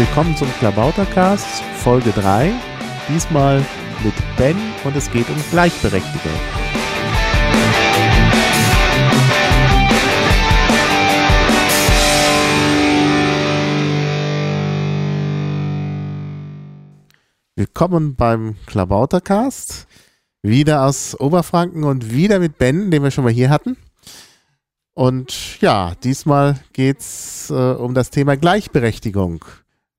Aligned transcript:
Willkommen 0.00 0.34
zum 0.34 0.48
Klabautercast, 0.54 1.62
Folge 1.76 2.10
3. 2.12 2.54
Diesmal 3.10 3.58
mit 4.02 4.14
Ben 4.38 4.56
und 4.84 4.96
es 4.96 5.10
geht 5.10 5.28
um 5.28 5.36
Gleichberechtigung. 5.50 6.32
Willkommen 17.54 18.16
beim 18.16 18.56
Klabautercast. 18.64 19.86
Wieder 20.40 20.86
aus 20.86 21.14
Oberfranken 21.20 21.84
und 21.84 22.10
wieder 22.10 22.38
mit 22.38 22.56
Ben, 22.56 22.90
den 22.90 23.02
wir 23.02 23.10
schon 23.10 23.24
mal 23.24 23.34
hier 23.34 23.50
hatten. 23.50 23.76
Und 24.94 25.60
ja, 25.60 25.92
diesmal 26.02 26.58
geht's 26.72 27.50
äh, 27.50 27.52
um 27.52 27.92
das 27.92 28.08
Thema 28.08 28.38
Gleichberechtigung. 28.38 29.44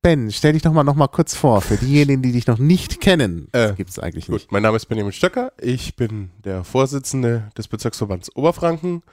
Ben, 0.03 0.31
stell 0.31 0.53
dich 0.53 0.63
doch 0.63 0.73
mal 0.73 0.83
noch 0.83 0.95
mal 0.95 1.07
kurz 1.07 1.35
vor, 1.35 1.61
für 1.61 1.77
diejenigen, 1.77 2.23
die 2.23 2.31
dich 2.31 2.47
noch 2.47 2.57
nicht 2.57 3.01
kennen. 3.01 3.49
Äh, 3.51 3.73
gibt 3.73 3.91
es 3.91 3.99
eigentlich 3.99 4.25
Gut, 4.25 4.33
nicht. 4.33 4.51
mein 4.51 4.63
Name 4.63 4.75
ist 4.77 4.87
Benjamin 4.87 5.13
Stöcker. 5.13 5.51
Ich 5.61 5.95
bin 5.95 6.31
der 6.43 6.63
Vorsitzende 6.63 7.51
des 7.55 7.67
Bezirksverbands 7.67 8.35
Oberfranken. 8.35 9.03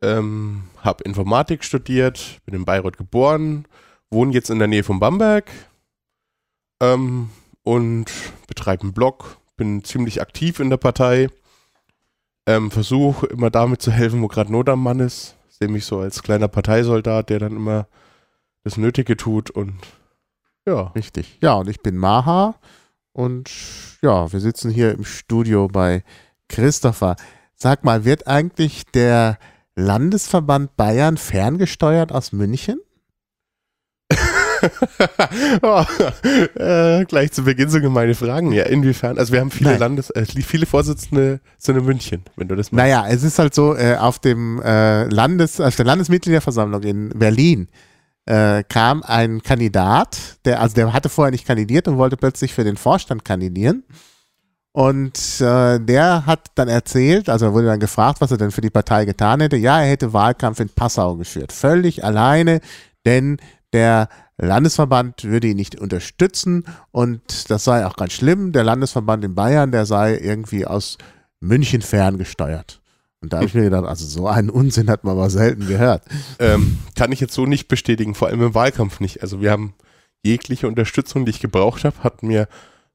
Ähm, 0.00 0.62
habe 0.78 1.04
Informatik 1.04 1.64
studiert, 1.64 2.40
bin 2.46 2.54
in 2.54 2.64
Bayreuth 2.64 2.96
geboren, 2.96 3.66
wohne 4.08 4.32
jetzt 4.32 4.48
in 4.48 4.58
der 4.58 4.68
Nähe 4.68 4.84
von 4.84 5.00
Bamberg 5.00 5.50
ähm, 6.80 7.28
und 7.62 8.10
betreibe 8.46 8.84
einen 8.84 8.94
Blog, 8.94 9.36
bin 9.58 9.84
ziemlich 9.84 10.22
aktiv 10.22 10.60
in 10.60 10.70
der 10.70 10.78
Partei. 10.78 11.28
Ähm, 12.46 12.70
Versuche 12.70 13.26
immer 13.26 13.50
damit 13.50 13.82
zu 13.82 13.90
helfen, 13.90 14.22
wo 14.22 14.28
gerade 14.28 14.50
Not 14.50 14.70
am 14.70 14.82
Mann 14.82 15.00
ist. 15.00 15.36
Sehe 15.50 15.68
mich 15.68 15.84
so 15.84 15.98
als 15.98 16.22
kleiner 16.22 16.48
Parteisoldat, 16.48 17.28
der 17.28 17.38
dann 17.38 17.54
immer 17.54 17.86
das 18.64 18.76
Nötige 18.76 19.16
tut 19.16 19.50
und 19.50 19.74
ja. 20.66 20.82
Richtig. 20.94 21.38
Ja, 21.40 21.54
und 21.54 21.68
ich 21.68 21.80
bin 21.80 21.96
Maha 21.96 22.54
und 23.12 23.50
ja, 24.02 24.32
wir 24.32 24.40
sitzen 24.40 24.70
hier 24.70 24.92
im 24.92 25.04
Studio 25.04 25.68
bei 25.68 26.04
Christopher. 26.48 27.16
Sag 27.54 27.84
mal, 27.84 28.04
wird 28.04 28.26
eigentlich 28.26 28.84
der 28.86 29.38
Landesverband 29.74 30.76
Bayern 30.76 31.16
ferngesteuert 31.16 32.12
aus 32.12 32.32
München? 32.32 32.80
oh, 35.62 35.84
äh, 36.54 37.04
gleich 37.06 37.32
zu 37.32 37.44
Beginn 37.44 37.70
so 37.70 37.80
gemeine 37.80 38.14
Fragen. 38.14 38.52
Ja, 38.52 38.64
inwiefern? 38.64 39.18
Also 39.18 39.32
wir 39.32 39.40
haben 39.40 39.50
viele 39.50 39.70
Nein. 39.70 39.78
Landes, 39.78 40.10
äh, 40.10 40.26
viele 40.26 40.66
Vorsitzende 40.66 41.40
sind 41.56 41.78
in 41.78 41.84
München, 41.84 42.24
wenn 42.36 42.48
du 42.48 42.56
das 42.56 42.70
meinst. 42.70 42.84
Naja, 42.84 43.06
es 43.08 43.22
ist 43.22 43.38
halt 43.38 43.54
so, 43.54 43.74
äh, 43.74 43.96
auf 43.96 44.18
dem 44.18 44.60
äh, 44.60 45.04
Landes, 45.04 45.60
auf 45.60 45.76
der 45.76 45.86
Landesmitgliederversammlung 45.86 46.82
in 46.82 47.08
Berlin 47.10 47.68
äh, 48.26 48.62
kam 48.64 49.02
ein 49.02 49.42
Kandidat, 49.42 50.38
der, 50.44 50.60
also 50.60 50.74
der 50.74 50.92
hatte 50.92 51.08
vorher 51.08 51.32
nicht 51.32 51.46
kandidiert 51.46 51.88
und 51.88 51.98
wollte 51.98 52.16
plötzlich 52.16 52.54
für 52.54 52.64
den 52.64 52.76
Vorstand 52.76 53.24
kandidieren. 53.24 53.84
Und 54.72 55.40
äh, 55.40 55.80
der 55.80 56.26
hat 56.26 56.48
dann 56.54 56.68
erzählt, 56.68 57.28
also 57.28 57.46
er 57.46 57.54
wurde 57.54 57.66
dann 57.66 57.80
gefragt, 57.80 58.20
was 58.20 58.30
er 58.30 58.36
denn 58.36 58.52
für 58.52 58.60
die 58.60 58.70
Partei 58.70 59.04
getan 59.04 59.40
hätte. 59.40 59.56
Ja, 59.56 59.80
er 59.80 59.90
hätte 59.90 60.12
Wahlkampf 60.12 60.60
in 60.60 60.68
Passau 60.68 61.16
geführt. 61.16 61.52
Völlig 61.52 62.04
alleine, 62.04 62.60
denn 63.04 63.38
der 63.72 64.08
Landesverband 64.38 65.24
würde 65.24 65.48
ihn 65.48 65.56
nicht 65.56 65.80
unterstützen 65.80 66.64
und 66.92 67.50
das 67.50 67.64
sei 67.64 67.84
auch 67.84 67.96
ganz 67.96 68.12
schlimm. 68.12 68.52
Der 68.52 68.64
Landesverband 68.64 69.24
in 69.24 69.34
Bayern, 69.34 69.72
der 69.72 69.86
sei 69.86 70.16
irgendwie 70.16 70.66
aus 70.66 70.98
München 71.40 71.82
ferngesteuert. 71.82 72.79
Und 73.22 73.32
da 73.32 73.38
habe 73.38 73.46
ich 73.46 73.54
mir 73.54 73.64
gedacht, 73.64 73.84
also 73.84 74.06
so 74.06 74.26
einen 74.26 74.48
Unsinn 74.48 74.88
hat 74.88 75.04
man 75.04 75.12
aber 75.12 75.28
selten 75.28 75.66
gehört. 75.66 76.02
Ähm, 76.38 76.78
kann 76.96 77.12
ich 77.12 77.20
jetzt 77.20 77.34
so 77.34 77.44
nicht 77.44 77.68
bestätigen, 77.68 78.14
vor 78.14 78.28
allem 78.28 78.42
im 78.42 78.54
Wahlkampf 78.54 79.00
nicht. 79.00 79.22
Also 79.22 79.42
wir 79.42 79.50
haben 79.50 79.74
jegliche 80.22 80.66
Unterstützung, 80.66 81.26
die 81.26 81.30
ich 81.30 81.40
gebraucht 81.40 81.84
habe, 81.84 82.02
hat 82.02 82.22
mir 82.22 82.48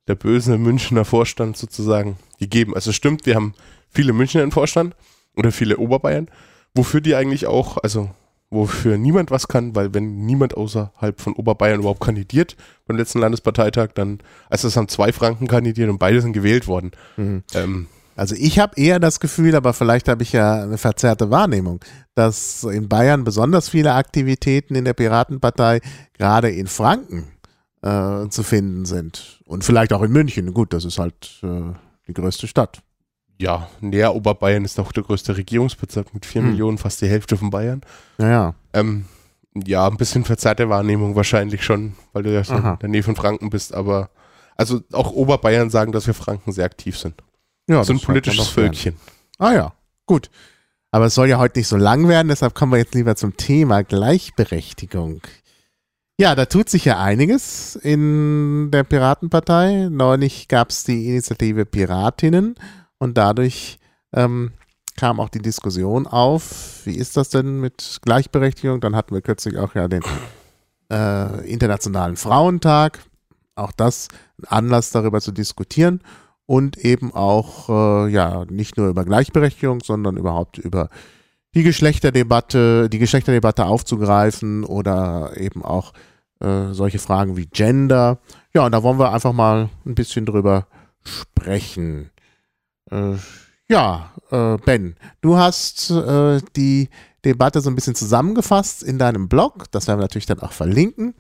der 0.08 0.16
böse 0.16 0.58
Münchner 0.58 1.06
Vorstand 1.06 1.58
sozusagen 1.58 2.18
gegeben. 2.40 2.74
Also 2.74 2.90
es 2.90 2.96
stimmt, 2.96 3.26
wir 3.26 3.36
haben 3.36 3.54
viele 3.90 4.14
Münchner 4.14 4.44
im 4.44 4.52
Vorstand 4.52 4.96
oder 5.36 5.52
viele 5.52 5.78
Oberbayern, 5.78 6.28
wofür 6.74 7.02
die 7.02 7.16
eigentlich 7.16 7.46
auch, 7.48 7.78
also 7.78 8.10
wofür 8.50 8.98
niemand 8.98 9.32
was 9.32 9.48
kann, 9.48 9.76
weil 9.76 9.94
wenn 9.94 10.26
niemand 10.26 10.56
außerhalb 10.56 11.20
von 11.20 11.34
Oberbayern 11.34 11.80
überhaupt 11.80 12.02
kandidiert 12.02 12.56
beim 12.88 12.98
letzten 12.98 13.20
Landesparteitag, 13.20 13.90
dann, 13.96 14.20
also 14.50 14.68
es 14.68 14.78
haben 14.78 14.88
zwei 14.88 15.12
Franken 15.12 15.48
kandidiert 15.48 15.90
und 15.90 15.98
beide 15.98 16.22
sind 16.22 16.34
gewählt 16.34 16.68
worden. 16.68 16.92
Mhm. 17.18 17.44
Ähm, 17.54 17.88
Also 18.16 18.36
ich 18.38 18.60
habe 18.60 18.80
eher 18.80 19.00
das 19.00 19.20
Gefühl, 19.20 19.56
aber 19.56 19.74
vielleicht 19.74 20.08
habe 20.08 20.24
ich 20.24 20.32
ja 20.32 20.64
eine 20.64 20.78
verzerrte 20.78 21.30
Wahrnehmung, 21.32 21.84
dass 22.16 22.64
in 22.64 22.88
Bayern 22.88 23.24
besonders 23.24 23.70
viele 23.70 23.94
Aktivitäten 23.94 24.76
in 24.76 24.86
der 24.86 24.94
Piratenpartei 24.94 25.82
gerade 26.14 26.50
in 26.50 26.68
Franken 26.68 27.26
äh, 27.82 28.28
zu 28.30 28.44
finden 28.44 28.86
sind. 28.86 29.42
Und 29.46 29.64
vielleicht 29.64 29.92
auch 29.94 30.02
in 30.02 30.12
München. 30.12 30.54
Gut, 30.54 30.72
das 30.74 30.86
ist 30.86 30.98
halt 30.98 31.40
äh, 31.44 31.74
die 32.08 32.14
größte 32.14 32.48
Stadt. 32.48 32.82
ja, 33.38 33.68
näher 33.82 34.16
Oberbayern 34.16 34.64
ist 34.64 34.80
auch 34.80 34.94
der 34.94 35.04
größte 35.04 35.36
Regierungsbezirk 35.36 36.14
mit 36.14 36.26
vier 36.26 36.42
Hm. 36.42 36.52
Millionen, 36.52 36.78
fast 36.78 37.02
die 37.02 37.10
Hälfte 37.10 37.36
von 37.36 37.50
Bayern. 37.50 37.82
Naja. 38.18 38.56
Ähm, 38.74 39.06
ja, 39.66 39.88
ein 39.88 39.98
bisschen 39.98 40.24
verzerrte 40.24 40.70
Wahrnehmung 40.70 41.16
wahrscheinlich 41.16 41.64
schon, 41.64 41.96
weil 42.14 42.24
du 42.24 42.34
ja 42.34 42.42
in 42.42 42.80
der 42.80 42.90
Nähe 42.90 43.04
von 43.04 43.16
Franken 43.18 43.50
bist, 43.50 43.74
aber 43.74 44.10
also 44.56 44.80
auch 44.94 45.12
Oberbayern 45.12 45.70
sagen, 45.70 45.92
dass 45.92 46.08
wir 46.08 46.14
Franken 46.14 46.54
sehr 46.54 46.66
aktiv 46.66 46.98
sind. 46.98 47.16
Ja, 47.68 47.84
so 47.84 47.94
ein 47.94 48.00
politisches. 48.00 48.48
Völkchen. 48.48 48.96
Ah 49.38 49.54
ja, 49.54 49.74
gut. 50.06 50.30
Aber 50.92 51.08
es 51.08 51.16
soll 51.16 51.28
ja 51.28 51.40
heute 51.40 51.60
nicht 51.60 51.68
so 51.68 51.76
lang 51.78 52.08
werden, 52.08 52.30
deshalb 52.30 52.54
kommen 52.56 52.72
wir 52.72 52.80
jetzt 52.80 52.96
lieber 52.96 53.16
zum 53.16 53.36
Thema 53.36 53.84
Gleichberechtigung. 53.84 55.22
Ja, 56.18 56.36
da 56.36 56.46
tut 56.46 56.70
sich 56.70 56.86
ja 56.86 57.02
einiges 57.02 57.76
in 57.76 58.72
der 58.72 58.86
Piratenpartei. 58.86 59.90
Neulich 59.92 60.48
gab 60.48 60.70
es 60.70 60.86
die 60.86 61.10
Initiative 61.10 61.66
Piratinnen 61.66 62.56
und 63.00 63.18
dadurch 63.18 63.80
ähm, 64.14 64.54
kam 64.96 65.20
auch 65.20 65.28
die 65.28 65.42
Diskussion 65.42 66.08
auf, 66.08 66.86
wie 66.86 66.96
ist 66.96 67.18
das 67.18 67.28
denn 67.30 67.60
mit 67.60 68.00
Gleichberechtigung? 68.02 68.80
Dann 68.80 68.96
hatten 68.96 69.14
wir 69.14 69.22
kürzlich 69.22 69.58
auch 69.58 69.76
ja 69.76 69.90
den 69.90 70.04
äh, 70.90 71.46
Internationalen 71.52 72.16
Frauentag. 72.16 73.00
Auch 73.56 73.74
das 73.74 74.08
ein 74.38 74.46
Anlass 74.48 74.92
darüber 74.92 75.20
zu 75.20 75.34
diskutieren 75.34 76.00
und 76.46 76.78
eben 76.78 77.14
auch 77.14 77.70
äh, 77.70 78.12
ja 78.12 78.46
nicht 78.50 78.78
nur 78.78 78.88
über 78.88 79.06
Gleichberechtigung, 79.06 79.82
sondern 79.82 80.18
überhaupt 80.18 80.58
über 80.58 80.90
die 81.56 81.64
Geschlechterdebatte, 81.64 82.90
die 82.90 83.00
Geschlechterdebatte 83.00 83.66
aufzugreifen 83.66 84.64
oder 84.64 85.32
eben 85.38 85.64
auch 85.64 85.94
äh, 86.42 86.74
solche 86.74 87.00
Fragen 87.00 87.38
wie 87.38 87.46
Gender. 87.48 88.20
Ja, 88.54 88.66
und 88.66 88.74
da 88.74 88.84
wollen 88.84 89.00
wir 89.00 89.12
einfach 89.12 89.34
mal 89.34 89.70
ein 89.86 89.96
bisschen 89.96 90.26
drüber 90.26 90.68
sprechen. 91.04 92.12
Äh, 92.92 93.16
ja, 93.70 94.12
äh, 94.32 94.58
Ben, 94.58 94.96
du 95.22 95.38
hast 95.38 95.90
äh, 95.90 96.42
die 96.56 96.90
Debatte 97.24 97.62
so 97.62 97.70
ein 97.70 97.76
bisschen 97.76 97.96
zusammengefasst 97.96 98.84
in 98.84 99.00
deinem 99.00 99.28
Blog. 99.30 99.72
Das 99.72 99.88
werden 99.88 100.00
wir 100.00 100.04
natürlich 100.04 100.28
dann 100.28 100.42
auch 100.42 100.52
verlinken. 100.52 101.16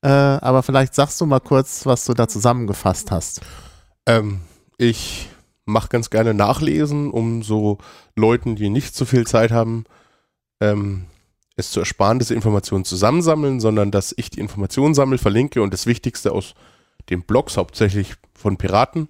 Äh, 0.00 0.08
aber 0.08 0.62
vielleicht 0.62 0.94
sagst 0.94 1.20
du 1.20 1.26
mal 1.26 1.40
kurz, 1.40 1.84
was 1.86 2.04
du 2.04 2.14
da 2.14 2.26
zusammengefasst 2.28 3.10
hast. 3.10 3.42
Ähm, 4.06 4.40
ich 4.82 5.28
mache 5.64 5.88
ganz 5.88 6.10
gerne 6.10 6.34
Nachlesen, 6.34 7.10
um 7.10 7.42
so 7.42 7.78
Leuten, 8.16 8.56
die 8.56 8.68
nicht 8.68 8.94
so 8.94 9.04
viel 9.04 9.26
Zeit 9.26 9.52
haben, 9.52 9.84
ähm, 10.60 11.04
es 11.56 11.70
zu 11.70 11.80
ersparen, 11.80 12.18
dass 12.18 12.28
sie 12.28 12.34
Informationen 12.34 12.84
zusammensammeln, 12.84 13.60
sondern 13.60 13.90
dass 13.90 14.12
ich 14.16 14.30
die 14.30 14.40
Informationen 14.40 14.94
sammle, 14.94 15.18
verlinke 15.18 15.62
und 15.62 15.72
das 15.72 15.86
Wichtigste 15.86 16.32
aus 16.32 16.54
den 17.10 17.22
Blogs, 17.22 17.56
hauptsächlich 17.56 18.14
von 18.34 18.56
Piraten, 18.56 19.08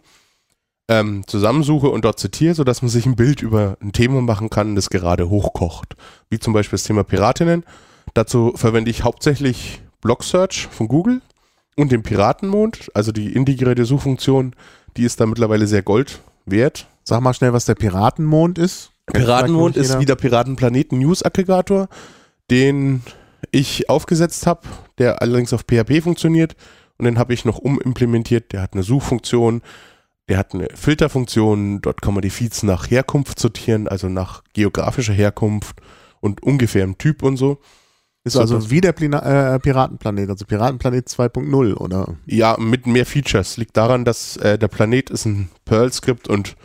ähm, 0.88 1.27
zusammensuche 1.27 1.89
und 1.89 2.04
dort 2.04 2.19
zitiere, 2.19 2.54
sodass 2.54 2.83
man 2.83 2.91
sich 2.91 3.06
ein 3.06 3.16
Bild 3.16 3.41
über 3.41 3.78
ein 3.81 3.93
Thema 3.93 4.21
machen 4.21 4.50
kann, 4.50 4.75
das 4.75 4.91
gerade 4.91 5.31
hochkocht. 5.31 5.94
Wie 6.28 6.39
zum 6.39 6.53
Beispiel 6.53 6.77
das 6.77 6.84
Thema 6.84 7.04
Piratinnen. 7.04 7.65
Dazu 8.15 8.53
verwende 8.57 8.91
ich 8.91 9.04
hauptsächlich 9.04 9.80
Blog 10.03 10.22
Search 10.22 10.66
von 10.71 10.89
Google 10.89 11.22
und 11.77 11.92
den 11.92 12.03
Piratenmond, 12.03 12.91
also 12.95 13.13
die 13.13 13.33
integrierte 13.33 13.86
Suchfunktion, 13.86 14.54
die 14.97 15.04
ist 15.04 15.21
da 15.21 15.27
mittlerweile 15.27 15.66
sehr 15.66 15.83
Gold 15.83 16.21
wert. 16.47 16.86
Sag 17.04 17.21
mal 17.21 17.34
schnell, 17.34 17.53
was 17.53 17.65
der 17.65 17.74
Piratenmond 17.74 18.59
ist. 18.59 18.91
Piratenmond 19.06 19.77
ist 19.77 19.92
noch 19.92 20.00
wie 20.00 20.06
der 20.06 20.16
Piratenplaneten 20.16 20.98
News 20.98 21.24
Aggregator, 21.24 21.89
den 22.50 23.03
ich 23.50 23.89
aufgesetzt 23.89 24.47
habe, 24.47 24.62
der 24.98 25.21
allerdings 25.21 25.53
auf 25.53 25.62
PHP 25.62 26.03
funktioniert 26.03 26.54
und 26.98 27.06
den 27.06 27.18
habe 27.18 27.34
ich 27.34 27.44
noch 27.44 27.59
umimplementiert. 27.59 28.53
Der 28.53 28.62
hat 28.62 28.74
eine 28.74 28.84
Suchfunktion, 28.84 29.62
der 30.28 30.39
hat 30.39 30.54
eine 30.54 30.68
Filterfunktion, 30.74 31.80
dort 31.80 32.00
kann 32.00 32.15
man 32.15 32.22
die 32.22 32.30
Feeds 32.30 32.62
nach 32.62 32.91
Herkunft 32.91 33.39
sortieren, 33.39 33.89
also 33.89 34.09
nach 34.09 34.44
geografischer 34.53 35.12
Herkunft 35.12 35.77
und 36.21 36.42
ungefährem 36.42 36.98
Typ 36.98 37.22
und 37.22 37.36
so. 37.36 37.59
Ist 38.24 38.36
also 38.36 38.71
wie 38.71 38.80
der 38.80 38.92
Plina 38.92 39.54
äh, 39.54 39.59
Piratenplanet, 39.59 40.30
also 40.30 40.45
Piratenplanet 40.45 41.09
2.0, 41.09 41.74
oder? 41.74 42.15
Ja, 42.27 42.57
mit 42.59 42.86
mehr 42.86 43.04
Features. 43.04 43.57
Liegt 43.57 43.77
daran, 43.77 44.04
dass 44.04 44.36
äh, 44.36 44.59
der 44.59 44.69
Planet 44.69 45.10
ist 45.10 45.24
ein 45.24 45.48
Perl-Skript 45.65 46.28
und 46.28 46.57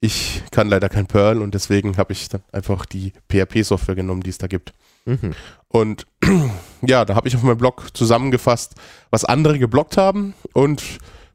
ich 0.00 0.42
kann 0.52 0.68
leider 0.68 0.88
kein 0.88 1.06
Perl 1.06 1.42
und 1.42 1.52
deswegen 1.54 1.96
habe 1.96 2.12
ich 2.12 2.28
dann 2.28 2.42
einfach 2.52 2.86
die 2.86 3.12
PHP-Software 3.28 3.96
genommen, 3.96 4.22
die 4.22 4.30
es 4.30 4.38
da 4.38 4.46
gibt. 4.46 4.72
Mhm. 5.04 5.32
Und 5.68 6.06
ja, 6.82 7.04
da 7.04 7.16
habe 7.16 7.26
ich 7.26 7.34
auf 7.34 7.42
meinem 7.42 7.58
Blog 7.58 7.88
zusammengefasst, 7.92 8.74
was 9.10 9.24
andere 9.24 9.58
geblockt 9.58 9.96
haben 9.96 10.34
und 10.52 10.82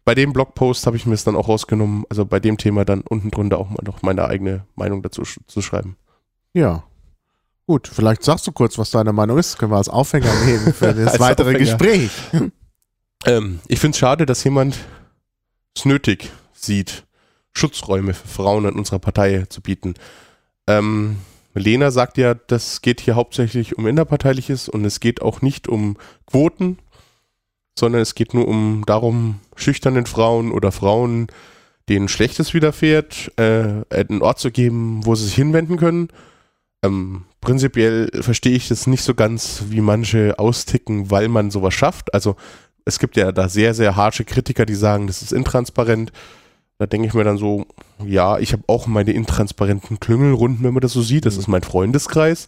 bei 0.05 0.13
dem 0.13 0.33
Blogpost 0.33 0.85
habe 0.85 0.97
ich 0.97 1.05
mir 1.07 1.15
es 1.15 1.23
dann 1.23 1.35
auch 1.35 1.47
rausgenommen, 1.47 2.05
also 2.09 2.25
bei 2.25 2.39
dem 2.39 2.57
Thema 2.57 2.85
dann 2.85 3.01
unten 3.01 3.31
drunter 3.31 3.57
auch 3.57 3.69
mal 3.69 3.83
noch 3.83 4.03
meine 4.03 4.25
eigene 4.25 4.65
Meinung 4.75 5.01
dazu 5.01 5.23
zu 5.23 5.61
schreiben. 5.61 5.97
Ja. 6.53 6.83
Gut, 7.67 7.87
vielleicht 7.91 8.23
sagst 8.23 8.45
du 8.45 8.51
kurz, 8.51 8.77
was 8.77 8.91
deine 8.91 9.11
Meinung 9.11 9.39
ist. 9.39 9.57
Können 9.57 9.71
wir 9.71 9.77
als 9.77 9.89
Aufhänger 9.89 10.31
nehmen 10.45 10.73
für 10.73 10.93
das 10.93 11.19
weitere 11.19 11.55
Aufhänger. 11.55 11.77
Gespräch. 11.77 12.11
Ähm, 13.25 13.59
ich 13.67 13.79
finde 13.79 13.95
es 13.95 13.99
schade, 13.99 14.27
dass 14.27 14.43
jemand 14.43 14.77
es 15.75 15.83
nötig 15.85 16.31
sieht, 16.53 17.05
Schutzräume 17.53 18.13
für 18.13 18.27
Frauen 18.27 18.65
in 18.65 18.75
unserer 18.75 18.99
Partei 18.99 19.45
zu 19.49 19.61
bieten. 19.61 19.95
Ähm, 20.67 21.17
Lena 21.55 21.89
sagt 21.89 22.17
ja, 22.17 22.33
das 22.33 22.81
geht 22.81 23.01
hier 23.01 23.15
hauptsächlich 23.15 23.77
um 23.77 23.87
Innerparteiliches 23.87 24.69
und 24.69 24.85
es 24.85 24.99
geht 24.99 25.21
auch 25.21 25.41
nicht 25.41 25.67
um 25.67 25.97
Quoten, 26.27 26.77
sondern 27.79 28.01
es 28.01 28.13
geht 28.13 28.33
nur 28.33 28.47
um 28.47 28.83
darum, 28.85 29.39
schüchternen 29.55 30.05
Frauen 30.05 30.51
oder 30.51 30.71
Frauen, 30.71 31.27
denen 31.87 32.09
Schlechtes 32.09 32.53
widerfährt, 32.53 33.31
äh, 33.37 33.85
einen 33.89 34.21
Ort 34.21 34.39
zu 34.39 34.51
geben, 34.51 35.05
wo 35.05 35.15
sie 35.15 35.25
sich 35.25 35.35
hinwenden 35.35 35.77
können. 35.77 36.09
Ähm, 36.83 37.25
prinzipiell 37.45 38.09
verstehe 38.21 38.55
ich 38.55 38.67
das 38.67 38.87
nicht 38.87 39.03
so 39.03 39.13
ganz, 39.13 39.63
wie 39.69 39.79
manche 39.79 40.37
austicken, 40.37 41.11
weil 41.11 41.29
man 41.29 41.51
sowas 41.51 41.73
schafft. 41.73 42.13
Also 42.13 42.35
es 42.83 42.99
gibt 42.99 43.15
ja 43.15 43.31
da 43.31 43.47
sehr, 43.47 43.73
sehr 43.73 43.95
harsche 43.95 44.25
Kritiker, 44.25 44.65
die 44.65 44.75
sagen, 44.75 45.07
das 45.07 45.21
ist 45.21 45.31
intransparent. 45.31 46.11
Da 46.77 46.87
denke 46.87 47.07
ich 47.07 47.13
mir 47.13 47.23
dann 47.23 47.37
so, 47.37 47.65
ja, 48.05 48.37
ich 48.39 48.51
habe 48.51 48.63
auch 48.67 48.87
meine 48.87 49.11
intransparenten 49.11 49.99
Klüngelrunden, 49.99 50.65
wenn 50.65 50.73
man 50.73 50.81
das 50.81 50.91
so 50.91 51.01
sieht. 51.01 51.25
Das 51.25 51.35
mhm. 51.35 51.39
ist 51.39 51.47
mein 51.47 51.61
Freundeskreis. 51.61 52.47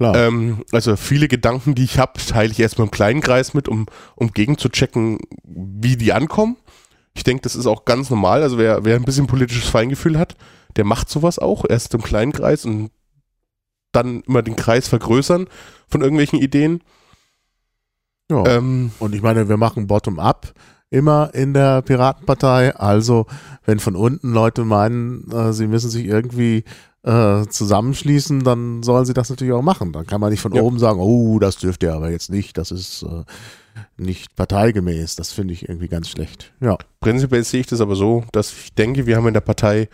Ähm, 0.00 0.64
also 0.72 0.96
viele 0.96 1.28
Gedanken, 1.28 1.74
die 1.74 1.84
ich 1.84 1.98
habe, 1.98 2.18
teile 2.18 2.50
ich 2.50 2.58
erstmal 2.58 2.86
im 2.86 2.90
kleinen 2.90 3.20
Kreis 3.20 3.52
mit, 3.52 3.68
um, 3.68 3.86
um 4.16 4.32
gegenzuchecken, 4.32 5.18
wie 5.44 5.96
die 5.96 6.14
ankommen. 6.14 6.56
Ich 7.14 7.24
denke, 7.24 7.42
das 7.42 7.54
ist 7.54 7.66
auch 7.66 7.84
ganz 7.84 8.08
normal. 8.08 8.42
Also 8.42 8.56
wer, 8.56 8.84
wer 8.84 8.96
ein 8.96 9.04
bisschen 9.04 9.26
politisches 9.26 9.68
Feingefühl 9.68 10.18
hat, 10.18 10.36
der 10.76 10.84
macht 10.84 11.10
sowas 11.10 11.38
auch. 11.38 11.66
Erst 11.68 11.92
im 11.92 12.02
kleinen 12.02 12.32
Kreis 12.32 12.64
und 12.64 12.90
dann 13.92 14.22
immer 14.22 14.42
den 14.42 14.56
Kreis 14.56 14.88
vergrößern 14.88 15.46
von 15.88 16.00
irgendwelchen 16.00 16.38
Ideen. 16.38 16.82
Ja. 18.30 18.44
Ähm, 18.46 18.92
und 19.00 19.14
ich 19.14 19.22
meine, 19.22 19.48
wir 19.48 19.56
machen 19.56 19.86
Bottom-up 19.86 20.54
immer 20.90 21.30
in 21.34 21.54
der 21.54 21.82
Piratenpartei. 21.82 22.76
Also, 22.76 23.26
wenn 23.64 23.78
von 23.78 23.96
unten 23.96 24.32
Leute 24.32 24.64
meinen, 24.64 25.30
äh, 25.30 25.52
sie 25.52 25.66
müssen 25.66 25.90
sich 25.90 26.06
irgendwie 26.06 26.64
äh, 27.02 27.46
zusammenschließen, 27.46 28.44
dann 28.44 28.82
sollen 28.82 29.04
sie 29.04 29.14
das 29.14 29.30
natürlich 29.30 29.52
auch 29.52 29.62
machen. 29.62 29.92
Dann 29.92 30.06
kann 30.06 30.20
man 30.20 30.30
nicht 30.30 30.40
von 30.40 30.52
ja. 30.52 30.62
oben 30.62 30.78
sagen, 30.78 31.00
oh, 31.00 31.38
das 31.38 31.56
dürft 31.56 31.82
ihr 31.82 31.94
aber 31.94 32.10
jetzt 32.10 32.30
nicht, 32.30 32.58
das 32.58 32.70
ist 32.70 33.02
äh, 33.02 33.24
nicht 33.96 34.36
parteigemäß. 34.36 35.16
Das 35.16 35.32
finde 35.32 35.54
ich 35.54 35.68
irgendwie 35.68 35.88
ganz 35.88 36.08
schlecht. 36.08 36.52
Ja. 36.60 36.76
Prinzipiell 37.00 37.44
sehe 37.44 37.60
ich 37.60 37.66
das 37.66 37.80
aber 37.80 37.96
so, 37.96 38.24
dass 38.32 38.52
ich 38.52 38.74
denke, 38.74 39.06
wir 39.06 39.16
haben 39.16 39.28
in 39.28 39.34
der 39.34 39.40
Partei 39.40 39.88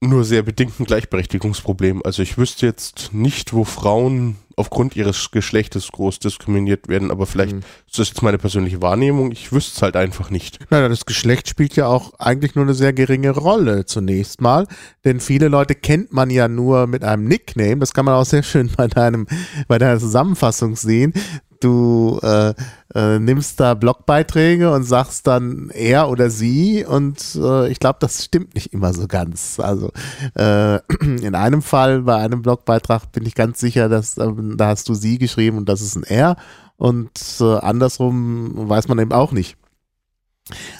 nur 0.00 0.24
sehr 0.24 0.42
bedingt 0.42 0.78
ein 0.78 0.84
Gleichberechtigungsproblem. 0.84 2.02
Also 2.04 2.22
ich 2.22 2.38
wüsste 2.38 2.66
jetzt 2.66 3.10
nicht, 3.12 3.52
wo 3.52 3.64
Frauen 3.64 4.36
aufgrund 4.58 4.96
ihres 4.96 5.30
Geschlechtes 5.30 5.92
groß 5.92 6.18
diskriminiert 6.18 6.88
werden, 6.88 7.10
aber 7.10 7.26
vielleicht 7.26 7.54
mhm. 7.54 7.60
das 7.88 8.00
ist 8.00 8.08
jetzt 8.08 8.22
meine 8.22 8.38
persönliche 8.38 8.82
Wahrnehmung, 8.82 9.30
ich 9.30 9.52
wüsste 9.52 9.76
es 9.76 9.82
halt 9.82 9.96
einfach 9.96 10.30
nicht. 10.30 10.58
Nein, 10.70 10.90
das 10.90 11.06
Geschlecht 11.06 11.48
spielt 11.48 11.76
ja 11.76 11.86
auch 11.86 12.12
eigentlich 12.18 12.56
nur 12.56 12.64
eine 12.64 12.74
sehr 12.74 12.92
geringe 12.92 13.30
Rolle 13.30 13.86
zunächst 13.86 14.40
mal, 14.40 14.66
denn 15.04 15.20
viele 15.20 15.48
Leute 15.48 15.76
kennt 15.76 16.12
man 16.12 16.28
ja 16.30 16.48
nur 16.48 16.88
mit 16.88 17.04
einem 17.04 17.24
Nickname, 17.24 17.78
das 17.78 17.94
kann 17.94 18.04
man 18.04 18.14
auch 18.14 18.24
sehr 18.24 18.42
schön 18.42 18.70
bei 18.76 18.88
deinem 18.88 19.28
bei 19.68 19.78
deiner 19.78 20.00
Zusammenfassung 20.00 20.74
sehen 20.74 21.12
du 21.60 22.18
äh, 22.22 22.54
äh, 22.94 23.18
nimmst 23.18 23.60
da 23.60 23.74
Blogbeiträge 23.74 24.72
und 24.72 24.84
sagst 24.84 25.26
dann 25.26 25.70
er 25.70 26.08
oder 26.08 26.30
sie 26.30 26.84
und 26.84 27.36
äh, 27.36 27.68
ich 27.68 27.80
glaube, 27.80 27.98
das 28.00 28.24
stimmt 28.24 28.54
nicht 28.54 28.72
immer 28.72 28.92
so 28.92 29.06
ganz. 29.06 29.60
Also 29.60 29.92
äh, 30.34 30.76
in 31.00 31.34
einem 31.34 31.62
Fall 31.62 32.02
bei 32.02 32.16
einem 32.16 32.42
Blogbeitrag 32.42 33.12
bin 33.12 33.26
ich 33.26 33.34
ganz 33.34 33.58
sicher, 33.60 33.88
dass 33.88 34.18
ähm, 34.18 34.56
da 34.56 34.68
hast 34.68 34.88
du 34.88 34.94
sie 34.94 35.18
geschrieben 35.18 35.58
und 35.58 35.68
das 35.68 35.80
ist 35.80 35.96
ein 35.96 36.04
er 36.04 36.36
und 36.76 37.10
äh, 37.40 37.58
andersrum 37.58 38.68
weiß 38.68 38.88
man 38.88 38.98
eben 38.98 39.12
auch 39.12 39.32
nicht. 39.32 39.56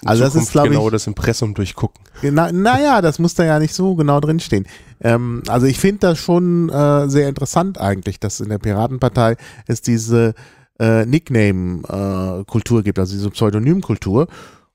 Also 0.04 0.24
das 0.24 0.34
ist 0.34 0.52
glaube 0.52 0.70
genau 0.70 0.86
ich 0.86 0.92
das 0.92 1.06
Impressum 1.06 1.52
durchgucken. 1.54 2.02
Genau, 2.22 2.50
naja, 2.50 3.02
das 3.02 3.18
muss 3.18 3.34
da 3.34 3.44
ja 3.44 3.58
nicht 3.58 3.74
so 3.74 3.94
genau 3.94 4.18
drinstehen. 4.20 4.66
Ähm, 5.00 5.42
also 5.46 5.66
ich 5.66 5.78
finde 5.78 6.00
das 6.00 6.18
schon 6.18 6.68
äh, 6.70 7.08
sehr 7.08 7.28
interessant 7.28 7.78
eigentlich, 7.78 8.18
dass 8.18 8.40
in 8.40 8.48
der 8.48 8.58
Piratenpartei 8.58 9.36
es 9.66 9.82
diese 9.82 10.34
äh, 10.78 11.06
Nickname-Kultur 11.06 12.80
äh, 12.80 12.82
gibt, 12.82 12.98
also 12.98 13.14
diese 13.14 13.30
Pseudonym-Kultur. 13.30 14.28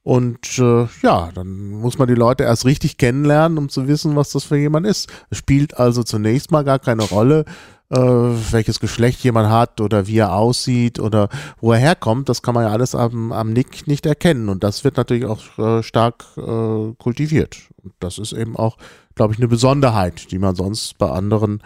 Und 0.04 0.60
äh, 0.60 0.86
ja, 1.02 1.32
dann 1.34 1.70
muss 1.70 1.98
man 1.98 2.10
die 2.10 2.14
Leute 2.14 2.44
erst 2.44 2.66
richtig 2.66 2.98
kennenlernen, 2.98 3.58
um 3.58 3.70
zu 3.70 3.88
wissen, 3.88 4.18
was 4.18 4.32
das 4.32 4.44
für 4.44 4.58
jemand 4.58 4.86
ist. 4.86 5.10
Es 5.30 5.38
spielt 5.38 5.78
also 5.78 6.04
zunächst 6.04 6.52
mal 6.52 6.66
gar 6.66 6.80
keine 6.80 7.04
Rolle, 7.04 7.46
äh, 7.90 7.98
welches 7.98 8.82
Geschlecht 8.82 9.24
jemand 9.24 9.50
hat 9.50 9.80
oder 9.80 10.06
wie 10.06 10.18
er 10.18 10.34
aussieht 10.34 11.00
oder 11.00 11.30
wo 11.62 11.72
er 11.72 11.80
herkommt. 11.80 12.28
Das 12.28 12.42
kann 12.42 12.54
man 12.54 12.66
ja 12.66 12.72
alles 12.72 12.96
am, 12.96 13.32
am 13.32 13.54
Nick 13.54 13.88
nicht 13.88 14.06
erkennen. 14.06 14.50
Und 14.50 14.66
das 14.66 14.84
wird 14.84 14.98
natürlich 14.98 15.26
auch 15.26 15.58
äh, 15.58 15.84
stark 15.84 16.26
äh, 16.36 16.94
kultiviert. 16.98 17.60
Und 17.82 17.94
das 18.02 18.18
ist 18.18 18.34
eben 18.34 18.58
auch, 18.58 18.78
glaube 19.16 19.34
ich, 19.34 19.40
eine 19.40 19.48
Besonderheit, 19.48 20.32
die 20.32 20.40
man 20.40 20.56
sonst 20.56 20.98
bei 20.98 21.10
anderen 21.10 21.62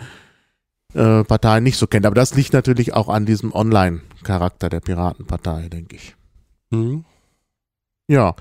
äh, 0.98 1.24
Parteien 1.24 1.64
nicht 1.64 1.78
so 1.78 1.88
kennt. 1.88 2.06
Aber 2.06 2.16
das 2.16 2.36
liegt 2.36 2.54
natürlich 2.54 2.94
auch 2.94 3.08
an 3.08 3.26
diesem 3.26 3.54
Online-Charakter 3.54 4.70
der 4.70 4.80
Piratenpartei, 4.80 5.70
denke 5.70 5.96
ich. 5.96 6.16
Mhm. 6.72 7.06
Ja. 8.08 8.36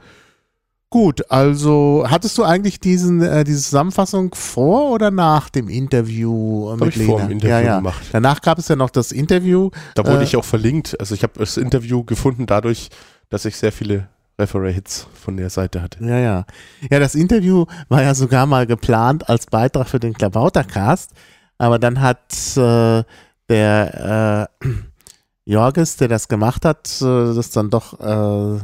Gut, 0.89 1.31
also 1.31 2.07
hattest 2.09 2.39
du 2.39 2.45
eigentlich 2.45 2.81
diesen, 2.81 3.21
äh, 3.21 3.45
diese 3.45 3.61
Zusammenfassung 3.61 4.35
vor 4.35 4.93
oder 4.93 5.11
nach 5.11 5.51
dem 5.51 5.69
Interview 5.69 6.73
äh, 6.73 6.77
mit 6.77 6.89
ich 6.89 6.97
Lena? 6.97 7.11
Vor 7.11 7.21
dem 7.21 7.31
Interview 7.33 7.55
ja, 7.55 7.61
ja. 7.61 7.77
gemacht. 7.77 8.03
Danach 8.13 8.41
gab 8.41 8.59
es 8.59 8.69
ja 8.69 8.77
noch 8.77 8.91
das 8.91 9.13
Interview. 9.13 9.71
Da 9.95 10.07
wurde 10.07 10.21
äh, 10.21 10.25
ich 10.25 10.37
auch 10.37 10.45
verlinkt. 10.45 10.99
Also 10.99 11.15
ich 11.15 11.23
habe 11.23 11.35
das 11.39 11.57
Interview 11.57 12.05
gefunden 12.05 12.47
dadurch, 12.47 12.89
dass 13.29 13.45
ich 13.45 13.57
sehr 13.57 13.73
viele 13.73 14.09
Referee-Hits 14.39 15.09
von 15.13 15.37
der 15.37 15.51
Seite 15.51 15.83
hatte. 15.83 16.05
Ja, 16.05 16.19
ja. 16.19 16.47
Ja, 16.89 17.01
das 17.01 17.15
Interview 17.15 17.67
war 17.89 18.03
ja 18.03 18.15
sogar 18.15 18.47
mal 18.47 18.67
geplant 18.67 19.29
als 19.29 19.47
Beitrag 19.47 19.89
für 19.89 20.01
den 20.01 20.15
Klabautercast. 20.15 21.11
Aber 21.59 21.79
dann 21.79 22.01
hat 22.01 22.57
äh, 22.57 23.05
der 23.49 24.49
äh, 24.63 24.67
Jorges, 25.45 25.97
der 25.97 26.09
das 26.09 26.29
gemacht 26.29 26.65
hat, 26.65 27.01
äh, 27.01 27.35
das 27.35 27.51
dann 27.51 27.71
doch 27.71 28.01
äh, 28.01 28.61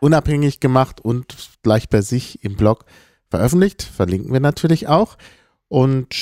unabhängig 0.00 0.60
gemacht 0.60 1.00
und 1.00 1.36
gleich 1.62 1.88
bei 1.88 2.02
sich 2.02 2.44
im 2.44 2.56
Blog 2.56 2.84
veröffentlicht. 3.28 3.82
Verlinken 3.82 4.32
wir 4.32 4.40
natürlich 4.40 4.88
auch. 4.88 5.16
Und 5.68 6.14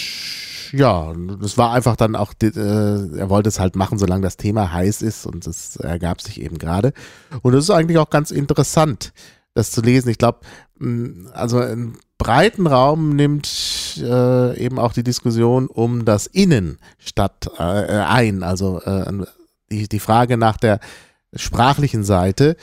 ja, 0.72 1.14
das 1.40 1.56
war 1.56 1.72
einfach 1.72 1.96
dann 1.96 2.16
auch, 2.16 2.34
äh, 2.42 2.48
er 2.48 3.30
wollte 3.30 3.48
es 3.48 3.58
halt 3.58 3.76
machen, 3.76 3.98
solange 3.98 4.22
das 4.22 4.36
Thema 4.36 4.72
heiß 4.72 5.02
ist 5.02 5.26
und 5.26 5.46
es 5.46 5.76
ergab 5.76 6.20
sich 6.20 6.40
eben 6.40 6.58
gerade. 6.58 6.92
Und 7.42 7.54
es 7.54 7.64
ist 7.64 7.70
eigentlich 7.70 7.98
auch 7.98 8.10
ganz 8.10 8.30
interessant, 8.30 9.12
das 9.58 9.72
zu 9.72 9.82
lesen. 9.82 10.08
Ich 10.08 10.18
glaube, 10.18 10.40
also 11.34 11.58
einen 11.58 11.98
breiten 12.16 12.66
Raum 12.66 13.16
nimmt 13.16 14.00
äh, 14.00 14.56
eben 14.56 14.78
auch 14.78 14.92
die 14.92 15.02
Diskussion 15.02 15.66
um 15.66 16.04
das 16.04 16.26
Innen 16.26 16.78
statt 16.98 17.50
äh, 17.58 17.62
ein, 17.62 18.42
also 18.42 18.80
äh, 18.82 19.12
die, 19.70 19.88
die 19.88 20.00
Frage 20.00 20.36
nach 20.36 20.56
der 20.56 20.78
sprachlichen 21.34 22.04
Seite. 22.04 22.56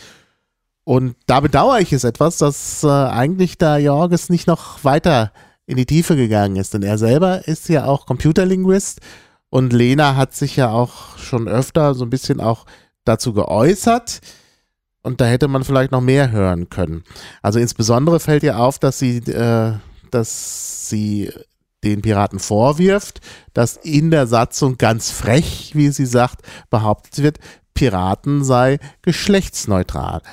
Und 0.86 1.16
da 1.25 1.40
bedauere 1.40 1.80
ich 1.80 1.92
es 1.94 2.04
etwas, 2.04 2.38
dass 2.38 2.84
äh, 2.84 2.88
eigentlich 2.88 3.58
da 3.58 3.78
Jorges 3.78 4.30
nicht 4.30 4.48
noch 4.48 4.84
weiter 4.84 5.32
in 5.66 5.78
die 5.78 5.86
Tiefe 5.86 6.16
gegangen 6.16 6.56
ist, 6.58 6.74
denn 6.74 6.84
er 6.84 6.98
selber 6.98 7.48
ist 7.48 7.68
ja 7.70 7.86
auch 7.86 8.06
Computerlinguist 8.06 9.02
und 9.50 9.74
Lena 9.74 10.16
hat 10.16 10.36
sich 10.36 10.56
ja 10.56 10.70
auch 10.70 11.18
schon 11.18 11.48
öfter 11.48 11.96
so 11.96 12.06
ein 12.06 12.10
bisschen 12.10 12.40
auch 12.40 12.66
dazu 13.04 13.34
geäußert 13.34 14.22
und 15.06 15.22
da 15.22 15.26
hätte 15.26 15.48
man 15.48 15.64
vielleicht 15.64 15.92
noch 15.92 16.02
mehr 16.02 16.32
hören 16.32 16.70
können. 16.70 17.04
Also 17.44 17.60
insbesondere 17.60 18.20
fällt 18.20 18.42
ihr 18.42 18.60
auf, 18.60 18.80
dass 18.80 18.98
sie, 18.98 19.18
äh, 19.18 19.74
dass 20.10 20.90
sie 20.90 21.32
den 21.84 22.02
Piraten 22.02 22.40
vorwirft, 22.40 23.22
dass 23.54 23.78
in 23.78 24.10
der 24.10 24.26
Satzung 24.26 24.80
ganz 24.80 25.12
frech, 25.12 25.72
wie 25.76 25.90
sie 25.90 26.08
sagt, 26.08 26.42
behauptet 26.72 27.22
wird, 27.22 27.38
Piraten 27.76 28.44
sei 28.44 28.80
geschlechtsneutral. 29.04 30.24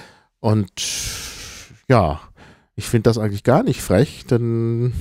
Und 0.41 0.73
ja, 1.89 2.21
ich 2.75 2.87
finde 2.87 3.11
das 3.11 3.19
eigentlich 3.19 3.45
gar 3.45 3.63
nicht 3.63 3.83
frech, 3.83 4.25
denn 4.25 4.95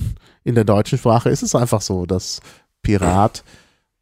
in 0.44 0.54
der 0.54 0.64
deutschen 0.64 0.98
Sprache 0.98 1.30
ist 1.30 1.42
es 1.42 1.54
einfach 1.54 1.80
so, 1.80 2.04
dass 2.04 2.40
Pirat 2.82 3.42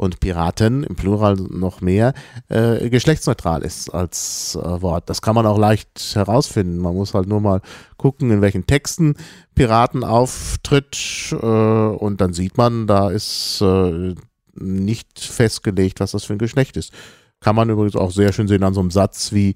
und 0.00 0.18
Piraten 0.18 0.82
im 0.82 0.96
Plural 0.96 1.34
noch 1.34 1.82
mehr 1.82 2.14
äh, 2.48 2.88
geschlechtsneutral 2.88 3.62
ist 3.62 3.90
als 3.90 4.56
äh, 4.56 4.80
Wort. 4.80 5.10
Das 5.10 5.20
kann 5.20 5.34
man 5.34 5.44
auch 5.44 5.58
leicht 5.58 6.14
herausfinden. 6.14 6.78
Man 6.78 6.94
muss 6.94 7.12
halt 7.12 7.28
nur 7.28 7.42
mal 7.42 7.60
gucken, 7.98 8.30
in 8.30 8.40
welchen 8.40 8.66
Texten 8.66 9.14
Piraten 9.54 10.02
auftritt 10.02 10.96
äh, 11.32 11.36
und 11.36 12.22
dann 12.22 12.32
sieht 12.32 12.56
man, 12.56 12.86
da 12.86 13.10
ist 13.10 13.60
äh, 13.60 14.14
nicht 14.54 15.20
festgelegt, 15.20 16.00
was 16.00 16.12
das 16.12 16.24
für 16.24 16.32
ein 16.32 16.38
Geschlecht 16.38 16.78
ist. 16.78 16.94
Kann 17.40 17.54
man 17.54 17.68
übrigens 17.68 17.94
auch 17.94 18.10
sehr 18.10 18.32
schön 18.32 18.48
sehen 18.48 18.64
an 18.64 18.72
so 18.72 18.80
einem 18.80 18.90
Satz 18.90 19.34
wie, 19.34 19.54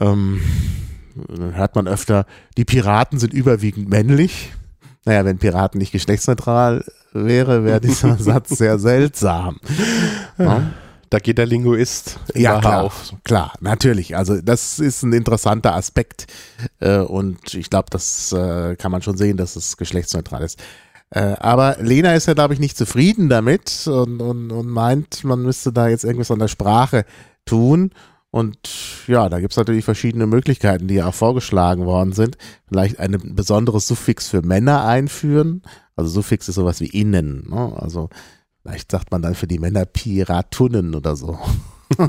ähm, 0.00 0.40
hört 1.52 1.74
man 1.74 1.86
öfter, 1.86 2.24
die 2.56 2.64
Piraten 2.64 3.18
sind 3.18 3.34
überwiegend 3.34 3.90
männlich. 3.90 4.54
Naja, 5.04 5.26
wenn 5.26 5.36
Piraten 5.36 5.78
nicht 5.78 5.92
geschlechtsneutral 5.92 6.82
wäre, 7.12 7.64
wäre 7.64 7.80
dieser 7.80 8.16
Satz 8.16 8.50
sehr 8.50 8.78
seltsam. 8.78 9.58
Ja. 10.38 10.62
Da 11.10 11.18
geht 11.18 11.38
der 11.38 11.46
Linguist 11.46 12.20
ja, 12.34 12.60
klar, 12.60 12.82
auf. 12.84 13.12
Klar, 13.24 13.54
natürlich. 13.60 14.16
Also 14.16 14.40
das 14.40 14.78
ist 14.78 15.02
ein 15.02 15.12
interessanter 15.12 15.74
Aspekt 15.74 16.28
äh, 16.78 16.98
und 16.98 17.52
ich 17.52 17.68
glaube, 17.68 17.88
das 17.90 18.32
äh, 18.32 18.76
kann 18.76 18.92
man 18.92 19.02
schon 19.02 19.16
sehen, 19.16 19.36
dass 19.36 19.56
es 19.56 19.76
geschlechtsneutral 19.76 20.42
ist. 20.42 20.62
Äh, 21.10 21.34
aber 21.40 21.78
Lena 21.80 22.14
ist 22.14 22.26
ja, 22.26 22.34
glaube 22.34 22.54
ich, 22.54 22.60
nicht 22.60 22.76
zufrieden 22.76 23.28
damit 23.28 23.88
und, 23.88 24.20
und, 24.20 24.52
und 24.52 24.68
meint, 24.68 25.24
man 25.24 25.42
müsste 25.42 25.72
da 25.72 25.88
jetzt 25.88 26.04
irgendwas 26.04 26.30
an 26.30 26.38
der 26.38 26.48
Sprache 26.48 27.04
tun. 27.44 27.90
Und 28.30 28.56
ja, 29.08 29.28
da 29.28 29.40
gibt 29.40 29.52
es 29.52 29.56
natürlich 29.56 29.84
verschiedene 29.84 30.26
Möglichkeiten, 30.26 30.86
die 30.86 30.94
ja 30.94 31.08
auch 31.08 31.14
vorgeschlagen 31.14 31.84
worden 31.84 32.12
sind. 32.12 32.38
Vielleicht 32.68 33.00
ein 33.00 33.18
besonderes 33.34 33.88
Suffix 33.88 34.28
für 34.28 34.42
Männer 34.42 34.84
einführen. 34.84 35.62
Also 36.00 36.10
Suffix 36.10 36.48
ist 36.48 36.56
sowas 36.56 36.80
wie 36.80 36.86
innen. 36.86 37.48
Ne? 37.48 37.72
Also 37.76 38.08
vielleicht 38.62 38.90
sagt 38.90 39.10
man 39.10 39.22
dann 39.22 39.34
für 39.34 39.46
die 39.46 39.58
Männer 39.58 39.84
Piratunnen 39.84 40.94
oder 40.94 41.16
so. 41.16 41.38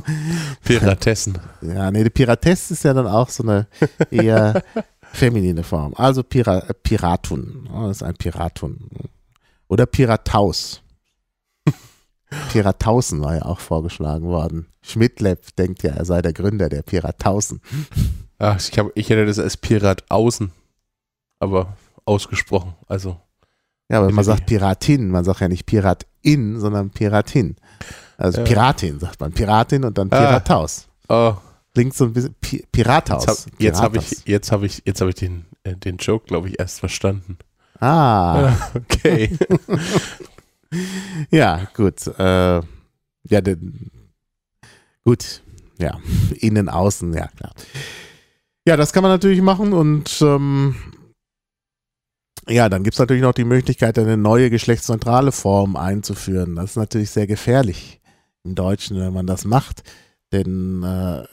Piratessen. 0.64 1.38
Ja, 1.62 1.92
nee, 1.92 2.04
die 2.04 2.10
Piratesse 2.10 2.74
ist 2.74 2.84
ja 2.84 2.94
dann 2.94 3.08
auch 3.08 3.30
so 3.30 3.44
eine 3.44 3.68
eher 4.10 4.64
feminine 5.12 5.64
Form. 5.64 5.94
Also 5.96 6.24
Pira 6.24 6.62
Piratun. 6.84 7.70
Das 7.72 7.98
ist 7.98 8.04
ein 8.04 8.16
Piratun. 8.16 8.90
Oder 9.68 9.86
Pirataus. 9.86 10.82
Piratausen 12.52 13.22
war 13.22 13.36
ja 13.36 13.46
auch 13.46 13.60
vorgeschlagen 13.60 14.26
worden. 14.28 14.68
Schmidtlepp 14.82 15.56
denkt 15.56 15.84
ja, 15.84 15.92
er 15.92 16.06
sei 16.06 16.22
der 16.22 16.34
Gründer 16.34 16.70
der 16.70 16.82
Piratausen. 16.82 17.62
Ach, 18.40 18.58
ich, 18.60 18.78
hab, 18.80 18.88
ich 18.96 19.10
hätte 19.10 19.26
das 19.26 19.40
als 19.40 19.58
Pirat 19.58 20.10
außen, 20.10 20.52
aber 21.40 21.78
ausgesprochen. 22.06 22.74
Also. 22.88 23.20
Ja, 23.92 24.00
aber 24.00 24.12
man 24.12 24.24
sagt 24.24 24.46
Piratin, 24.46 25.10
man 25.10 25.26
sagt 25.26 25.42
ja 25.42 25.50
nicht 25.50 25.66
Piratin, 25.66 26.60
sondern 26.62 26.92
Piratin. 26.92 27.58
Also 28.18 28.40
ja. 28.40 28.46
Piratin 28.46 29.00
sagt 29.00 29.20
man. 29.20 29.34
Piratin 29.34 29.84
und 29.84 29.98
dann 29.98 30.08
ah. 30.12 30.18
Pirataus. 30.18 30.88
Ah. 31.10 31.32
Oh. 31.32 31.38
Klingt 31.74 31.94
so 31.94 32.06
ein 32.06 32.14
bisschen 32.14 32.34
Pi 32.40 32.66
Pirathaus. 32.72 33.48
Jetzt 33.58 33.82
habe 33.82 33.98
ich, 33.98 34.26
jetzt 34.26 34.52
habe 34.52 34.66
ich, 34.66 34.82
jetzt 34.86 35.02
habe 35.02 35.10
ich 35.10 35.16
den, 35.16 35.46
äh, 35.64 35.76
den 35.76 35.98
Joke, 35.98 36.26
glaube 36.26 36.48
ich, 36.48 36.60
erst 36.60 36.80
verstanden. 36.80 37.38
Ah. 37.80 38.42
Ja, 38.42 38.72
okay. 38.76 39.38
ja, 41.30 41.68
gut. 41.74 42.08
Äh, 42.08 42.62
ja, 43.24 43.42
den, 43.42 43.92
gut. 45.04 45.42
Ja, 45.80 45.98
innen, 46.40 46.70
außen, 46.70 47.14
ja, 47.14 47.28
klar. 47.28 47.52
Ja, 48.66 48.78
das 48.78 48.94
kann 48.94 49.04
man 49.04 49.12
natürlich 49.12 49.42
machen 49.42 49.74
und 49.74 50.22
ähm, 50.22 50.76
ja, 52.48 52.70
dann 52.70 52.84
gibt 52.84 52.96
es 52.96 53.00
natürlich 53.00 53.22
noch 53.22 53.34
die 53.34 53.44
Möglichkeit, 53.44 53.98
eine 54.00 54.18
neue 54.18 54.50
geschlechtsneutrale 54.50 55.32
Form 55.32 55.76
einzuführen. 55.76 56.56
Das 56.56 56.72
ist 56.72 56.76
natürlich 56.76 57.12
sehr 57.12 57.28
gefährlich 57.28 58.00
im 58.44 58.56
Deutschen, 58.56 59.00
wenn 59.00 59.14
man 59.14 59.28
das 59.28 59.46
macht. 59.46 59.84
Denn 60.32 60.84
äh, 60.84 61.24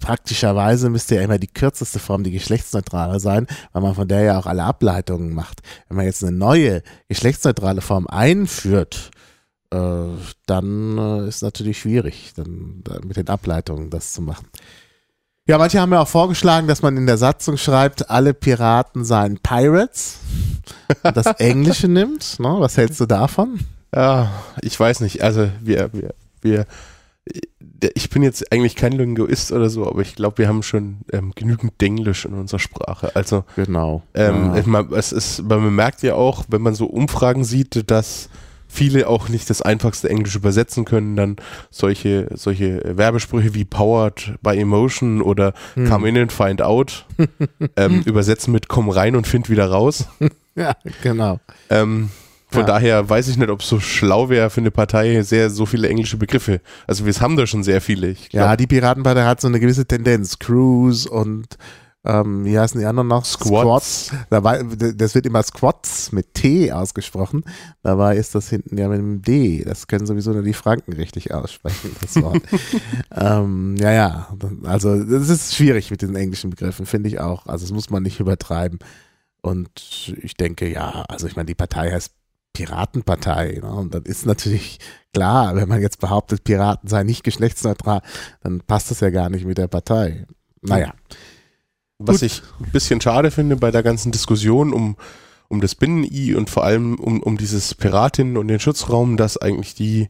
praktischerweise 0.00 0.90
müsste 0.90 1.16
ja 1.16 1.22
immer 1.22 1.38
die 1.38 1.52
kürzeste 1.52 1.98
Form 1.98 2.24
die 2.24 2.30
geschlechtsneutrale 2.30 3.20
sein, 3.20 3.46
weil 3.72 3.82
man 3.82 3.94
von 3.94 4.08
der 4.08 4.22
ja 4.22 4.38
auch 4.38 4.46
alle 4.46 4.64
Ableitungen 4.64 5.34
macht. 5.34 5.60
Wenn 5.88 5.98
man 5.98 6.06
jetzt 6.06 6.24
eine 6.24 6.36
neue 6.36 6.82
geschlechtsneutrale 7.08 7.80
Form 7.80 8.06
einführt, 8.06 9.10
äh, 9.70 10.06
dann 10.46 10.98
äh, 10.98 11.28
ist 11.28 11.42
natürlich 11.42 11.80
schwierig, 11.80 12.32
dann 12.34 12.82
mit 13.04 13.16
den 13.16 13.28
Ableitungen 13.28 13.90
das 13.90 14.12
zu 14.12 14.22
machen. 14.22 14.46
Ja, 15.52 15.58
manche 15.58 15.78
haben 15.82 15.92
ja 15.92 16.00
auch 16.00 16.08
vorgeschlagen, 16.08 16.66
dass 16.66 16.80
man 16.80 16.96
in 16.96 17.04
der 17.04 17.18
Satzung 17.18 17.58
schreibt, 17.58 18.08
alle 18.08 18.32
Piraten 18.32 19.04
seien 19.04 19.36
Pirates 19.36 20.18
und 21.02 21.14
das 21.14 21.26
Englische 21.26 21.88
nimmt. 21.88 22.40
Ne? 22.40 22.54
Was 22.58 22.78
hältst 22.78 22.98
du 23.00 23.04
davon? 23.04 23.60
Ja, 23.94 24.32
ich 24.62 24.80
weiß 24.80 25.00
nicht. 25.00 25.22
Also 25.22 25.50
wir, 25.60 25.90
wir, 25.92 26.14
wir 26.40 26.64
ich 27.94 28.08
bin 28.08 28.22
jetzt 28.22 28.50
eigentlich 28.50 28.76
kein 28.76 28.92
Linguist 28.92 29.52
oder 29.52 29.68
so, 29.68 29.86
aber 29.86 30.00
ich 30.00 30.14
glaube, 30.14 30.38
wir 30.38 30.48
haben 30.48 30.62
schon 30.62 31.00
ähm, 31.12 31.32
genügend 31.34 31.78
Denglisch 31.82 32.24
in 32.24 32.32
unserer 32.32 32.58
Sprache. 32.58 33.14
Also 33.14 33.44
genau. 33.54 34.04
Ähm, 34.14 34.54
ja. 34.54 34.62
man, 34.64 34.90
es 34.94 35.12
ist, 35.12 35.42
man 35.42 35.74
merkt 35.74 36.02
ja 36.02 36.14
auch, 36.14 36.46
wenn 36.48 36.62
man 36.62 36.74
so 36.74 36.86
Umfragen 36.86 37.44
sieht, 37.44 37.90
dass 37.90 38.30
viele 38.72 39.06
auch 39.06 39.28
nicht 39.28 39.50
das 39.50 39.60
einfachste 39.60 40.08
Englisch 40.08 40.34
übersetzen 40.34 40.84
können, 40.84 41.14
dann 41.14 41.36
solche, 41.70 42.28
solche 42.34 42.80
Werbesprüche 42.84 43.54
wie 43.54 43.64
Powered 43.64 44.34
by 44.42 44.56
Emotion 44.56 45.20
oder 45.20 45.52
hm. 45.74 45.88
Come 45.88 46.08
in 46.08 46.16
and 46.16 46.32
find 46.32 46.62
out 46.62 47.04
ähm, 47.76 48.02
übersetzen 48.06 48.52
mit 48.52 48.68
Komm 48.68 48.88
rein 48.88 49.14
und 49.14 49.26
find 49.26 49.50
wieder 49.50 49.66
raus. 49.66 50.06
ja, 50.54 50.74
genau. 51.02 51.38
Ähm, 51.68 52.08
von 52.50 52.62
ja. 52.62 52.66
daher 52.66 53.08
weiß 53.08 53.28
ich 53.28 53.36
nicht, 53.36 53.50
ob 53.50 53.60
es 53.60 53.68
so 53.68 53.78
schlau 53.78 54.28
wäre 54.30 54.48
für 54.50 54.60
eine 54.60 54.70
Partei, 54.70 55.22
sehr 55.22 55.50
so 55.50 55.66
viele 55.66 55.88
englische 55.88 56.16
Begriffe. 56.16 56.60
Also 56.86 57.04
wir 57.04 57.12
haben 57.14 57.36
da 57.36 57.46
schon 57.46 57.62
sehr 57.62 57.80
viele. 57.80 58.14
ja, 58.30 58.56
die 58.56 58.66
Piratenpartei 58.66 59.24
hat 59.24 59.40
so 59.40 59.48
eine 59.48 59.60
gewisse 59.60 59.86
Tendenz. 59.86 60.38
Cruise 60.38 61.08
und 61.08 61.56
ähm, 62.04 62.44
wie 62.44 62.58
heißen 62.58 62.80
die 62.80 62.86
anderen 62.86 63.08
noch? 63.08 63.24
Squats. 63.24 64.06
Squats. 64.06 64.24
Dabei, 64.30 64.62
das 64.62 65.14
wird 65.14 65.26
immer 65.26 65.42
Squats 65.42 66.10
mit 66.10 66.34
T 66.34 66.72
ausgesprochen. 66.72 67.44
Dabei 67.82 68.16
ist 68.16 68.34
das 68.34 68.48
hinten 68.48 68.76
ja 68.76 68.88
mit 68.88 68.98
einem 68.98 69.22
D. 69.22 69.64
Das 69.64 69.86
können 69.86 70.06
sowieso 70.06 70.32
nur 70.32 70.42
die 70.42 70.52
Franken 70.52 70.92
richtig 70.94 71.32
aussprechen, 71.32 71.94
das 72.00 72.20
Wort. 72.22 72.42
ähm, 73.14 73.76
ja, 73.78 73.92
ja. 73.92 74.36
Also, 74.64 75.02
das 75.04 75.28
ist 75.28 75.54
schwierig 75.54 75.90
mit 75.90 76.02
diesen 76.02 76.16
englischen 76.16 76.50
Begriffen, 76.50 76.86
finde 76.86 77.08
ich 77.08 77.20
auch. 77.20 77.46
Also, 77.46 77.66
das 77.66 77.72
muss 77.72 77.90
man 77.90 78.02
nicht 78.02 78.18
übertreiben. 78.18 78.80
Und 79.42 80.14
ich 80.22 80.36
denke, 80.36 80.68
ja, 80.68 81.04
also 81.08 81.26
ich 81.26 81.34
meine, 81.34 81.46
die 81.46 81.54
Partei 81.54 81.90
heißt 81.90 82.12
Piratenpartei. 82.52 83.60
Ne? 83.62 83.72
Und 83.72 83.94
dann 83.94 84.04
ist 84.04 84.24
natürlich 84.24 84.78
klar, 85.12 85.56
wenn 85.56 85.68
man 85.68 85.80
jetzt 85.80 86.00
behauptet, 86.00 86.44
Piraten 86.44 86.88
seien 86.88 87.06
nicht 87.06 87.24
geschlechtsneutral, 87.24 88.02
dann 88.42 88.60
passt 88.60 88.90
das 88.90 89.00
ja 89.00 89.10
gar 89.10 89.30
nicht 89.30 89.44
mit 89.44 89.58
der 89.58 89.68
Partei. 89.68 90.26
Naja. 90.60 90.94
Was 92.06 92.20
Gut. 92.20 92.26
ich 92.26 92.42
ein 92.60 92.72
bisschen 92.72 93.00
schade 93.00 93.30
finde 93.30 93.56
bei 93.56 93.70
der 93.70 93.82
ganzen 93.82 94.12
Diskussion 94.12 94.72
um, 94.72 94.96
um 95.48 95.60
das 95.60 95.74
Binnen-I 95.74 96.34
und 96.34 96.50
vor 96.50 96.64
allem 96.64 96.96
um, 96.96 97.22
um 97.22 97.36
dieses 97.36 97.74
Piratinnen 97.74 98.36
und 98.36 98.48
den 98.48 98.60
Schutzraum, 98.60 99.16
dass 99.16 99.36
eigentlich 99.36 99.74
die 99.74 100.08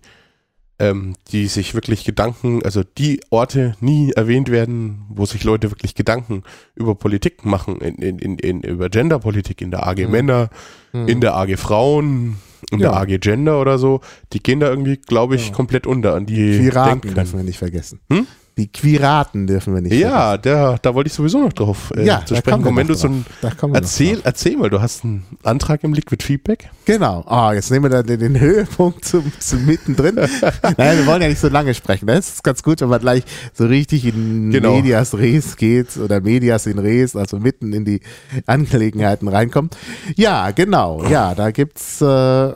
ähm, 0.83 1.15
die 1.31 1.47
sich 1.47 1.75
wirklich 1.75 2.05
Gedanken, 2.05 2.65
also 2.65 2.83
die 2.83 3.21
Orte 3.31 3.77
nie 3.81 4.11
erwähnt 4.13 4.51
werden, 4.51 5.05
wo 5.09 5.27
sich 5.27 5.45
Leute 5.45 5.71
wirklich 5.71 5.95
Gedanken 5.95 6.43
über 6.75 6.97
Politik 6.97 7.45
machen, 7.45 7.81
in, 7.81 7.95
in, 7.97 8.19
in, 8.19 8.39
in 8.39 8.63
über 8.63 8.89
Genderpolitik 8.89 9.61
in 9.61 9.71
der 9.71 9.87
AG 9.87 9.99
mhm. 9.99 10.11
Männer, 10.11 10.51
mhm. 10.93 11.07
in 11.07 11.21
der 11.21 11.37
AG 11.37 11.57
Frauen, 11.57 12.39
in 12.73 12.81
ja. 12.81 12.91
der 12.91 12.97
AG 13.01 13.21
Gender 13.21 13.61
oder 13.61 13.79
so, 13.79 14.01
die 14.33 14.43
gehen 14.43 14.59
da 14.59 14.71
irgendwie, 14.71 14.97
glaube 14.97 15.37
ich, 15.37 15.49
ja. 15.49 15.55
komplett 15.55 15.87
unter 15.87 16.15
an 16.15 16.27
die 16.27 16.59
Piraten 16.59 17.15
dürfen 17.15 17.39
wir 17.39 17.45
nicht 17.45 17.59
vergessen. 17.59 18.01
Hm? 18.11 18.27
Die 18.59 18.71
Quiraten 18.71 19.47
dürfen 19.47 19.75
wir 19.75 19.81
nicht. 19.81 19.95
Ja, 19.95 20.37
der, 20.37 20.79
da 20.83 20.95
wollte 20.95 21.09
ich 21.09 21.15
sowieso 21.15 21.39
noch 21.39 21.55
drauf 21.55 21.91
äh, 21.97 22.05
ja, 22.05 22.25
zu 22.25 22.37
sprechen 22.37 22.63
kommen. 22.63 22.77
Wenn 22.77 22.87
du 22.87 22.95
so 22.95 23.09
ein, 23.09 23.25
erzähl, 23.73 24.21
erzähl 24.25 24.59
mal, 24.59 24.69
du 24.69 24.83
hast 24.83 25.05
einen 25.05 25.25
Antrag 25.43 25.83
im 25.85 25.95
Liquid 25.95 26.23
Feedback. 26.23 26.69
Genau. 26.85 27.25
Ah, 27.27 27.49
oh, 27.49 27.53
jetzt 27.53 27.71
nehmen 27.71 27.87
wir 27.87 27.91
da 27.91 28.03
den, 28.03 28.21
den 28.21 28.39
Höhepunkt 28.39 29.07
zum, 29.07 29.33
zum 29.39 29.65
mittendrin. 29.65 30.17
Nein, 30.77 30.99
wir 30.99 31.07
wollen 31.07 31.23
ja 31.23 31.29
nicht 31.29 31.41
so 31.41 31.49
lange 31.49 31.73
sprechen. 31.73 32.07
Das 32.07 32.29
ist 32.29 32.45
ganz 32.45 32.63
gut, 32.63 32.83
wenn 32.83 32.89
man 32.89 33.01
gleich 33.01 33.23
so 33.55 33.65
richtig 33.65 34.05
in 34.05 34.51
genau. 34.51 34.75
Medias 34.75 35.15
Res 35.15 35.57
geht 35.57 35.97
oder 35.97 36.21
Medias 36.21 36.67
in 36.67 36.79
Res, 36.79 37.17
also 37.17 37.39
mitten 37.39 37.73
in 37.73 37.87
die 37.87 38.01
Angelegenheiten 38.45 39.29
reinkommt. 39.29 39.79
Ja, 40.15 40.51
genau. 40.51 41.05
Ja, 41.09 41.35
da 41.35 41.53
gibt's, 41.53 42.03
äh, 42.03 42.05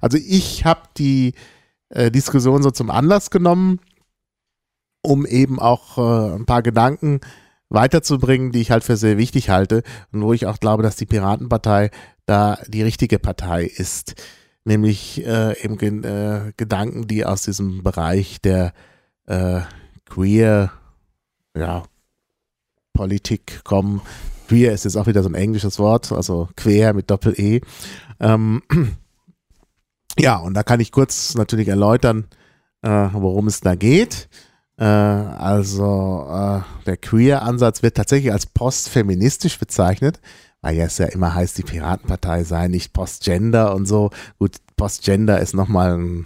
also 0.00 0.18
ich 0.18 0.64
habe 0.64 0.80
die 0.98 1.34
äh, 1.90 2.10
Diskussion 2.10 2.62
so 2.62 2.70
zum 2.70 2.90
Anlass 2.90 3.30
genommen, 3.30 3.80
um 5.02 5.26
eben 5.26 5.58
auch 5.58 5.98
äh, 5.98 6.34
ein 6.34 6.46
paar 6.46 6.62
Gedanken 6.62 7.20
weiterzubringen, 7.70 8.52
die 8.52 8.60
ich 8.60 8.70
halt 8.70 8.84
für 8.84 8.96
sehr 8.96 9.16
wichtig 9.16 9.48
halte 9.48 9.82
und 10.12 10.22
wo 10.22 10.32
ich 10.32 10.46
auch 10.46 10.58
glaube, 10.58 10.82
dass 10.82 10.96
die 10.96 11.06
Piratenpartei 11.06 11.90
da 12.26 12.58
die 12.66 12.82
richtige 12.82 13.18
Partei 13.18 13.64
ist. 13.64 14.14
Nämlich 14.64 15.24
äh, 15.24 15.58
eben 15.64 16.04
äh, 16.04 16.52
Gedanken, 16.56 17.06
die 17.06 17.24
aus 17.24 17.42
diesem 17.42 17.82
Bereich 17.82 18.40
der 18.42 18.72
äh, 19.26 19.60
Queer 20.08 20.70
ja, 21.56 21.84
Politik 22.92 23.64
kommen. 23.64 24.02
Queer 24.48 24.72
ist 24.72 24.84
jetzt 24.84 24.96
auch 24.96 25.06
wieder 25.06 25.22
so 25.22 25.28
ein 25.28 25.34
englisches 25.34 25.78
Wort, 25.78 26.12
also 26.12 26.48
quer 26.56 26.92
mit 26.92 27.10
Doppel-E. 27.10 27.60
Ähm, 28.18 28.62
ja, 30.18 30.36
und 30.36 30.54
da 30.54 30.62
kann 30.62 30.80
ich 30.80 30.92
kurz 30.92 31.34
natürlich 31.34 31.68
erläutern, 31.68 32.26
äh, 32.82 33.08
worum 33.12 33.46
es 33.46 33.60
da 33.60 33.76
geht. 33.76 34.28
Äh, 34.80 34.84
also 34.84 36.26
äh, 36.28 36.84
der 36.86 36.96
Queer-Ansatz 36.96 37.82
wird 37.82 37.96
tatsächlich 37.96 38.32
als 38.32 38.46
postfeministisch 38.46 39.58
bezeichnet, 39.58 40.20
weil 40.62 40.76
ja 40.76 40.86
es 40.86 40.98
ja 40.98 41.06
immer 41.06 41.34
heißt, 41.34 41.58
die 41.58 41.62
Piratenpartei 41.62 42.44
sei 42.44 42.68
nicht 42.68 42.92
postgender 42.92 43.74
und 43.74 43.86
so. 43.86 44.10
Gut, 44.38 44.56
postgender 44.76 45.38
ist 45.40 45.54
nochmal 45.54 45.96
ein 45.96 46.24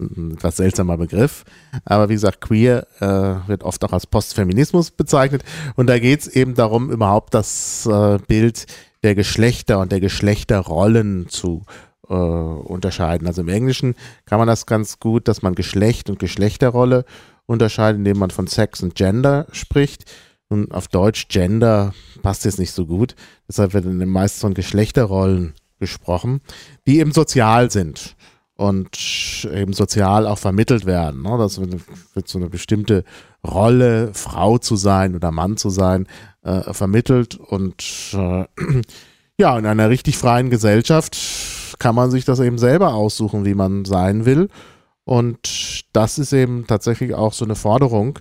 ein 0.00 0.32
etwas 0.32 0.56
seltsamer 0.56 0.96
Begriff. 0.96 1.44
Aber 1.84 2.08
wie 2.08 2.14
gesagt, 2.14 2.40
queer 2.40 2.86
äh, 3.00 3.48
wird 3.48 3.62
oft 3.62 3.84
auch 3.84 3.92
als 3.92 4.06
Postfeminismus 4.06 4.90
bezeichnet. 4.90 5.44
Und 5.76 5.86
da 5.86 5.98
geht 5.98 6.20
es 6.20 6.28
eben 6.28 6.54
darum, 6.54 6.90
überhaupt 6.90 7.34
das 7.34 7.86
äh, 7.86 8.18
Bild 8.26 8.66
der 9.02 9.14
Geschlechter 9.14 9.78
und 9.78 9.92
der 9.92 10.00
Geschlechterrollen 10.00 11.28
zu 11.28 11.62
äh, 12.08 12.14
unterscheiden. 12.14 13.26
Also 13.26 13.42
im 13.42 13.48
Englischen 13.48 13.94
kann 14.26 14.38
man 14.38 14.48
das 14.48 14.66
ganz 14.66 14.98
gut, 14.98 15.28
dass 15.28 15.42
man 15.42 15.54
Geschlecht 15.54 16.10
und 16.10 16.18
Geschlechterrolle 16.18 17.04
unterscheidet, 17.46 17.98
indem 17.98 18.18
man 18.18 18.30
von 18.30 18.46
Sex 18.46 18.82
und 18.82 18.94
Gender 18.94 19.46
spricht. 19.52 20.04
Und 20.48 20.72
auf 20.72 20.88
Deutsch 20.88 21.28
Gender 21.28 21.94
passt 22.22 22.44
jetzt 22.44 22.58
nicht 22.58 22.72
so 22.72 22.86
gut. 22.86 23.14
Deshalb 23.48 23.74
wird 23.74 23.86
in 23.86 23.98
den 23.98 24.08
meisten 24.08 24.40
von 24.40 24.54
Geschlechterrollen 24.54 25.54
gesprochen, 25.78 26.40
die 26.86 26.98
eben 26.98 27.12
sozial 27.12 27.70
sind 27.70 28.16
und 28.56 29.48
eben 29.52 29.72
sozial 29.72 30.26
auch 30.26 30.38
vermittelt 30.38 30.86
werden. 30.86 31.22
Ne? 31.22 31.36
Das 31.38 31.60
wird, 31.60 32.28
so 32.28 32.38
eine 32.38 32.48
bestimmte 32.48 33.04
Rolle, 33.44 34.14
Frau 34.14 34.58
zu 34.58 34.76
sein 34.76 35.16
oder 35.16 35.32
Mann 35.32 35.56
zu 35.56 35.70
sein, 35.70 36.06
äh, 36.42 36.72
vermittelt. 36.72 37.34
Und 37.36 37.82
äh, 38.12 38.44
ja, 39.38 39.58
in 39.58 39.66
einer 39.66 39.90
richtig 39.90 40.16
freien 40.16 40.50
Gesellschaft 40.50 41.16
kann 41.78 41.94
man 41.94 42.10
sich 42.10 42.24
das 42.24 42.38
eben 42.38 42.58
selber 42.58 42.94
aussuchen, 42.94 43.44
wie 43.44 43.54
man 43.54 43.84
sein 43.84 44.24
will. 44.24 44.48
Und 45.04 45.84
das 45.92 46.18
ist 46.18 46.32
eben 46.32 46.66
tatsächlich 46.66 47.14
auch 47.14 47.32
so 47.32 47.44
eine 47.44 47.54
Forderung, 47.54 48.18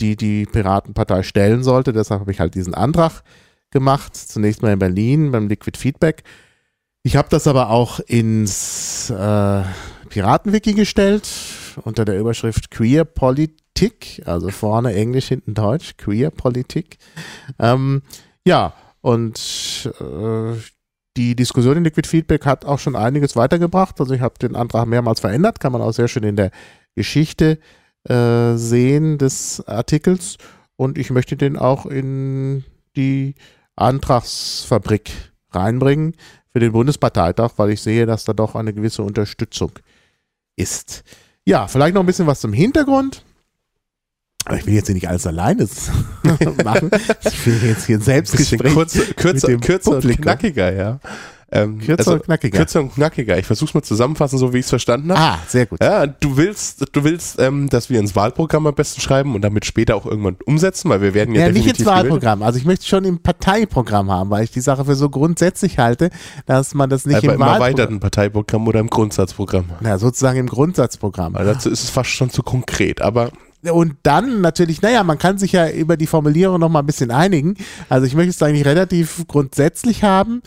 die 0.00 0.16
die 0.16 0.46
Piratenpartei 0.46 1.22
stellen 1.22 1.62
sollte. 1.62 1.92
Deshalb 1.92 2.20
habe 2.20 2.32
ich 2.32 2.40
halt 2.40 2.54
diesen 2.54 2.74
Antrag 2.74 3.22
gemacht. 3.70 4.16
Zunächst 4.16 4.62
mal 4.62 4.72
in 4.72 4.78
Berlin 4.78 5.32
beim 5.32 5.48
Liquid 5.48 5.78
Feedback. 5.78 6.22
Ich 7.02 7.16
habe 7.16 7.28
das 7.30 7.48
aber 7.48 7.70
auch 7.70 7.98
ins 8.00 9.10
äh, 9.10 9.62
Piratenwiki 10.08 10.74
gestellt 10.74 11.28
unter 11.82 12.04
der 12.04 12.18
Überschrift 12.18 12.70
Queer 12.70 13.04
Politik, 13.04 14.22
also 14.24 14.50
vorne 14.50 14.94
Englisch, 14.94 15.28
hinten 15.28 15.54
Deutsch, 15.54 15.96
Queer 15.96 16.30
Politik. 16.30 16.98
Ähm, 17.58 18.02
ja, 18.46 18.74
und 19.00 19.90
äh, 20.00 20.54
die 21.16 21.36
Diskussion 21.36 21.76
in 21.76 21.84
Liquid 21.84 22.08
Feedback 22.08 22.46
hat 22.46 22.64
auch 22.64 22.78
schon 22.78 22.96
einiges 22.96 23.36
weitergebracht. 23.36 24.00
Also 24.00 24.14
ich 24.14 24.20
habe 24.20 24.38
den 24.38 24.56
Antrag 24.56 24.86
mehrmals 24.86 25.20
verändert, 25.20 25.60
kann 25.60 25.72
man 25.72 25.82
auch 25.82 25.92
sehr 25.92 26.08
schön 26.08 26.22
in 26.22 26.36
der 26.36 26.50
Geschichte 26.94 27.58
äh, 28.08 28.54
sehen 28.56 29.18
des 29.18 29.62
Artikels. 29.66 30.38
Und 30.76 30.98
ich 30.98 31.10
möchte 31.10 31.36
den 31.36 31.56
auch 31.56 31.86
in 31.86 32.64
die 32.96 33.34
Antragsfabrik 33.76 35.10
reinbringen 35.50 36.16
für 36.50 36.60
den 36.60 36.72
Bundesparteitag, 36.72 37.52
weil 37.56 37.70
ich 37.70 37.82
sehe, 37.82 38.06
dass 38.06 38.24
da 38.24 38.32
doch 38.32 38.54
eine 38.54 38.72
gewisse 38.72 39.02
Unterstützung 39.02 39.72
ist. 40.56 41.04
Ja, 41.44 41.66
vielleicht 41.66 41.94
noch 41.94 42.02
ein 42.02 42.06
bisschen 42.06 42.26
was 42.26 42.40
zum 42.40 42.52
Hintergrund. 42.52 43.24
Aber 44.44 44.56
ich 44.56 44.66
will 44.66 44.74
jetzt 44.74 44.86
hier 44.86 44.94
nicht 44.94 45.08
alles 45.08 45.26
alleine 45.26 45.68
machen. 46.64 46.90
Ich 47.24 47.46
will 47.46 47.60
jetzt 47.64 47.86
hier 47.86 48.00
selbst 48.00 48.36
kürzer, 48.36 49.02
kürzer, 49.14 49.56
kürzer 49.58 49.90
und 49.92 50.20
knackiger, 50.20 50.72
ja. 50.74 51.00
Ähm, 51.54 51.78
kürzer 51.78 51.98
also, 51.98 52.12
und 52.14 52.22
knackiger. 52.24 52.58
Kürzer 52.58 52.80
und 52.80 52.94
knackiger. 52.94 53.38
Ich 53.38 53.44
versuche 53.44 53.68
es 53.68 53.74
mal 53.74 53.82
zusammenfassen, 53.82 54.38
so 54.38 54.54
wie 54.54 54.58
ich 54.58 54.64
es 54.64 54.70
verstanden 54.70 55.12
habe. 55.12 55.20
Ah, 55.20 55.38
sehr 55.46 55.66
gut. 55.66 55.82
Ja, 55.82 56.06
du 56.06 56.38
willst, 56.38 56.86
du 56.92 57.04
willst, 57.04 57.38
ähm, 57.38 57.68
dass 57.68 57.90
wir 57.90 58.00
ins 58.00 58.16
Wahlprogramm 58.16 58.66
am 58.66 58.74
besten 58.74 59.02
schreiben 59.02 59.34
und 59.34 59.42
damit 59.42 59.66
später 59.66 59.94
auch 59.94 60.06
irgendwann 60.06 60.36
umsetzen, 60.46 60.88
weil 60.88 61.02
wir 61.02 61.12
werden 61.12 61.34
ja, 61.34 61.42
ja 61.42 61.52
nicht 61.52 61.66
ins 61.66 61.84
Wahlprogramm. 61.84 62.38
Gewählt. 62.38 62.46
Also 62.46 62.58
ich 62.58 62.64
möchte 62.64 62.86
schon 62.86 63.04
im 63.04 63.18
Parteiprogramm 63.18 64.10
haben, 64.10 64.30
weil 64.30 64.44
ich 64.44 64.50
die 64.50 64.62
Sache 64.62 64.86
für 64.86 64.94
so 64.94 65.10
grundsätzlich 65.10 65.78
halte, 65.78 66.10
dass 66.46 66.72
man 66.74 66.88
das 66.88 67.04
nicht 67.04 67.16
also 67.16 67.28
im, 67.28 67.34
im 67.34 67.42
erweiterten 67.42 68.00
Parteiprogramm 68.00 68.66
oder 68.66 68.80
im 68.80 68.88
Grundsatzprogramm. 68.88 69.66
Ja, 69.84 69.98
sozusagen 69.98 70.38
im 70.38 70.48
Grundsatzprogramm. 70.48 71.34
Weil 71.34 71.44
dazu 71.44 71.68
ist 71.68 71.84
es 71.84 71.90
fast 71.90 72.10
schon 72.10 72.30
zu 72.30 72.42
konkret, 72.42 73.02
aber 73.02 73.30
und 73.70 73.96
dann 74.02 74.40
natürlich, 74.40 74.82
naja, 74.82 75.04
man 75.04 75.18
kann 75.18 75.38
sich 75.38 75.52
ja 75.52 75.68
über 75.68 75.96
die 75.96 76.06
Formulierung 76.06 76.58
noch 76.58 76.68
mal 76.68 76.80
ein 76.80 76.86
bisschen 76.86 77.10
einigen. 77.10 77.56
Also 77.88 78.06
ich 78.06 78.14
möchte 78.14 78.30
es 78.30 78.42
eigentlich 78.42 78.66
relativ 78.66 79.24
grundsätzlich 79.28 80.02
haben 80.02 80.42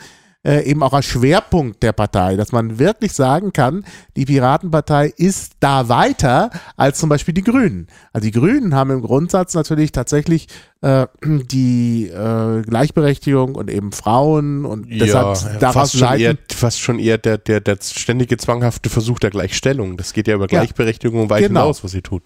äh, 0.46 0.64
eben 0.64 0.84
auch 0.84 0.94
als 0.94 1.06
Schwerpunkt 1.06 1.82
der 1.82 1.92
Partei, 1.92 2.36
dass 2.36 2.52
man 2.52 2.78
wirklich 2.78 3.14
sagen 3.14 3.52
kann, 3.52 3.84
die 4.16 4.26
Piratenpartei 4.26 5.12
ist 5.18 5.54
da 5.60 5.90
weiter 5.90 6.52
als 6.78 7.00
zum 7.00 7.10
Beispiel 7.10 7.34
die 7.34 7.44
Grünen. 7.44 7.88
Also 8.14 8.26
die 8.26 8.32
Grünen 8.32 8.76
haben 8.76 8.92
im 8.92 9.02
Grundsatz 9.02 9.56
natürlich 9.56 9.92
tatsächlich 9.92 10.48
äh, 10.82 11.08
die 11.24 12.08
äh, 12.08 12.62
Gleichberechtigung 12.62 13.56
und 13.56 13.72
eben 13.72 13.92
Frauen 13.92 14.66
und 14.66 14.88
deshalb 14.90 15.36
ja, 15.36 15.58
daraus 15.60 15.92
fast 15.92 15.98
schon, 15.98 16.20
eher, 16.20 16.38
fast 16.52 16.80
schon 16.80 17.00
eher 17.00 17.18
der, 17.18 17.40
der, 17.40 17.60
der 17.60 17.78
ständige 17.82 18.38
zwanghafte 18.38 18.90
Versuch 18.90 19.20
der 19.20 19.32
Gleichstellung. 19.32 19.98
Das 19.98 20.14
geht 20.14 20.28
ja 20.28 20.36
über 20.36 20.48
Gleichberechtigung 20.48 21.24
ja, 21.24 21.30
weit 21.32 21.48
genau. 21.48 21.62
hinaus, 21.62 21.84
was 21.84 21.92
sie 21.92 22.04
tut. 22.04 22.24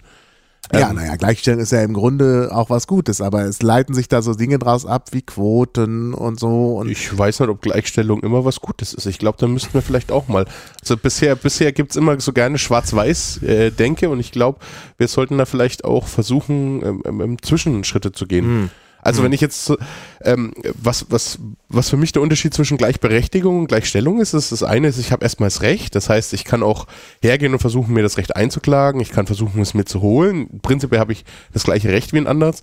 Ja, 0.72 0.90
ähm, 0.90 0.98
naja, 0.98 1.16
Gleichstellung 1.16 1.60
ist 1.60 1.72
ja 1.72 1.82
im 1.82 1.94
Grunde 1.94 2.50
auch 2.54 2.70
was 2.70 2.86
Gutes, 2.86 3.22
aber 3.22 3.44
es 3.46 3.62
leiten 3.62 3.96
sich 3.96 4.08
da 4.08 4.22
so 4.22 4.34
Dinge 4.34 4.60
draus 4.60 4.86
ab 4.86 5.10
wie 5.12 5.22
Quoten 5.22 6.14
und 6.14 6.40
so. 6.40 6.78
Und 6.78 6.90
ich 6.90 7.18
weiß 7.18 7.40
nicht, 7.40 7.50
ob 7.50 7.62
Gleichstellung 7.62 8.22
immer 8.22 8.46
was 8.46 8.60
Gutes 8.60 8.94
ist. 8.94 9.06
Ich 9.06 9.18
glaube, 9.18 9.38
da 9.40 9.48
müssten 9.48 9.74
wir 9.74 9.82
vielleicht 9.82 10.12
auch 10.12 10.28
mal. 10.28 10.46
Also 10.82 10.96
bisher, 10.98 11.36
bisher 11.36 11.72
gibt's 11.72 11.96
immer 11.96 12.20
so 12.20 12.34
gerne 12.34 12.58
Schwarz-Weiß-Denke 12.58 14.06
äh, 14.06 14.10
und 14.10 14.20
ich 14.20 14.32
glaube, 14.32 14.60
wir 14.98 15.08
sollten 15.08 15.38
da 15.38 15.46
vielleicht 15.46 15.86
auch 15.86 16.08
versuchen, 16.08 16.84
ähm, 16.86 17.22
ähm, 17.22 17.42
Zwischenschritte 17.42 18.12
zu 18.12 18.28
gehen. 18.28 18.46
Hm. 18.46 18.70
Also 19.10 19.22
mhm. 19.22 19.26
wenn 19.26 19.34
ich 19.34 19.42
jetzt, 19.42 19.74
ähm, 20.22 20.54
was, 20.76 21.08
was, 21.10 21.40
was 21.68 21.90
für 21.90 21.98
mich 21.98 22.12
der 22.12 22.22
Unterschied 22.22 22.54
zwischen 22.54 22.78
Gleichberechtigung 22.78 23.62
und 23.62 23.68
Gleichstellung 23.68 24.22
ist, 24.22 24.36
ist 24.36 24.52
das 24.52 24.62
eine 24.62 24.88
ist, 24.88 25.00
ich 25.00 25.12
habe 25.12 25.26
erstmal 25.26 25.48
das 25.48 25.64
Recht, 25.64 25.96
das 25.96 26.10
heißt, 26.10 26.32
ich 26.34 26.46
kann 26.46 26.62
auch 26.62 26.86
hergehen 27.20 27.52
und 27.54 27.60
versuchen, 27.60 27.96
mir 27.96 28.04
das 28.04 28.18
Recht 28.20 28.36
einzuklagen, 28.36 29.02
ich 29.02 29.10
kann 29.10 29.26
versuchen, 29.26 29.60
es 29.64 29.74
mir 29.74 29.86
zu 29.86 30.02
holen. 30.02 30.62
Prinzipiell 30.62 31.00
habe 31.00 31.12
ich 31.12 31.26
das 31.54 31.64
gleiche 31.64 31.90
Recht 31.90 32.14
wie 32.14 32.20
ein 32.20 32.28
anderes. 32.28 32.62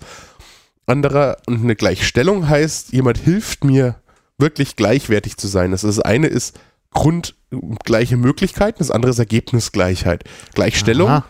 anderer. 0.86 1.38
Und 1.46 1.64
eine 1.64 1.74
Gleichstellung 1.74 2.48
heißt, 2.48 2.92
jemand 2.92 3.18
hilft 3.18 3.64
mir 3.64 3.96
wirklich 4.38 4.76
gleichwertig 4.76 5.36
zu 5.36 5.48
sein. 5.48 5.72
Das, 5.72 5.80
das 5.80 5.98
eine 5.98 6.28
ist 6.28 6.56
grundgleiche 6.92 8.16
Möglichkeiten, 8.16 8.78
das 8.78 8.92
andere 8.92 9.10
ist 9.10 9.18
Ergebnisgleichheit. 9.18 10.22
Gleichstellung 10.54 11.08
Aha 11.08 11.24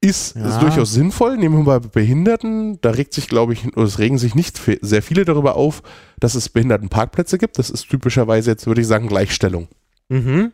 ist, 0.00 0.36
ja. 0.36 0.48
ist 0.48 0.60
durchaus 0.60 0.92
sinnvoll. 0.92 1.36
Nehmen 1.36 1.58
wir 1.58 1.64
mal 1.64 1.80
Behinderten. 1.80 2.80
Da 2.80 2.90
regt 2.90 3.14
sich, 3.14 3.28
glaube 3.28 3.52
ich, 3.52 3.66
oder 3.76 3.86
es 3.86 3.98
regen 3.98 4.18
sich 4.18 4.34
nicht 4.34 4.60
sehr 4.80 5.02
viele 5.02 5.24
darüber 5.24 5.56
auf, 5.56 5.82
dass 6.20 6.34
es 6.34 6.48
Behindertenparkplätze 6.48 7.38
gibt. 7.38 7.58
Das 7.58 7.70
ist 7.70 7.88
typischerweise 7.88 8.50
jetzt, 8.50 8.66
würde 8.66 8.80
ich 8.80 8.86
sagen, 8.86 9.08
Gleichstellung. 9.08 9.68
Mhm. 10.08 10.52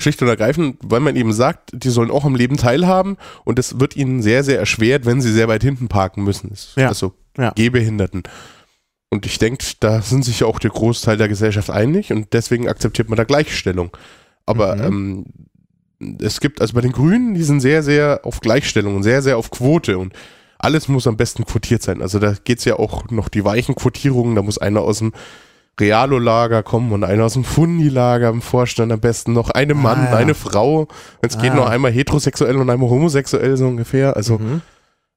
Schlicht 0.00 0.20
und 0.22 0.28
ergreifend, 0.28 0.78
weil 0.82 1.00
man 1.00 1.14
eben 1.14 1.32
sagt, 1.32 1.70
die 1.72 1.90
sollen 1.90 2.10
auch 2.10 2.24
am 2.24 2.34
Leben 2.34 2.56
teilhaben 2.56 3.16
und 3.44 3.60
es 3.60 3.78
wird 3.78 3.96
ihnen 3.96 4.22
sehr, 4.22 4.42
sehr 4.42 4.58
erschwert, 4.58 5.06
wenn 5.06 5.20
sie 5.20 5.32
sehr 5.32 5.46
weit 5.46 5.62
hinten 5.62 5.86
parken 5.86 6.24
müssen. 6.24 6.52
Ja. 6.74 6.88
Also 6.88 7.14
ja. 7.38 7.50
Gehbehinderten. 7.50 8.24
Und 9.10 9.26
ich 9.26 9.38
denke, 9.38 9.64
da 9.78 10.02
sind 10.02 10.24
sich 10.24 10.40
ja 10.40 10.48
auch 10.48 10.58
der 10.58 10.70
Großteil 10.70 11.16
der 11.16 11.28
Gesellschaft 11.28 11.70
einig 11.70 12.12
und 12.12 12.32
deswegen 12.32 12.68
akzeptiert 12.68 13.08
man 13.08 13.16
da 13.16 13.22
Gleichstellung. 13.22 13.96
Aber 14.46 14.74
mhm. 14.74 14.82
ähm, 14.82 15.24
es 16.20 16.40
gibt, 16.40 16.60
also 16.60 16.74
bei 16.74 16.80
den 16.80 16.92
Grünen, 16.92 17.34
die 17.34 17.42
sind 17.42 17.60
sehr, 17.60 17.82
sehr 17.82 18.20
auf 18.24 18.40
Gleichstellung 18.40 18.96
und 18.96 19.02
sehr, 19.02 19.22
sehr 19.22 19.38
auf 19.38 19.50
Quote 19.50 19.98
und 19.98 20.12
alles 20.58 20.88
muss 20.88 21.06
am 21.06 21.16
besten 21.16 21.44
quotiert 21.44 21.82
sein. 21.82 22.00
Also 22.00 22.18
da 22.18 22.34
geht 22.44 22.58
es 22.58 22.64
ja 22.64 22.76
auch 22.76 23.10
noch 23.10 23.28
die 23.28 23.44
weichen 23.44 23.74
Quotierungen, 23.74 24.34
da 24.34 24.42
muss 24.42 24.58
einer 24.58 24.80
aus 24.80 24.98
dem 24.98 25.12
Realo-Lager 25.78 26.62
kommen 26.62 26.92
und 26.92 27.04
einer 27.04 27.24
aus 27.24 27.32
dem 27.34 27.44
Fundi-Lager 27.44 28.28
im 28.28 28.42
Vorstand 28.42 28.92
am 28.92 29.00
besten 29.00 29.32
noch 29.32 29.50
eine 29.50 29.74
Mann, 29.74 30.06
ah, 30.06 30.10
ja. 30.12 30.16
eine 30.16 30.34
Frau. 30.34 30.88
Es 31.20 31.36
ah. 31.36 31.40
geht 31.40 31.54
noch 31.54 31.68
einmal 31.68 31.90
heterosexuell 31.90 32.56
und 32.56 32.70
einmal 32.70 32.88
homosexuell 32.88 33.56
so 33.56 33.66
ungefähr. 33.66 34.16
Also 34.16 34.38
mhm. 34.38 34.62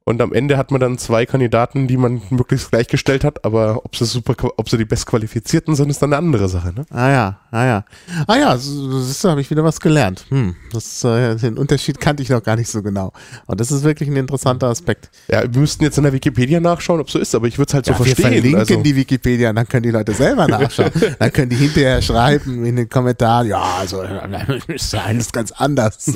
Und 0.07 0.21
am 0.21 0.31
Ende 0.31 0.55
hat 0.55 0.71
man 0.71 0.79
dann 0.79 0.97
zwei 0.97 1.25
Kandidaten, 1.25 1.85
die 1.85 1.97
man 1.97 2.21
möglichst 2.29 2.71
gleichgestellt 2.71 3.25
hat, 3.25 3.43
aber 3.43 3.83
ob 3.83 3.93
sie 3.93 4.05
super, 4.05 4.35
ob 4.55 4.69
sie 4.69 4.77
die 4.77 4.85
bestqualifizierten 4.85 5.75
sind, 5.75 5.89
ist 5.89 6.01
dann 6.01 6.13
eine 6.13 6.19
andere 6.19 6.47
Sache, 6.47 6.71
ne? 6.71 6.85
Ah 6.91 7.09
ja, 7.09 7.39
ah 7.51 7.65
ja. 7.65 7.85
Ah 8.25 8.37
ja, 8.37 8.53
das 8.53 9.23
habe 9.25 9.41
ich 9.41 9.49
wieder 9.51 9.63
was 9.63 9.79
gelernt. 9.81 10.25
Hm, 10.29 10.55
das, 10.71 11.03
äh, 11.03 11.35
den 11.35 11.57
Unterschied 11.57 11.99
kannte 11.99 12.23
ich 12.23 12.29
noch 12.29 12.41
gar 12.41 12.55
nicht 12.55 12.69
so 12.69 12.81
genau. 12.81 13.11
Und 13.45 13.59
das 13.59 13.71
ist 13.71 13.83
wirklich 13.83 14.09
ein 14.09 14.15
interessanter 14.15 14.67
Aspekt. 14.67 15.09
Ja, 15.27 15.43
wir 15.43 15.59
müssten 15.59 15.83
jetzt 15.83 15.97
in 15.97 16.03
der 16.03 16.13
Wikipedia 16.13 16.59
nachschauen, 16.59 17.01
ob 17.01 17.11
so 17.11 17.19
ist, 17.19 17.35
aber 17.35 17.47
ich 17.47 17.57
würde 17.57 17.69
es 17.69 17.73
halt 17.73 17.85
so 17.85 17.91
ja, 17.91 17.97
verstehen. 17.97 18.17
Wir 18.17 18.41
verlinken 18.41 18.59
also. 18.59 18.81
die 18.81 18.95
Wikipedia, 18.95 19.53
dann 19.53 19.67
können 19.67 19.83
die 19.83 19.91
Leute 19.91 20.13
selber 20.13 20.47
nachschauen. 20.47 20.91
dann 21.19 21.33
können 21.33 21.49
die 21.49 21.57
hinterher 21.57 22.01
schreiben 22.01 22.65
in 22.65 22.77
den 22.77 22.89
Kommentaren, 22.89 23.47
ja, 23.47 23.61
also 23.79 24.03
ist 24.67 24.93
ja 24.93 25.03
alles 25.03 25.31
ganz 25.31 25.51
anders. 25.51 26.11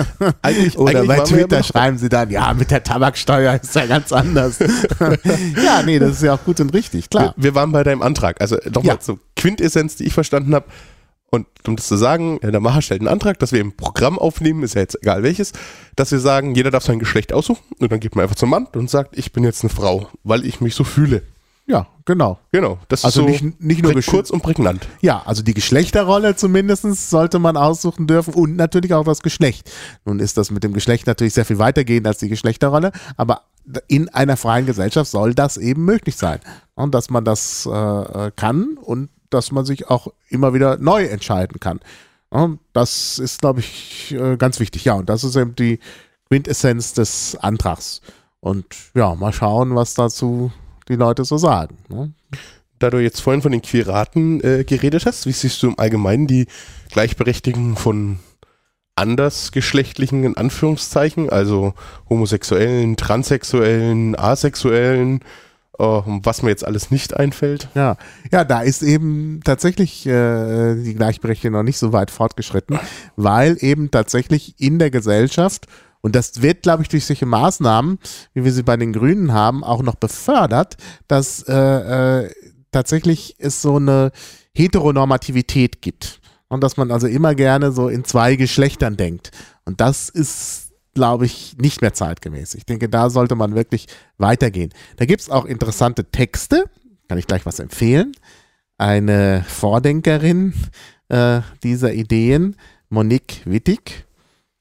eigentlich, 0.42 0.78
Oder 0.78 1.00
eigentlich 1.00 1.08
bei 1.08 1.24
Twitter 1.24 1.62
schreiben 1.62 1.98
sie 1.98 2.08
dann, 2.08 2.30
ja, 2.30 2.54
mit 2.54 2.70
der 2.70 2.82
Tabak 2.82 3.10
Mehrwertsteuer 3.10 3.60
ist 3.62 3.74
ja 3.74 3.86
ganz 3.86 4.12
anders. 4.12 4.58
ja, 4.60 5.82
nee, 5.84 5.98
das 5.98 6.12
ist 6.12 6.22
ja 6.22 6.34
auch 6.34 6.44
gut 6.44 6.60
und 6.60 6.72
richtig, 6.74 7.10
klar. 7.10 7.34
Wir, 7.36 7.44
wir 7.44 7.54
waren 7.54 7.72
bei 7.72 7.82
deinem 7.82 8.02
Antrag. 8.02 8.40
Also 8.40 8.56
nochmal 8.66 8.96
ja. 8.96 9.00
zur 9.00 9.18
Quintessenz, 9.40 9.96
die 9.96 10.04
ich 10.04 10.12
verstanden 10.12 10.54
habe. 10.54 10.66
Und 11.32 11.46
um 11.66 11.76
das 11.76 11.86
zu 11.86 11.96
sagen, 11.96 12.40
der 12.42 12.60
Macher 12.60 12.82
stellt 12.82 13.00
einen 13.00 13.08
Antrag, 13.08 13.38
dass 13.38 13.52
wir 13.52 13.60
im 13.60 13.76
Programm 13.76 14.18
aufnehmen, 14.18 14.64
ist 14.64 14.74
ja 14.74 14.80
jetzt 14.80 14.98
egal 15.00 15.22
welches, 15.22 15.52
dass 15.94 16.10
wir 16.10 16.18
sagen, 16.18 16.56
jeder 16.56 16.72
darf 16.72 16.84
sein 16.84 16.98
Geschlecht 16.98 17.32
aussuchen 17.32 17.62
und 17.78 17.92
dann 17.92 18.00
geht 18.00 18.16
man 18.16 18.24
einfach 18.24 18.34
zum 18.34 18.50
Mann 18.50 18.66
und 18.74 18.90
sagt, 18.90 19.16
ich 19.16 19.32
bin 19.32 19.44
jetzt 19.44 19.62
eine 19.62 19.70
Frau, 19.70 20.08
weil 20.24 20.44
ich 20.44 20.60
mich 20.60 20.74
so 20.74 20.82
fühle. 20.82 21.22
Ja, 21.66 21.86
genau. 22.04 22.40
Genau. 22.50 22.78
Das 22.88 23.04
Also 23.04 23.20
ist 23.26 23.38
so 23.38 23.44
nicht, 23.46 23.60
nicht 23.60 23.82
nur 23.84 23.94
kurz 24.02 24.30
und 24.30 24.42
prägnant. 24.42 24.88
Ja, 25.02 25.22
also 25.24 25.44
die 25.44 25.54
Geschlechterrolle 25.54 26.34
zumindest 26.34 27.10
sollte 27.10 27.38
man 27.38 27.56
aussuchen 27.56 28.08
dürfen 28.08 28.34
und 28.34 28.56
natürlich 28.56 28.92
auch 28.92 29.04
das 29.04 29.22
Geschlecht. 29.22 29.70
Nun 30.04 30.18
ist 30.18 30.36
das 30.36 30.50
mit 30.50 30.64
dem 30.64 30.72
Geschlecht 30.72 31.06
natürlich 31.06 31.34
sehr 31.34 31.44
viel 31.44 31.58
weitergehend 31.58 32.08
als 32.08 32.18
die 32.18 32.28
Geschlechterrolle, 32.28 32.90
aber 33.16 33.42
in 33.86 34.08
einer 34.08 34.36
freien 34.36 34.66
Gesellschaft 34.66 35.08
soll 35.08 35.32
das 35.32 35.58
eben 35.58 35.84
möglich 35.84 36.16
sein. 36.16 36.40
Und 36.74 36.92
dass 36.92 37.08
man 37.08 37.24
das 37.24 37.68
äh, 37.70 37.70
äh, 37.70 38.32
kann 38.34 38.76
und 38.80 39.10
dass 39.30 39.52
man 39.52 39.64
sich 39.64 39.88
auch 39.88 40.08
immer 40.28 40.54
wieder 40.54 40.76
neu 40.78 41.04
entscheiden 41.04 41.60
kann. 41.60 41.80
Das 42.72 43.18
ist, 43.18 43.40
glaube 43.40 43.60
ich, 43.60 44.12
äh, 44.12 44.36
ganz 44.36 44.60
wichtig. 44.60 44.84
Ja, 44.84 44.94
und 44.94 45.08
das 45.08 45.24
ist 45.24 45.34
eben 45.36 45.56
die 45.56 45.80
Quintessenz 46.28 46.92
des 46.92 47.36
Antrags. 47.36 48.00
Und 48.38 48.66
ja, 48.94 49.14
mal 49.16 49.32
schauen, 49.32 49.74
was 49.74 49.94
dazu 49.94 50.52
die 50.88 50.94
Leute 50.94 51.24
so 51.24 51.38
sagen. 51.38 51.78
Ne? 51.88 52.12
Da 52.78 52.90
du 52.90 52.98
jetzt 52.98 53.20
vorhin 53.20 53.42
von 53.42 53.52
den 53.52 53.62
Quiraten 53.62 54.42
äh, 54.42 54.64
geredet 54.64 55.06
hast, 55.06 55.26
wie 55.26 55.32
siehst 55.32 55.62
du 55.62 55.68
im 55.68 55.78
Allgemeinen 55.78 56.26
die 56.26 56.46
Gleichberechtigung 56.90 57.76
von 57.76 58.20
andersgeschlechtlichen, 58.94 60.24
in 60.24 60.36
Anführungszeichen, 60.36 61.30
also 61.30 61.74
Homosexuellen, 62.08 62.96
Transsexuellen, 62.96 64.16
Asexuellen, 64.16 65.20
äh, 65.80 66.02
was 66.22 66.42
mir 66.42 66.50
jetzt 66.50 66.64
alles 66.64 66.90
nicht 66.90 67.16
einfällt? 67.16 67.68
Ja, 67.74 67.96
ja, 68.30 68.44
da 68.44 68.60
ist 68.60 68.82
eben 68.82 69.40
tatsächlich 69.44 70.06
äh, 70.06 70.74
die 70.76 70.94
Gleichberechtigung 70.94 71.56
noch 71.56 71.62
nicht 71.62 71.78
so 71.78 71.92
weit 71.92 72.10
fortgeschritten, 72.10 72.78
weil 73.16 73.56
eben 73.60 73.90
tatsächlich 73.90 74.54
in 74.58 74.78
der 74.78 74.90
Gesellschaft 74.90 75.66
und 76.02 76.16
das 76.16 76.42
wird, 76.42 76.62
glaube 76.62 76.82
ich, 76.82 76.88
durch 76.88 77.04
solche 77.04 77.26
Maßnahmen, 77.26 77.98
wie 78.32 78.44
wir 78.44 78.52
sie 78.52 78.62
bei 78.62 78.76
den 78.76 78.92
Grünen 78.92 79.32
haben, 79.32 79.62
auch 79.62 79.82
noch 79.82 79.96
befördert, 79.96 80.76
dass 81.08 81.42
äh, 81.46 81.54
äh, 82.24 82.30
tatsächlich 82.72 83.36
es 83.38 83.60
so 83.60 83.76
eine 83.76 84.12
Heteronormativität 84.54 85.82
gibt. 85.82 86.20
Und 86.48 86.64
dass 86.64 86.76
man 86.76 86.90
also 86.90 87.06
immer 87.06 87.34
gerne 87.34 87.70
so 87.70 87.88
in 87.88 88.04
zwei 88.04 88.36
Geschlechtern 88.36 88.96
denkt. 88.96 89.30
Und 89.64 89.80
das 89.80 90.08
ist, 90.08 90.69
glaube 90.94 91.26
ich, 91.26 91.56
nicht 91.58 91.82
mehr 91.82 91.92
zeitgemäß. 91.92 92.54
Ich 92.54 92.66
denke, 92.66 92.88
da 92.88 93.10
sollte 93.10 93.34
man 93.34 93.54
wirklich 93.54 93.86
weitergehen. 94.18 94.72
Da 94.96 95.04
gibt 95.04 95.22
es 95.22 95.30
auch 95.30 95.44
interessante 95.44 96.04
Texte, 96.10 96.64
kann 97.08 97.18
ich 97.18 97.26
gleich 97.26 97.46
was 97.46 97.58
empfehlen. 97.58 98.12
Eine 98.78 99.44
Vordenkerin 99.46 100.54
äh, 101.08 101.40
dieser 101.62 101.92
Ideen, 101.92 102.56
Monique 102.88 103.42
Wittig, 103.44 104.06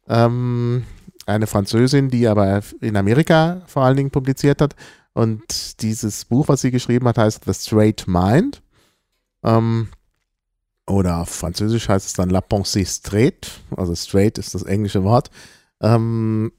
ähm, 0.08 0.84
eine 1.26 1.48
Französin, 1.48 2.10
die 2.10 2.28
aber 2.28 2.62
in 2.82 2.98
Amerika 2.98 3.62
vor 3.68 3.84
allen 3.84 3.98
Dingen 3.98 4.12
publiziert 4.12 4.62
hat. 4.62 4.76
Und 5.14 5.82
dieses 5.82 6.26
Buch, 6.26 6.48
was 6.48 6.62
sie 6.62 6.72
geschrieben 6.72 7.08
hat, 7.08 7.18
heißt 7.18 7.44
The 7.46 7.54
Straight 7.54 8.08
Mind. 8.08 8.62
Ähm, 9.44 9.90
oder 10.88 11.20
auf 11.20 11.30
Französisch 11.30 11.88
heißt 11.88 12.08
es 12.08 12.14
dann 12.14 12.30
La 12.30 12.40
Pensée 12.40 12.86
Straight. 12.86 13.52
Also 13.76 13.96
straight 13.96 14.38
ist 14.38 14.56
das 14.56 14.64
englische 14.64 15.04
Wort. 15.04 15.30
Ähm, 15.82 16.52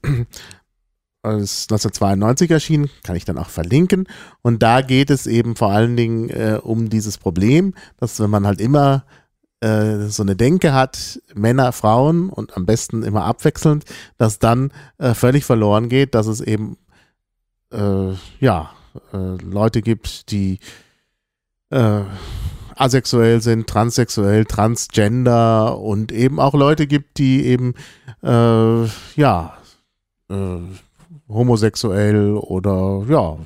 ist 1.23 1.71
1992 1.71 2.49
erschienen, 2.49 2.89
kann 3.03 3.15
ich 3.15 3.25
dann 3.25 3.37
auch 3.37 3.49
verlinken. 3.49 4.07
Und 4.41 4.63
da 4.63 4.81
geht 4.81 5.09
es 5.09 5.27
eben 5.27 5.55
vor 5.55 5.71
allen 5.71 5.95
Dingen 5.95 6.29
äh, 6.29 6.59
um 6.61 6.89
dieses 6.89 7.17
Problem, 7.17 7.75
dass 7.97 8.19
wenn 8.19 8.29
man 8.29 8.47
halt 8.47 8.59
immer 8.59 9.05
äh, 9.59 10.07
so 10.07 10.23
eine 10.23 10.35
Denke 10.35 10.73
hat, 10.73 11.21
Männer, 11.35 11.71
Frauen 11.71 12.29
und 12.29 12.57
am 12.57 12.65
besten 12.65 13.03
immer 13.03 13.25
abwechselnd, 13.25 13.85
dass 14.17 14.39
dann 14.39 14.71
äh, 14.97 15.13
völlig 15.13 15.45
verloren 15.45 15.89
geht, 15.89 16.15
dass 16.15 16.25
es 16.25 16.41
eben 16.41 16.77
äh, 17.71 18.13
ja 18.39 18.71
äh, 19.13 19.17
Leute 19.43 19.83
gibt, 19.83 20.31
die 20.31 20.57
äh, 21.69 22.01
asexuell 22.81 23.41
sind, 23.41 23.67
transsexuell, 23.67 24.45
transgender 24.45 25.77
und 25.77 26.11
eben 26.11 26.39
auch 26.39 26.53
Leute 26.53 26.87
gibt, 26.87 27.17
die 27.17 27.45
eben 27.45 27.73
äh, 28.23 28.85
ja 29.15 29.57
äh, 30.29 30.57
homosexuell 31.29 32.35
oder 32.35 33.03
ja 33.07 33.37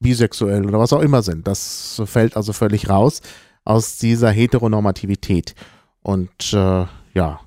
bisexuell 0.00 0.66
oder 0.66 0.78
was 0.78 0.92
auch 0.92 1.02
immer 1.02 1.22
sind. 1.22 1.46
Das 1.46 2.00
fällt 2.06 2.36
also 2.36 2.52
völlig 2.52 2.88
raus 2.88 3.20
aus 3.64 3.98
dieser 3.98 4.30
Heteronormativität. 4.30 5.54
Und 6.02 6.52
äh, 6.52 6.86
ja, 7.14 7.40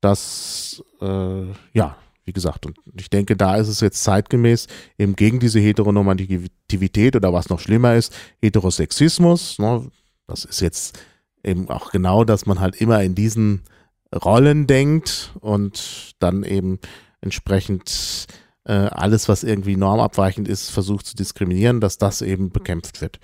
das, 0.00 0.82
äh, 1.00 1.46
ja, 1.72 1.96
wie 2.24 2.32
gesagt, 2.32 2.66
und 2.66 2.78
ich 2.98 3.10
denke, 3.10 3.36
da 3.36 3.56
ist 3.56 3.68
es 3.68 3.80
jetzt 3.80 4.02
zeitgemäß 4.02 4.66
eben 4.98 5.16
gegen 5.16 5.40
diese 5.40 5.60
Heteronormativität 5.60 7.16
oder 7.16 7.32
was 7.32 7.48
noch 7.48 7.60
schlimmer 7.60 7.94
ist, 7.94 8.14
Heterosexismus. 8.40 9.58
Ne? 9.58 9.90
Das 10.28 10.44
ist 10.44 10.60
jetzt 10.60 10.98
eben 11.42 11.68
auch 11.68 11.90
genau, 11.90 12.22
dass 12.22 12.46
man 12.46 12.60
halt 12.60 12.76
immer 12.76 13.02
in 13.02 13.14
diesen 13.16 13.62
Rollen 14.14 14.66
denkt 14.66 15.32
und 15.40 16.14
dann 16.20 16.44
eben 16.44 16.78
entsprechend 17.20 18.26
äh, 18.64 18.72
alles, 18.72 19.28
was 19.28 19.42
irgendwie 19.42 19.76
normabweichend 19.76 20.46
ist, 20.46 20.70
versucht 20.70 21.06
zu 21.06 21.16
diskriminieren, 21.16 21.80
dass 21.80 21.98
das 21.98 22.22
eben 22.22 22.50
bekämpft 22.50 23.00
wird. 23.00 23.18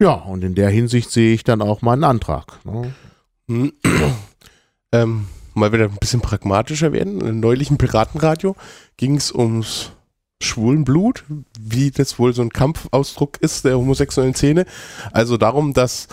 Ja, 0.00 0.12
und 0.14 0.42
in 0.42 0.54
der 0.54 0.70
Hinsicht 0.70 1.10
sehe 1.10 1.34
ich 1.34 1.44
dann 1.44 1.62
auch 1.62 1.82
meinen 1.82 2.04
Antrag. 2.04 2.64
Ne? 2.64 2.94
Hm. 3.48 3.72
ähm, 4.92 5.26
mal 5.54 5.72
wieder 5.72 5.84
ein 5.84 5.96
bisschen 5.96 6.20
pragmatischer 6.20 6.92
werden. 6.92 7.20
Im 7.20 7.40
neulichen 7.40 7.78
Piratenradio 7.78 8.56
ging 8.96 9.16
es 9.16 9.32
ums 9.32 9.92
Schwulenblut, 10.42 11.24
wie 11.58 11.90
das 11.90 12.18
wohl 12.18 12.34
so 12.34 12.42
ein 12.42 12.50
Kampfausdruck 12.50 13.38
ist 13.38 13.64
der 13.64 13.78
homosexuellen 13.78 14.34
Szene. 14.34 14.66
Also 15.12 15.36
darum, 15.36 15.74
dass 15.74 16.08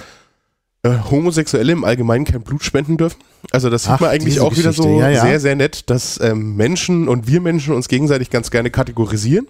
äh, 0.84 0.98
Homosexuelle 1.12 1.72
im 1.74 1.84
Allgemeinen 1.84 2.26
kein 2.26 2.42
Blut 2.42 2.64
spenden 2.64 2.98
dürfen. 2.98 3.20
Also 3.52 3.70
das 3.70 3.84
sieht 3.84 3.94
Ach, 3.94 4.00
man 4.00 4.10
eigentlich 4.10 4.40
auch 4.40 4.56
wieder 4.56 4.74
so 4.74 4.84
Geschichte. 4.84 5.02
Ja, 5.02 5.10
ja. 5.10 5.22
sehr, 5.22 5.40
sehr 5.40 5.56
nett, 5.56 5.90
dass 5.90 6.20
ähm, 6.22 6.56
Menschen 6.56 7.08
und 7.08 7.28
wir 7.28 7.40
Menschen 7.40 7.76
uns 7.76 7.88
gegenseitig 7.88 8.30
ganz 8.30 8.50
gerne 8.50 8.72
kategorisieren. 8.72 9.48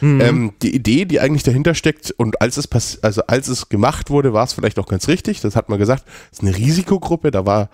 Mhm. 0.00 0.20
Ähm, 0.20 0.52
die 0.62 0.74
Idee, 0.74 1.04
die 1.04 1.18
eigentlich 1.18 1.42
dahinter 1.42 1.74
steckt 1.74 2.12
und 2.12 2.40
als 2.40 2.56
es 2.56 2.68
pass 2.68 3.02
also 3.02 3.22
als 3.26 3.48
es 3.48 3.68
gemacht 3.68 4.10
wurde, 4.10 4.32
war 4.32 4.44
es 4.44 4.52
vielleicht 4.52 4.78
auch 4.78 4.86
ganz 4.86 5.08
richtig. 5.08 5.40
Das 5.40 5.56
hat 5.56 5.68
man 5.68 5.78
gesagt, 5.78 6.04
es 6.30 6.38
ist 6.38 6.44
eine 6.44 6.56
Risikogruppe. 6.56 7.30
Da 7.32 7.44
war 7.44 7.70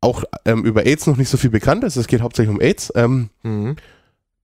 auch 0.00 0.24
ähm, 0.44 0.64
über 0.64 0.86
AIDS 0.86 1.06
noch 1.06 1.16
nicht 1.16 1.28
so 1.28 1.36
viel 1.36 1.50
bekannt. 1.50 1.84
Also 1.84 2.00
es 2.00 2.06
geht 2.06 2.22
hauptsächlich 2.22 2.54
um 2.54 2.60
AIDS. 2.60 2.92
Ähm, 2.94 3.30
Mhm. 3.42 3.76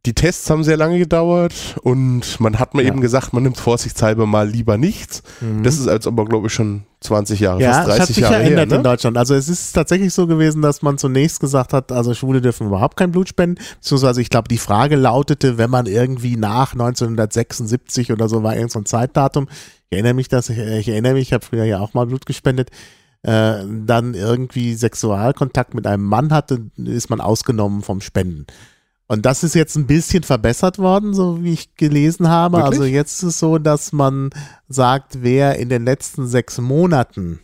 Die 0.06 0.12
Tests 0.14 0.50
haben 0.50 0.64
sehr 0.64 0.76
lange 0.76 0.98
gedauert 0.98 1.54
und 1.82 2.38
man 2.38 2.58
hat 2.58 2.74
mir 2.74 2.82
Ja. 2.82 2.88
eben 2.88 3.00
gesagt, 3.00 3.32
man 3.32 3.42
nimmt 3.42 3.56
vorsichtshalber 3.56 4.26
mal 4.26 4.48
lieber 4.48 4.76
nichts. 4.76 5.22
Mhm. 5.40 5.62
Das 5.62 5.78
ist 5.78 5.88
als 5.88 6.06
aber 6.06 6.24
glaube 6.26 6.48
ich 6.48 6.52
schon 6.52 6.82
20 7.00 7.40
Jahre, 7.40 7.60
ja, 7.62 7.72
fast 7.72 7.80
es 7.88 7.92
hat 7.92 7.98
30 8.00 8.14
sich 8.16 8.22
Jahre 8.22 8.34
verändert 8.34 8.68
her. 8.70 8.76
in 8.76 8.82
Ne? 8.82 8.88
Deutschland. 8.90 9.16
Also 9.18 9.34
es 9.34 9.48
ist 9.48 9.72
tatsächlich 9.72 10.12
so 10.12 10.26
gewesen, 10.26 10.60
dass 10.62 10.82
man 10.82 10.98
zunächst 10.98 11.40
gesagt 11.40 11.72
hat, 11.72 11.90
also 11.92 12.12
Schwule 12.14 12.40
dürfen 12.42 12.66
überhaupt 12.66 12.96
kein 12.96 13.12
Blut 13.12 13.28
spenden. 13.28 13.62
Beziehungsweise 13.80 14.20
ich 14.20 14.30
glaube, 14.30 14.48
die 14.48 14.58
Frage 14.58 14.96
lautete, 14.96 15.56
wenn 15.58 15.70
man 15.70 15.86
irgendwie 15.86 16.36
nach 16.36 16.72
1976 16.74 18.12
oder 18.12 18.28
so 18.28 18.42
war 18.42 18.54
irgend 18.56 18.72
so 18.72 18.78
ein 18.80 18.86
Zeitdatum, 18.86 19.48
ich 19.90 19.92
erinnere 19.96 20.14
mich, 20.14 20.28
dass 20.28 20.48
ich, 20.50 20.58
ich 20.58 20.88
erinnere 20.88 21.14
mich, 21.14 21.28
ich 21.28 21.32
habe 21.32 21.44
früher 21.44 21.64
ja 21.64 21.80
auch 21.80 21.94
mal 21.94 22.06
Blut 22.06 22.26
gespendet, 22.26 22.70
äh, 23.22 23.54
dann 23.86 24.14
irgendwie 24.14 24.74
Sexualkontakt 24.74 25.74
mit 25.74 25.86
einem 25.86 26.04
Mann 26.04 26.32
hatte, 26.32 26.66
ist 26.76 27.10
man 27.10 27.20
ausgenommen 27.20 27.82
vom 27.82 28.00
Spenden. 28.00 28.46
Und 29.06 29.26
das 29.26 29.44
ist 29.44 29.54
jetzt 29.54 29.76
ein 29.76 29.86
bisschen 29.86 30.22
verbessert 30.22 30.78
worden, 30.78 31.12
so 31.12 31.42
wie 31.42 31.52
ich 31.52 31.74
gelesen 31.76 32.28
habe. 32.28 32.58
Wirklich? 32.58 32.80
Also 32.80 32.84
jetzt 32.84 33.22
ist 33.22 33.22
es 33.22 33.38
so, 33.38 33.58
dass 33.58 33.92
man 33.92 34.30
sagt, 34.68 35.22
wer 35.22 35.58
in 35.58 35.68
den 35.68 35.84
letzten 35.84 36.26
sechs 36.26 36.58
Monaten 36.58 37.40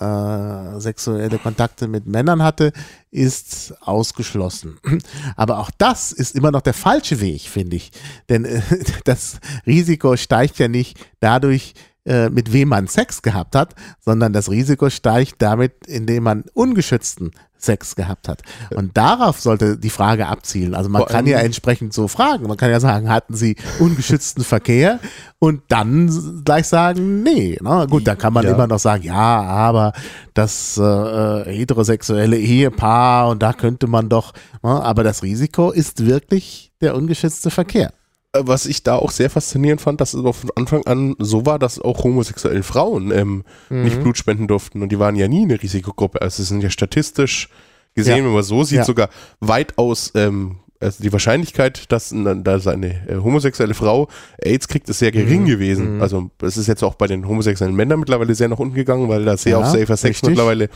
äh, 0.00 0.80
sexuelle 0.80 1.38
Kontakte 1.38 1.86
mit 1.88 2.06
Männern 2.06 2.42
hatte, 2.42 2.72
ist 3.10 3.74
ausgeschlossen. 3.80 4.78
Aber 5.36 5.58
auch 5.58 5.70
das 5.76 6.10
ist 6.10 6.34
immer 6.34 6.50
noch 6.50 6.62
der 6.62 6.74
falsche 6.74 7.20
Weg, 7.20 7.42
finde 7.42 7.76
ich. 7.76 7.92
Denn 8.28 8.44
äh, 8.44 8.62
das 9.04 9.38
Risiko 9.66 10.16
steigt 10.16 10.58
ja 10.58 10.68
nicht 10.68 10.98
dadurch, 11.20 11.74
äh, 12.06 12.28
mit 12.28 12.52
wem 12.52 12.68
man 12.68 12.86
Sex 12.86 13.22
gehabt 13.22 13.54
hat, 13.54 13.74
sondern 14.00 14.32
das 14.32 14.50
Risiko 14.50 14.90
steigt 14.90 15.36
damit, 15.38 15.86
indem 15.86 16.24
man 16.24 16.44
ungeschützten 16.52 17.30
Sex 17.56 17.96
gehabt 17.96 18.28
hat. 18.28 18.42
Und 18.74 18.96
darauf 18.96 19.40
sollte 19.40 19.78
die 19.78 19.88
Frage 19.88 20.26
abzielen. 20.26 20.74
Also 20.74 20.90
man 20.90 21.00
Vor 21.00 21.08
kann 21.08 21.26
ja 21.26 21.38
entsprechend 21.38 21.94
so 21.94 22.08
fragen. 22.08 22.46
Man 22.46 22.58
kann 22.58 22.70
ja 22.70 22.78
sagen, 22.78 23.08
hatten 23.08 23.34
Sie 23.34 23.56
ungeschützten 23.78 24.44
Verkehr? 24.44 25.00
Und 25.38 25.62
dann 25.68 26.42
gleich 26.44 26.66
sagen, 26.68 27.22
nee. 27.22 27.56
Na 27.62 27.86
gut, 27.86 28.06
dann 28.06 28.18
kann 28.18 28.34
man 28.34 28.44
Ja. 28.44 28.52
immer 28.52 28.66
noch 28.66 28.78
sagen, 28.78 29.04
ja, 29.04 29.14
aber 29.42 29.94
das 30.34 30.76
äh, 30.76 30.82
äh, 30.82 31.44
heterosexuelle 31.56 32.36
Ehepaar 32.38 33.28
und 33.30 33.42
da 33.42 33.54
könnte 33.54 33.86
man 33.86 34.10
doch, 34.10 34.32
na, 34.62 34.82
aber 34.82 35.02
das 35.02 35.22
Risiko 35.22 35.70
ist 35.70 36.04
wirklich 36.04 36.70
der 36.82 36.94
ungeschützte 36.94 37.50
Verkehr. 37.50 37.92
Äh, 38.34 38.40
Was 38.46 38.66
ich 38.66 38.82
da 38.82 38.96
auch 38.96 39.10
sehr 39.10 39.30
faszinierend 39.30 39.80
fand, 39.80 40.00
dass 40.00 40.12
es 40.14 40.24
auch 40.24 40.34
von 40.34 40.50
Anfang 40.56 40.86
an 40.86 41.14
so 41.18 41.46
war, 41.46 41.58
dass 41.58 41.80
auch 41.80 42.04
homosexuelle 42.04 42.62
Frauen 42.62 43.10
ähm, 43.12 43.44
Mhm. 43.70 43.82
nicht 43.84 44.00
Blut 44.02 44.18
spenden 44.18 44.46
durften 44.48 44.82
und 44.82 44.90
die 44.90 44.98
waren 44.98 45.16
ja 45.16 45.28
nie 45.28 45.42
eine 45.44 45.62
Risikogruppe. 45.62 46.20
Also 46.20 46.42
sie 46.42 46.48
sind 46.48 46.62
ja 46.62 46.70
statistisch 46.70 47.48
gesehen, 47.94 48.18
Ja. 48.18 48.24
wenn 48.24 48.32
man 48.32 48.42
so 48.42 48.64
sieht, 48.64 48.78
Ja. 48.78 48.84
sogar 48.84 49.08
weitaus 49.40 50.12
ähm, 50.14 50.56
also 50.80 51.02
die 51.02 51.12
Wahrscheinlichkeit, 51.12 51.90
dass, 51.92 52.12
dass 52.14 52.66
eine 52.66 53.08
äh, 53.08 53.16
homosexuelle 53.16 53.72
Frau 53.72 54.08
AIDS 54.42 54.68
kriegt, 54.68 54.86
ist 54.90 54.98
sehr 54.98 55.12
gering 55.12 55.42
Mhm. 55.42 55.46
gewesen. 55.46 55.96
Mhm. 55.96 56.02
Also 56.02 56.30
es 56.42 56.56
ist 56.58 56.66
jetzt 56.66 56.82
auch 56.82 56.94
bei 56.96 57.06
den 57.06 57.26
homosexuellen 57.26 57.74
Männern 57.74 58.00
mittlerweile 58.00 58.34
sehr 58.34 58.48
nach 58.48 58.58
unten 58.58 58.74
gegangen, 58.74 59.08
weil 59.08 59.24
da 59.24 59.36
sehr 59.38 59.52
Ja, 59.52 59.58
auf 59.60 59.66
Safer 59.66 59.96
Sex 59.96 60.04
richtig. 60.16 60.30
mittlerweile 60.30 60.68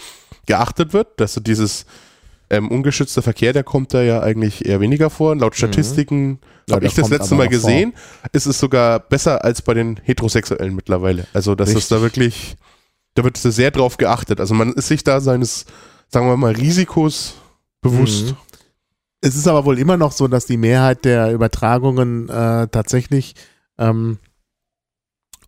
geachtet 0.47 0.93
wird. 0.95 1.09
Dass 1.21 1.35
so 1.35 1.41
dieses 1.41 1.85
ähm, 2.51 2.71
ungeschützter 2.71 3.23
Verkehr, 3.23 3.53
der 3.53 3.65
kommt 3.65 3.93
da 3.95 4.03
ja 4.03 4.21
eigentlich 4.21 4.65
eher 4.67 4.81
weniger 4.81 5.11
vor. 5.11 5.37
Laut 5.37 5.57
Statistiken 5.57 6.29
Mhm. 6.29 6.39
Ja, 6.69 6.77
habe 6.77 6.87
ich 6.87 6.95
das 6.95 7.09
letzte 7.09 7.35
Mal 7.35 7.45
noch 7.45 7.53
vor. 7.53 7.61
gesehen, 7.61 7.95
ist 8.33 8.47
es 8.47 8.59
sogar 8.59 9.01
besser 9.01 9.43
als 9.43 9.63
bei 9.63 9.73
den 9.75 9.99
Heterosexuellen 10.03 10.75
mittlerweile. 10.75 11.27
Also 11.33 11.55
das 11.55 11.71
ist 11.71 11.91
da 11.91 11.97
Richtig. 11.97 12.03
wirklich, 12.03 12.57
da 13.15 13.25
wird 13.25 13.39
sehr 13.39 13.71
drauf 13.71 13.97
geachtet. 13.97 14.39
Also 14.39 14.55
man 14.55 14.75
ist 14.75 14.89
sich 14.89 15.03
da 15.03 15.21
seines, 15.21 15.65
sagen 16.09 16.27
wir 16.29 16.37
mal, 16.37 16.53
Risikos 16.53 17.35
bewusst. 17.81 18.27
Mhm. 18.33 18.37
Es 19.23 19.35
ist 19.35 19.49
aber 19.49 19.65
wohl 19.65 19.79
immer 19.79 19.97
noch 19.97 20.13
so, 20.13 20.29
dass 20.29 20.45
die 20.47 20.59
Mehrheit 20.59 21.05
der 21.07 21.33
Übertragungen 21.33 22.29
äh, 22.29 22.69
tatsächlich 22.69 23.35
ähm, 23.79 24.19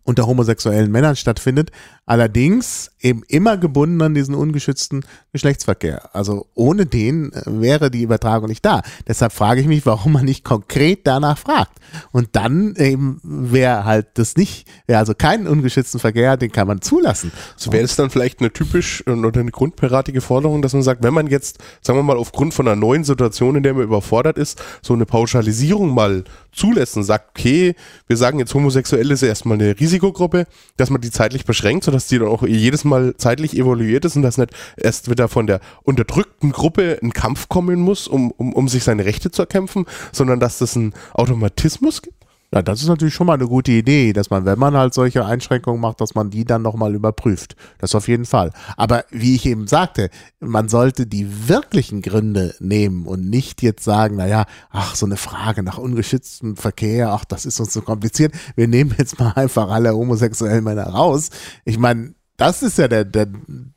unter 0.03 0.25
homosexuellen 0.25 0.91
Männern 0.91 1.15
stattfindet. 1.15 1.71
Allerdings 2.11 2.91
eben 2.99 3.23
immer 3.29 3.55
gebunden 3.55 4.01
an 4.01 4.13
diesen 4.13 4.35
ungeschützten 4.35 5.05
Geschlechtsverkehr. 5.31 6.13
Also 6.13 6.45
ohne 6.55 6.85
den 6.85 7.31
äh, 7.31 7.43
wäre 7.45 7.89
die 7.89 8.01
Übertragung 8.01 8.49
nicht 8.49 8.65
da. 8.65 8.81
Deshalb 9.07 9.31
frage 9.31 9.61
ich 9.61 9.67
mich, 9.67 9.85
warum 9.85 10.11
man 10.11 10.25
nicht 10.25 10.43
konkret 10.43 11.07
danach 11.07 11.37
fragt. 11.37 11.71
Und 12.11 12.35
dann 12.35 12.75
eben, 12.75 13.21
wer 13.23 13.85
halt 13.85 14.07
das 14.15 14.35
nicht, 14.35 14.67
wer 14.87 14.99
also 14.99 15.13
keinen 15.13 15.47
ungeschützten 15.47 16.01
Verkehr 16.01 16.31
hat, 16.31 16.41
den 16.41 16.51
kann 16.51 16.67
man 16.67 16.81
zulassen. 16.81 17.31
So 17.55 17.71
wäre 17.71 17.85
es 17.85 17.95
dann 17.95 18.09
vielleicht 18.09 18.41
eine 18.41 18.51
typisch 18.51 19.05
äh, 19.07 19.11
oder 19.11 19.39
eine 19.39 19.51
grundpiratige 19.51 20.19
Forderung, 20.19 20.61
dass 20.61 20.73
man 20.73 20.83
sagt, 20.83 21.03
wenn 21.03 21.13
man 21.13 21.27
jetzt, 21.27 21.59
sagen 21.79 21.97
wir 21.97 22.03
mal, 22.03 22.17
aufgrund 22.17 22.53
von 22.53 22.67
einer 22.67 22.75
neuen 22.75 23.05
Situation, 23.05 23.55
in 23.55 23.63
der 23.63 23.73
man 23.73 23.83
überfordert 23.83 24.37
ist, 24.37 24.61
so 24.81 24.93
eine 24.93 25.05
Pauschalisierung 25.05 25.93
mal 25.93 26.25
zulässt 26.51 26.97
und 26.97 27.03
sagt, 27.03 27.29
okay, 27.29 27.73
wir 28.07 28.17
sagen 28.17 28.37
jetzt 28.37 28.53
Homosexuelle 28.53 29.13
ist 29.13 29.23
erstmal 29.23 29.57
eine 29.57 29.79
Risikogruppe, 29.79 30.45
dass 30.75 30.89
man 30.89 30.99
die 30.99 31.09
zeitlich 31.09 31.45
beschränkt, 31.45 31.85
sodass 31.85 32.00
die 32.07 32.19
dann 32.19 32.27
auch 32.27 32.43
jedes 32.43 32.83
Mal 32.83 33.15
zeitlich 33.17 33.57
evaluiert 33.57 34.05
ist 34.05 34.15
und 34.15 34.21
dass 34.21 34.37
nicht 34.37 34.51
erst 34.77 35.09
wieder 35.09 35.27
von 35.27 35.47
der 35.47 35.59
unterdrückten 35.83 36.51
Gruppe 36.51 36.99
ein 37.01 37.13
Kampf 37.13 37.49
kommen 37.49 37.79
muss, 37.79 38.07
um, 38.07 38.31
um, 38.31 38.53
um 38.53 38.67
sich 38.67 38.83
seine 38.83 39.05
Rechte 39.05 39.31
zu 39.31 39.41
erkämpfen, 39.41 39.85
sondern 40.11 40.39
dass 40.39 40.59
das 40.59 40.75
einen 40.75 40.93
Automatismus 41.13 42.01
gibt. 42.01 42.20
Ja, 42.53 42.61
das 42.61 42.81
ist 42.81 42.89
natürlich 42.89 43.13
schon 43.13 43.27
mal 43.27 43.35
eine 43.35 43.47
gute 43.47 43.71
Idee, 43.71 44.11
dass 44.11 44.29
man, 44.29 44.43
wenn 44.43 44.59
man 44.59 44.75
halt 44.75 44.93
solche 44.93 45.25
Einschränkungen 45.25 45.79
macht, 45.79 46.01
dass 46.01 46.15
man 46.15 46.29
die 46.29 46.43
dann 46.43 46.61
nochmal 46.61 46.93
überprüft. 46.93 47.55
Das 47.77 47.95
auf 47.95 48.09
jeden 48.09 48.25
Fall. 48.25 48.51
Aber 48.75 49.05
wie 49.09 49.35
ich 49.35 49.45
eben 49.45 49.67
sagte, 49.67 50.09
man 50.41 50.67
sollte 50.67 51.07
die 51.07 51.47
wirklichen 51.47 52.01
Gründe 52.01 52.53
nehmen 52.59 53.05
und 53.05 53.29
nicht 53.29 53.61
jetzt 53.61 53.85
sagen, 53.85 54.17
naja, 54.17 54.45
ach, 54.69 54.95
so 54.95 55.05
eine 55.05 55.15
Frage 55.15 55.63
nach 55.63 55.77
ungeschütztem 55.77 56.57
Verkehr, 56.57 57.13
ach, 57.13 57.23
das 57.23 57.45
ist 57.45 57.57
uns 57.61 57.71
so 57.71 57.81
kompliziert. 57.81 58.33
Wir 58.57 58.67
nehmen 58.67 58.93
jetzt 58.97 59.17
mal 59.17 59.31
einfach 59.31 59.69
alle 59.69 59.95
homosexuellen 59.95 60.65
Männer 60.65 60.87
raus. 60.87 61.29
Ich 61.63 61.79
meine, 61.79 62.15
das 62.35 62.63
ist 62.63 62.77
ja 62.77 62.89
der, 62.89 63.05
der, 63.05 63.27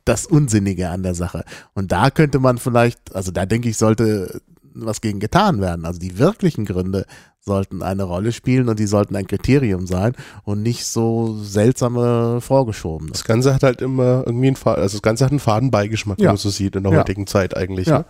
das 0.04 0.26
Unsinnige 0.26 0.88
an 0.88 1.04
der 1.04 1.14
Sache. 1.14 1.44
Und 1.74 1.92
da 1.92 2.10
könnte 2.10 2.40
man 2.40 2.58
vielleicht, 2.58 3.14
also 3.14 3.30
da 3.30 3.46
denke 3.46 3.68
ich, 3.68 3.76
sollte 3.76 4.40
was 4.74 5.00
gegen 5.00 5.20
getan 5.20 5.60
werden. 5.60 5.84
Also 5.84 5.98
die 6.00 6.18
wirklichen 6.18 6.64
Gründe 6.64 7.06
sollten 7.40 7.82
eine 7.82 8.04
Rolle 8.04 8.32
spielen 8.32 8.68
und 8.68 8.78
die 8.78 8.86
sollten 8.86 9.14
ein 9.16 9.26
Kriterium 9.26 9.86
sein 9.86 10.14
und 10.44 10.62
nicht 10.62 10.86
so 10.86 11.36
seltsame 11.42 12.40
vorgeschobene. 12.40 13.10
Das 13.12 13.24
Ganze 13.24 13.54
hat 13.54 13.62
halt 13.62 13.80
immer 13.82 14.22
irgendwie 14.26 14.46
einen 14.48 14.56
Faden, 14.56 14.82
also 14.82 14.96
das 14.96 15.02
Ganze 15.02 15.24
hat 15.24 15.30
einen 15.32 15.40
Fadenbeigeschmack, 15.40 16.18
Ja. 16.18 16.24
wenn 16.24 16.28
man 16.30 16.36
so 16.38 16.50
sieht, 16.50 16.76
in 16.76 16.82
der 16.84 16.92
Ja. 16.92 16.98
heutigen 17.00 17.26
Zeit 17.26 17.56
eigentlich. 17.56 17.86
Ja. 17.88 17.98
Ne? 18.00 18.04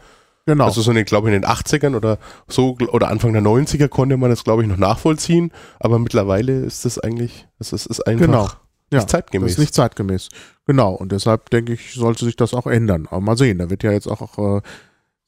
Genau. 0.46 0.66
Also 0.66 0.82
so 0.82 0.90
in 0.90 0.96
den, 0.96 1.06
glaube 1.06 1.28
ich, 1.30 1.34
in 1.34 1.40
den 1.40 1.48
80ern 1.50 1.94
oder 1.96 2.18
so 2.48 2.76
oder 2.92 3.08
Anfang 3.08 3.32
der 3.32 3.40
90er 3.42 3.88
konnte 3.88 4.16
man 4.18 4.28
das, 4.30 4.44
glaube 4.44 4.62
ich, 4.62 4.68
noch 4.68 4.76
nachvollziehen, 4.76 5.52
aber 5.80 5.98
mittlerweile 5.98 6.60
ist 6.64 6.84
das 6.84 6.98
eigentlich, 6.98 7.48
das 7.58 7.72
ist, 7.72 7.86
ist 7.86 8.06
einfach 8.06 8.26
Genau. 8.26 8.44
ja, 8.92 8.98
nicht 8.98 9.08
zeitgemäß. 9.10 9.52
Ist 9.52 9.58
nicht 9.58 9.74
zeitgemäß. 9.74 10.28
Genau. 10.66 10.92
Und 10.92 11.12
deshalb 11.12 11.48
denke 11.50 11.72
ich, 11.72 11.94
sollte 11.94 12.24
sich 12.26 12.36
das 12.36 12.52
auch 12.54 12.66
ändern. 12.66 13.08
Aber 13.10 13.20
mal 13.20 13.36
sehen, 13.38 13.58
da 13.58 13.70
wird 13.70 13.82
ja 13.82 13.92
jetzt 13.92 14.06
auch 14.06 14.58
äh, 14.58 14.60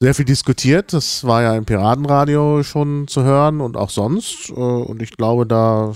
sehr 0.00 0.14
viel 0.14 0.24
diskutiert. 0.24 0.92
Das 0.92 1.24
war 1.24 1.42
ja 1.42 1.54
im 1.54 1.64
Piratenradio 1.64 2.62
schon 2.62 3.08
zu 3.08 3.22
hören 3.22 3.60
und 3.60 3.76
auch 3.76 3.90
sonst. 3.90 4.50
Äh, 4.50 4.52
und 4.52 5.02
ich 5.02 5.16
glaube, 5.16 5.46
da 5.46 5.92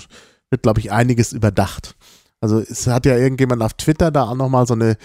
wird, 0.49 0.63
glaube 0.63 0.79
ich, 0.79 0.91
einiges 0.91 1.33
überdacht. 1.33 1.95
Also 2.41 2.59
es 2.59 2.87
hat 2.87 3.05
ja 3.05 3.15
irgendjemand 3.15 3.61
auf 3.61 3.73
Twitter 3.73 4.11
da 4.11 4.23
auch 4.23 4.35
nochmal 4.35 4.65
so 4.65 4.73
eine 4.73 4.97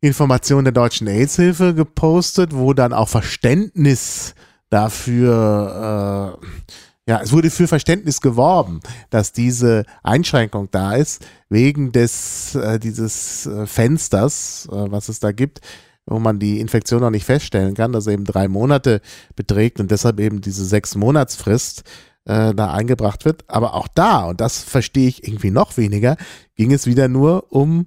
Information 0.00 0.64
der 0.64 0.72
Deutschen 0.72 1.08
AIDS-Hilfe 1.08 1.74
gepostet, 1.74 2.54
wo 2.54 2.72
dann 2.74 2.92
auch 2.92 3.08
Verständnis 3.08 4.34
dafür, 4.70 6.38
äh, 6.38 7.10
ja, 7.10 7.20
es 7.22 7.32
wurde 7.32 7.50
für 7.50 7.66
Verständnis 7.66 8.20
geworben, 8.20 8.80
dass 9.10 9.32
diese 9.32 9.84
Einschränkung 10.02 10.68
da 10.70 10.92
ist, 10.94 11.26
wegen 11.48 11.90
des, 11.90 12.54
äh, 12.54 12.78
dieses 12.78 13.46
äh, 13.46 13.66
Fensters, 13.66 14.68
äh, 14.70 14.90
was 14.90 15.08
es 15.08 15.18
da 15.18 15.32
gibt, 15.32 15.62
wo 16.08 16.18
man 16.18 16.38
die 16.38 16.60
Infektion 16.60 17.00
noch 17.00 17.10
nicht 17.10 17.24
feststellen 17.24 17.74
kann, 17.74 17.92
dass 17.92 18.06
eben 18.06 18.24
drei 18.24 18.48
Monate 18.48 19.00
beträgt 19.36 19.78
und 19.78 19.90
deshalb 19.90 20.20
eben 20.20 20.40
diese 20.40 20.64
sechs 20.64 20.94
Monatsfrist 20.94 21.82
äh, 22.24 22.54
da 22.54 22.72
eingebracht 22.72 23.24
wird. 23.24 23.44
Aber 23.48 23.74
auch 23.74 23.88
da, 23.88 24.24
und 24.24 24.40
das 24.40 24.62
verstehe 24.62 25.08
ich 25.08 25.26
irgendwie 25.26 25.50
noch 25.50 25.76
weniger, 25.76 26.16
ging 26.56 26.72
es 26.72 26.86
wieder 26.86 27.08
nur 27.08 27.52
um 27.52 27.86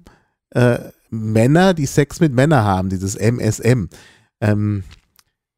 äh, 0.50 0.78
Männer, 1.10 1.74
die 1.74 1.86
Sex 1.86 2.20
mit 2.20 2.32
Männern 2.32 2.64
haben, 2.64 2.88
dieses 2.88 3.16
MSM. 3.16 3.88
Ähm, 4.40 4.84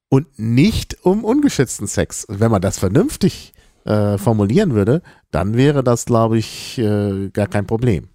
und 0.09 0.39
nicht 0.39 1.05
um 1.05 1.25
ungeschützten 1.25 1.87
Sex. 1.87 2.27
Wenn 2.29 2.51
man 2.51 2.63
das 2.63 2.79
vernünftig 2.79 3.53
äh, 3.85 4.17
formulieren 4.17 4.75
würde, 4.75 5.03
dann 5.31 5.57
wäre 5.57 5.83
das, 5.83 6.05
glaube 6.07 6.39
ich, 6.39 6.79
äh, 6.79 7.31
gar 7.31 7.49
kein 7.49 7.67
Problem. 7.67 8.09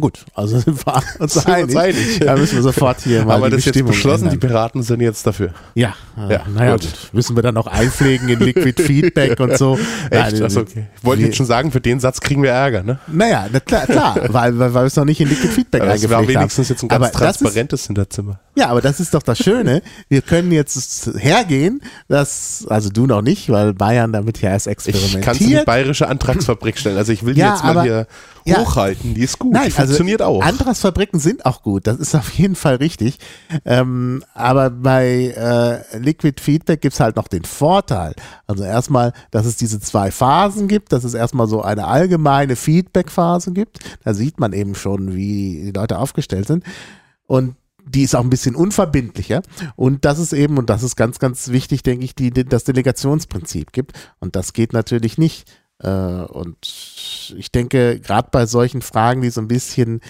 Gut. 0.00 0.24
Also 0.34 0.58
sind 0.60 0.84
wir 0.84 1.02
uns 1.20 1.46
einig. 1.46 1.78
einig. 1.78 2.18
Da 2.18 2.36
müssen 2.36 2.56
wir 2.56 2.62
sofort 2.62 3.00
hier 3.02 3.24
mal 3.24 3.34
aber 3.36 3.46
die 3.46 3.52
das 3.56 3.66
ist 3.66 3.76
jetzt 3.76 3.86
beschlossen, 3.86 4.24
die 4.24 4.34
ändern. 4.34 4.50
Piraten 4.50 4.82
sind 4.82 5.00
jetzt 5.00 5.24
dafür. 5.24 5.50
Ja, 5.74 5.94
äh, 6.18 6.32
Ja, 6.32 6.42
naja, 6.52 6.72
gut. 6.72 6.80
gut. 6.82 7.10
Müssen 7.12 7.36
wir 7.36 7.44
dann 7.44 7.56
auch 7.56 7.68
einpflegen 7.68 8.28
in 8.28 8.40
Liquid 8.40 8.82
Feedback 8.82 9.38
und 9.38 9.56
so. 9.56 9.78
Echt? 10.10 10.32
Nein, 10.32 10.42
also, 10.42 10.60
okay. 10.62 10.86
Ich 10.96 11.04
wollte 11.04 11.22
jetzt 11.22 11.36
schon 11.36 11.46
sagen, 11.46 11.70
für 11.70 11.80
den 11.80 12.00
Satz 12.00 12.20
kriegen 12.20 12.42
wir 12.42 12.50
Ärger, 12.50 12.82
ne? 12.82 12.98
Naja, 13.06 13.46
na 13.52 13.60
klar, 13.60 13.86
klar 13.86 14.16
weil, 14.30 14.58
weil, 14.58 14.74
weil 14.74 14.82
wir 14.82 14.86
es 14.86 14.96
noch 14.96 15.04
nicht 15.04 15.20
in 15.20 15.28
Liquid 15.28 15.48
Feedback 15.52 15.82
Aber 15.82 15.92
das 15.92 16.02
war 16.10 16.18
eingepflegt 16.18 16.36
haben. 16.38 16.40
wenigstens 16.42 16.68
jetzt 16.70 16.82
ein 16.82 16.88
ganz 16.88 16.96
Aber 17.00 17.10
das 17.12 17.16
transparentes 17.20 17.86
Hinterzimmer. 17.86 18.40
Ja, 18.56 18.68
aber 18.68 18.80
das 18.80 19.00
ist 19.00 19.14
doch 19.14 19.22
das 19.22 19.38
Schöne. 19.38 19.82
Wir 20.08 20.22
können 20.22 20.52
jetzt 20.52 21.10
hergehen, 21.16 21.80
dass, 22.08 22.64
also 22.68 22.88
du 22.88 23.06
noch 23.06 23.22
nicht, 23.22 23.48
weil 23.50 23.74
Bayern 23.74 24.12
damit 24.12 24.40
ja 24.40 24.50
erst 24.50 24.66
Ich 24.68 24.76
kann 24.76 24.84
in 24.86 24.92
die 24.92 25.16
experimentiert. 25.16 25.66
bayerische 25.66 26.08
Antragsfabrik 26.08 26.78
stellen. 26.78 26.96
Also 26.96 27.12
ich 27.12 27.24
will 27.24 27.34
die 27.34 27.40
Ja, 27.40 27.54
jetzt 27.54 27.64
mal 27.64 27.70
aber- 27.70 27.82
hier 27.82 28.06
ja. 28.44 28.58
hochhalten. 28.58 29.14
Die 29.14 29.22
ist 29.22 29.38
gut. 29.38 29.52
Nein, 29.52 29.64
die 29.66 29.70
funktioniert 29.72 30.22
also 30.22 30.40
auch. 30.40 30.42
Antragsfabriken 30.44 31.18
sind 31.18 31.46
auch 31.46 31.62
gut. 31.62 31.86
Das 31.86 31.96
ist 31.96 32.14
auf 32.14 32.30
jeden 32.30 32.54
Fall 32.54 32.76
richtig. 32.76 33.18
Ähm, 33.64 34.22
aber 34.34 34.70
bei 34.70 35.34
äh, 35.92 35.98
Liquid 35.98 36.40
Feedback 36.40 36.80
gibt's 36.80 37.00
halt 37.00 37.16
noch 37.16 37.26
den 37.28 37.44
Vorteil. 37.44 38.14
Also 38.46 38.62
erstmal, 38.64 39.12
dass 39.30 39.46
es 39.46 39.56
diese 39.56 39.80
zwei 39.80 40.10
Phasen 40.10 40.68
gibt, 40.68 40.92
dass 40.92 41.04
es 41.04 41.14
erstmal 41.14 41.48
so 41.48 41.62
eine 41.62 41.86
allgemeine 41.86 42.54
Feedback-Phase 42.54 43.52
gibt. 43.52 43.78
Da 44.04 44.14
sieht 44.14 44.38
man 44.38 44.52
eben 44.52 44.74
schon, 44.74 45.14
wie 45.14 45.62
die 45.64 45.72
Leute 45.72 45.98
aufgestellt 45.98 46.46
sind. 46.46 46.62
Und 47.26 47.56
die 47.86 48.02
ist 48.02 48.14
auch 48.14 48.22
ein 48.22 48.30
bisschen 48.30 48.54
unverbindlicher. 48.54 49.42
Und 49.76 50.04
das 50.04 50.18
ist 50.18 50.32
eben, 50.32 50.58
und 50.58 50.70
das 50.70 50.82
ist 50.82 50.96
ganz, 50.96 51.18
ganz 51.18 51.48
wichtig, 51.48 51.82
denke 51.82 52.04
ich, 52.04 52.14
die, 52.14 52.30
das 52.30 52.64
Delegationsprinzip 52.64 53.72
gibt. 53.72 53.92
Und 54.20 54.36
das 54.36 54.52
geht 54.52 54.72
natürlich 54.72 55.18
nicht. 55.18 55.50
Äh, 55.78 55.88
und 55.88 56.56
ich 57.36 57.50
denke, 57.52 58.00
gerade 58.00 58.28
bei 58.30 58.46
solchen 58.46 58.82
Fragen, 58.82 59.22
die 59.22 59.30
so 59.30 59.40
ein 59.40 59.48
bisschen 59.48 60.00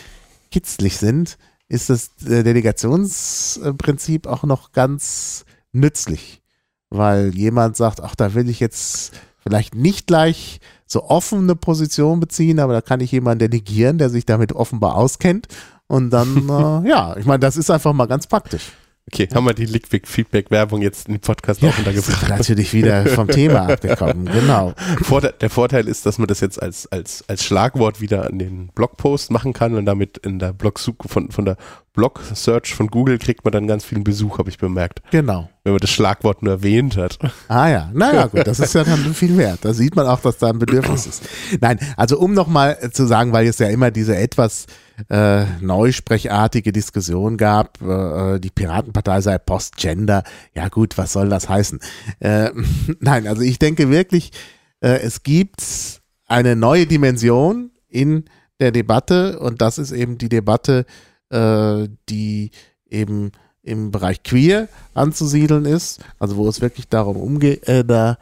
kitzlig 0.50 0.96
sind, 0.98 1.37
ist 1.68 1.90
das 1.90 2.10
äh, 2.26 2.42
Delegationsprinzip 2.42 4.26
auch 4.26 4.44
noch 4.44 4.72
ganz 4.72 5.44
nützlich. 5.72 6.42
Weil 6.90 7.34
jemand 7.34 7.76
sagt, 7.76 8.00
ach, 8.00 8.14
da 8.14 8.34
will 8.34 8.48
ich 8.48 8.60
jetzt 8.60 9.12
vielleicht 9.40 9.74
nicht 9.74 10.06
gleich 10.06 10.60
so 10.87 11.04
offen 11.04 11.40
eine 11.40 11.56
Position 11.56 12.20
beziehen, 12.20 12.60
aber 12.60 12.72
da 12.72 12.80
kann 12.80 13.00
ich 13.00 13.10
jemanden 13.10 13.50
delegieren, 13.50 13.98
der 13.98 14.10
sich 14.10 14.26
damit 14.26 14.52
offenbar 14.52 14.94
auskennt. 14.94 15.48
Und 15.87 16.11
dann, 16.11 16.49
äh, 16.85 16.88
ja, 16.88 17.16
ich 17.16 17.25
meine, 17.25 17.40
das 17.40 17.57
ist 17.57 17.70
einfach 17.70 17.92
mal 17.92 18.07
ganz 18.07 18.27
praktisch. 18.27 18.73
Okay, 19.12 19.29
haben 19.35 19.44
wir 19.44 19.53
die 19.53 19.66
Liquid 19.66 20.07
Feedback 20.07 20.51
Werbung 20.51 20.81
jetzt 20.81 21.09
in 21.09 21.14
den 21.14 21.20
Podcast 21.20 21.62
auch 21.62 21.68
ist 21.68 21.79
untergebracht. 21.79 22.29
natürlich 22.31 22.73
wieder 22.73 23.05
vom 23.05 23.29
Thema 23.29 23.68
abgekommen, 23.68 24.25
genau. 24.25 24.73
Vorteil, 25.03 25.35
der 25.38 25.51
Vorteil 25.51 25.88
ist, 25.88 26.07
dass 26.07 26.16
man 26.16 26.27
das 26.27 26.40
jetzt 26.40 26.61
als, 26.61 26.87
als, 26.87 27.23
als 27.29 27.44
Schlagwort 27.44 28.01
wieder 28.01 28.27
an 28.27 28.38
den 28.38 28.68
Blogpost 28.68 29.31
machen 29.31 29.53
kann 29.53 29.75
und 29.75 29.85
damit 29.85 30.16
in 30.16 30.38
der 30.38 30.55
Blog 30.55 30.81
von, 30.81 31.31
von 31.31 31.44
der 31.44 31.59
Blog-Search 31.92 32.75
von 32.75 32.87
Google 32.87 33.18
kriegt 33.18 33.44
man 33.44 33.53
dann 33.53 33.66
ganz 33.66 33.85
vielen 33.85 34.05
Besuch, 34.05 34.38
habe 34.38 34.49
ich 34.49 34.57
bemerkt. 34.57 35.03
Genau. 35.11 35.51
wenn 35.64 35.75
man 35.75 35.81
das 35.81 35.90
Schlagwort 35.90 36.42
nur 36.42 36.55
erwähnt 36.55 36.97
hat. 36.97 37.18
Ah 37.49 37.68
ja, 37.68 37.90
naja 37.92 38.27
gut, 38.27 38.47
das 38.47 38.59
ist 38.59 38.75
ja 38.75 38.85
dann 38.85 39.14
viel 39.14 39.37
wert. 39.37 39.61
Da 39.62 39.75
sieht 39.75 39.97
man 39.97 40.07
auch, 40.07 40.20
dass 40.20 40.38
da 40.38 40.49
ein 40.49 40.59
Bedürfnis 40.59 41.07
ist. 41.07 41.29
Nein, 41.61 41.79
also 41.99 42.18
um 42.18 42.33
nochmal 42.33 42.90
zu 42.90 43.07
sagen, 43.07 43.35
weil 43.35 43.47
es 43.47 43.59
ja 43.59 43.68
immer 43.68 43.90
diese 43.90 44.16
etwas 44.16 44.64
äh, 45.09 45.44
neusprechartige 45.61 46.72
Diskussion 46.72 47.37
gab, 47.37 47.80
äh, 47.83 48.38
die 48.38 48.50
Piratenpartei 48.50 49.20
sei 49.20 49.38
Postgender. 49.38 50.24
Ja 50.54 50.68
gut, 50.68 50.96
was 50.98 51.12
soll 51.12 51.28
das 51.28 51.48
heißen? 51.48 51.80
Äh, 52.20 52.50
nein, 53.00 53.26
also 53.26 53.42
ich 53.42 53.59
denke 53.59 53.90
wirklich, 53.90 54.33
äh, 54.80 55.00
es 55.00 55.22
gibt 55.22 55.62
eine 56.26 56.57
neue 56.57 56.87
Dimension 56.87 57.70
in 57.88 58.24
der 58.61 58.70
Debatte 58.70 59.38
und 59.40 59.61
das 59.61 59.78
ist 59.78 59.92
eben 59.92 60.18
die 60.18 60.28
Debatte, 60.28 60.87
äh, 61.30 61.88
die 62.09 62.50
eben 62.88 63.33
im 63.62 63.90
Bereich 63.90 64.22
Queer 64.22 64.68
anzusiedeln 64.92 65.64
ist, 65.64 66.00
also 66.18 66.37
wo 66.37 66.48
es 66.48 66.61
wirklich 66.61 66.88
darum 66.88 67.16
umge 67.16 67.66
äh, 67.66 67.85
da 67.85 68.18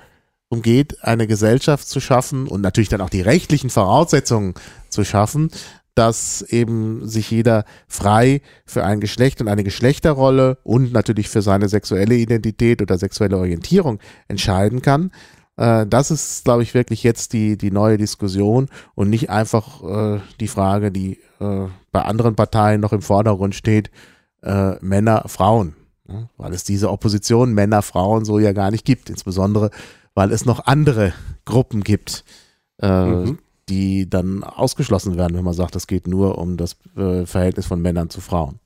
umgeht, 0.48 1.02
eine 1.02 1.26
Gesellschaft 1.26 1.88
zu 1.88 1.98
schaffen 1.98 2.46
und 2.46 2.60
natürlich 2.60 2.90
dann 2.90 3.00
auch 3.00 3.10
die 3.10 3.22
rechtlichen 3.22 3.70
Voraussetzungen 3.70 4.54
zu 4.90 5.02
schaffen, 5.02 5.50
dass 5.94 6.42
eben 6.42 7.06
sich 7.06 7.30
jeder 7.30 7.64
frei 7.86 8.40
für 8.64 8.84
ein 8.84 9.00
Geschlecht 9.00 9.40
und 9.40 9.48
eine 9.48 9.64
Geschlechterrolle 9.64 10.58
und 10.62 10.92
natürlich 10.92 11.28
für 11.28 11.42
seine 11.42 11.68
sexuelle 11.68 12.14
Identität 12.14 12.80
oder 12.80 12.98
sexuelle 12.98 13.36
Orientierung 13.36 13.98
entscheiden 14.28 14.82
kann. 14.82 15.10
Äh, 15.56 15.86
das 15.86 16.10
ist, 16.10 16.44
glaube 16.44 16.62
ich, 16.62 16.74
wirklich 16.74 17.02
jetzt 17.02 17.32
die, 17.32 17.58
die 17.58 17.70
neue 17.70 17.98
Diskussion 17.98 18.68
und 18.94 19.10
nicht 19.10 19.30
einfach 19.30 19.82
äh, 19.82 20.20
die 20.40 20.48
Frage, 20.48 20.90
die 20.90 21.18
äh, 21.40 21.66
bei 21.90 22.02
anderen 22.02 22.34
Parteien 22.34 22.80
noch 22.80 22.92
im 22.92 23.02
Vordergrund 23.02 23.54
steht, 23.54 23.90
äh, 24.42 24.76
Männer, 24.80 25.24
Frauen. 25.26 25.76
Ja, 26.08 26.28
weil 26.36 26.52
es 26.52 26.64
diese 26.64 26.90
Opposition 26.90 27.54
Männer, 27.54 27.80
Frauen 27.80 28.24
so 28.24 28.38
ja 28.38 28.52
gar 28.52 28.70
nicht 28.70 28.84
gibt, 28.84 29.08
insbesondere 29.08 29.70
weil 30.14 30.32
es 30.32 30.44
noch 30.44 30.66
andere 30.66 31.12
Gruppen 31.44 31.82
gibt, 31.82 32.24
äh, 32.80 33.06
mhm. 33.06 33.38
Die 33.72 34.10
dann 34.10 34.44
ausgeschlossen 34.44 35.16
werden, 35.16 35.36
wenn 35.36 35.44
man 35.44 35.54
sagt, 35.54 35.76
es 35.76 35.86
geht 35.86 36.06
nur 36.06 36.38
um 36.38 36.56
das 36.56 36.76
äh, 36.96 37.24
Verhältnis 37.26 37.66
von 37.66 37.80
Männern 37.80 38.10
zu 38.10 38.20
Frauen 38.20 38.60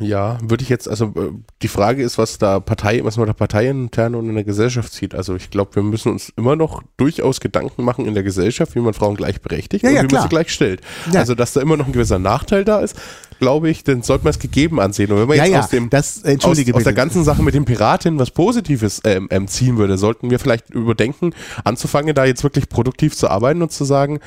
ja, 0.00 0.38
würde 0.42 0.62
ich 0.62 0.68
jetzt, 0.68 0.88
also 0.88 1.06
äh, 1.06 1.32
die 1.62 1.68
Frage 1.68 2.02
ist, 2.02 2.18
was 2.18 2.38
da 2.38 2.60
Partei, 2.60 3.04
was 3.04 3.16
man 3.16 3.26
da 3.26 3.32
parteiintern 3.32 4.14
und 4.14 4.28
in 4.28 4.34
der 4.34 4.44
Gesellschaft 4.44 4.92
sieht. 4.92 5.14
Also 5.14 5.34
ich 5.34 5.50
glaube, 5.50 5.76
wir 5.76 5.82
müssen 5.82 6.12
uns 6.12 6.32
immer 6.36 6.56
noch 6.56 6.82
durchaus 6.96 7.40
Gedanken 7.40 7.82
machen 7.84 8.06
in 8.06 8.14
der 8.14 8.22
Gesellschaft, 8.22 8.74
wie 8.74 8.80
man 8.80 8.94
Frauen 8.94 9.16
gleichberechtigt 9.16 9.82
ja, 9.82 9.90
und 9.90 9.96
ja, 9.96 10.02
wie 10.02 10.06
klar. 10.06 10.22
man 10.22 10.28
sie 10.28 10.34
gleichstellt. 10.34 10.80
Ja. 11.12 11.20
Also 11.20 11.34
dass 11.34 11.52
da 11.52 11.60
immer 11.60 11.76
noch 11.76 11.86
ein 11.86 11.92
gewisser 11.92 12.18
Nachteil 12.18 12.64
da 12.64 12.80
ist, 12.80 12.96
glaube 13.38 13.70
ich, 13.70 13.84
dann 13.84 14.02
sollte 14.02 14.24
man 14.24 14.30
es 14.30 14.38
gegeben 14.38 14.80
ansehen. 14.80 15.10
Und 15.12 15.20
wenn 15.20 15.28
man 15.28 15.36
Ja, 15.36 15.44
jetzt 15.44 15.52
ja, 15.52 15.60
aus 15.60 15.68
dem 15.70 15.90
das, 15.90 16.18
aus, 16.18 16.24
entschuldige 16.24 16.74
aus 16.74 16.84
der 16.84 16.92
ganzen 16.92 17.24
Sache 17.24 17.42
mit 17.42 17.54
den 17.54 17.64
Piraten 17.64 18.18
was 18.18 18.30
Positives 18.30 19.00
ähm, 19.04 19.28
ähm, 19.30 19.46
ziehen 19.48 19.78
würde, 19.78 19.98
sollten 19.98 20.30
wir 20.30 20.38
vielleicht 20.38 20.70
überdenken, 20.70 21.30
anzufangen, 21.64 22.14
da 22.14 22.24
jetzt 22.24 22.42
wirklich 22.42 22.68
produktiv 22.68 23.16
zu 23.16 23.28
arbeiten 23.28 23.62
und 23.62 23.72
zu 23.72 23.84
sagen, 23.84 24.18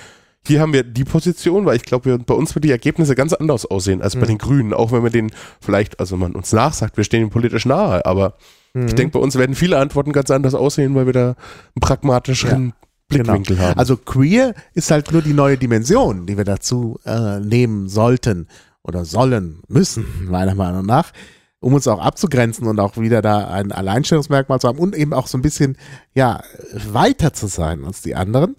hier 0.47 0.59
haben 0.59 0.73
wir 0.73 0.83
die 0.83 1.03
Position, 1.03 1.65
weil 1.67 1.75
ich 1.75 1.83
glaube, 1.83 2.17
bei 2.17 2.33
uns 2.33 2.55
wird 2.55 2.65
die 2.65 2.71
Ergebnisse 2.71 3.13
ganz 3.13 3.31
anders 3.33 3.65
aussehen 3.67 4.01
als 4.01 4.15
bei 4.15 4.21
Mhm. 4.21 4.27
den 4.27 4.37
Grünen, 4.39 4.73
auch 4.73 4.91
wenn 4.91 5.03
man 5.03 5.11
den 5.11 5.31
vielleicht, 5.59 5.99
also 5.99 6.17
man 6.17 6.31
uns 6.33 6.51
nachsagt, 6.51 6.97
wir 6.97 7.03
stehen 7.03 7.21
ihm 7.21 7.29
politisch 7.29 7.65
nahe, 7.65 8.03
aber 8.07 8.33
Mhm. 8.73 8.87
ich 8.87 8.95
denke, 8.95 9.13
bei 9.13 9.19
uns 9.19 9.35
werden 9.35 9.53
viele 9.55 9.77
Antworten 9.77 10.13
ganz 10.13 10.31
anders 10.31 10.55
aussehen, 10.55 10.95
weil 10.95 11.05
wir 11.05 11.13
da 11.13 11.25
einen 11.27 11.81
pragmatischeren 11.81 12.73
Blickwinkel 13.07 13.59
haben. 13.59 13.77
Also 13.77 13.97
queer 13.97 14.53
ist 14.73 14.89
halt 14.89 15.11
nur 15.11 15.21
die 15.21 15.33
neue 15.33 15.57
Dimension, 15.57 16.25
die 16.25 16.37
wir 16.37 16.45
dazu 16.45 16.97
äh, 17.05 17.39
nehmen 17.39 17.87
sollten 17.89 18.47
oder 18.83 19.05
sollen, 19.05 19.61
müssen, 19.67 20.05
meiner 20.29 20.55
Meinung 20.55 20.85
nach, 20.85 21.11
um 21.59 21.73
uns 21.73 21.87
auch 21.87 21.99
abzugrenzen 21.99 22.67
und 22.67 22.79
auch 22.79 22.97
wieder 22.97 23.21
da 23.21 23.47
ein 23.47 23.71
Alleinstellungsmerkmal 23.71 24.59
zu 24.59 24.67
haben 24.67 24.79
und 24.79 24.95
eben 24.95 25.13
auch 25.13 25.27
so 25.27 25.37
ein 25.37 25.43
bisschen, 25.43 25.77
ja, 26.15 26.41
weiter 26.73 27.33
zu 27.33 27.47
sein 27.47 27.85
als 27.85 28.01
die 28.01 28.15
anderen. 28.15 28.55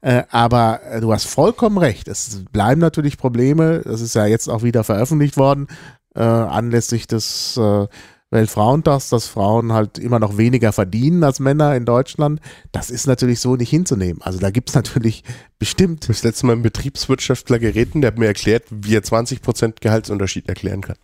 Äh, 0.00 0.22
aber 0.30 0.80
du 1.00 1.12
hast 1.12 1.26
vollkommen 1.26 1.76
recht. 1.76 2.08
Es 2.08 2.44
bleiben 2.50 2.80
natürlich 2.80 3.18
Probleme. 3.18 3.82
Das 3.84 4.00
ist 4.00 4.14
ja 4.14 4.24
jetzt 4.24 4.48
auch 4.48 4.62
wieder 4.62 4.84
veröffentlicht 4.84 5.36
worden, 5.36 5.66
äh, 6.14 6.22
anlässlich 6.22 7.06
des 7.06 7.58
äh, 7.58 7.86
Weltfrauentags, 8.30 9.08
dass 9.08 9.28
Frauen 9.28 9.72
halt 9.72 9.98
immer 9.98 10.18
noch 10.18 10.36
weniger 10.36 10.72
verdienen 10.72 11.22
als 11.22 11.38
Männer 11.38 11.76
in 11.76 11.84
Deutschland. 11.84 12.40
Das 12.72 12.90
ist 12.90 13.06
natürlich 13.06 13.40
so 13.40 13.54
nicht 13.56 13.70
hinzunehmen. 13.70 14.20
Also 14.22 14.38
da 14.38 14.50
gibt 14.50 14.70
es 14.70 14.74
natürlich 14.74 15.22
bestimmt. 15.58 16.04
Ich 16.04 16.08
habe 16.08 16.14
das 16.14 16.24
letzte 16.24 16.46
Mal 16.46 16.54
einen 16.54 16.62
Betriebswirtschaftler 16.62 17.58
geredet, 17.58 17.94
der 17.96 18.08
hat 18.08 18.18
mir 18.18 18.26
erklärt, 18.26 18.64
wie 18.70 18.96
er 18.96 19.02
20% 19.02 19.80
Gehaltsunterschied 19.80 20.48
erklären 20.48 20.80
kann. 20.80 20.96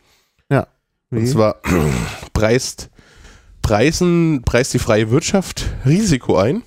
Ja. 0.51 0.67
Und 1.11 1.27
zwar 1.27 1.57
preist, 2.33 2.91
preisen, 3.61 4.43
preist 4.45 4.75
die 4.75 4.79
freie 4.79 5.11
Wirtschaft 5.11 5.67
Risiko 5.87 6.37
ein. 6.37 6.63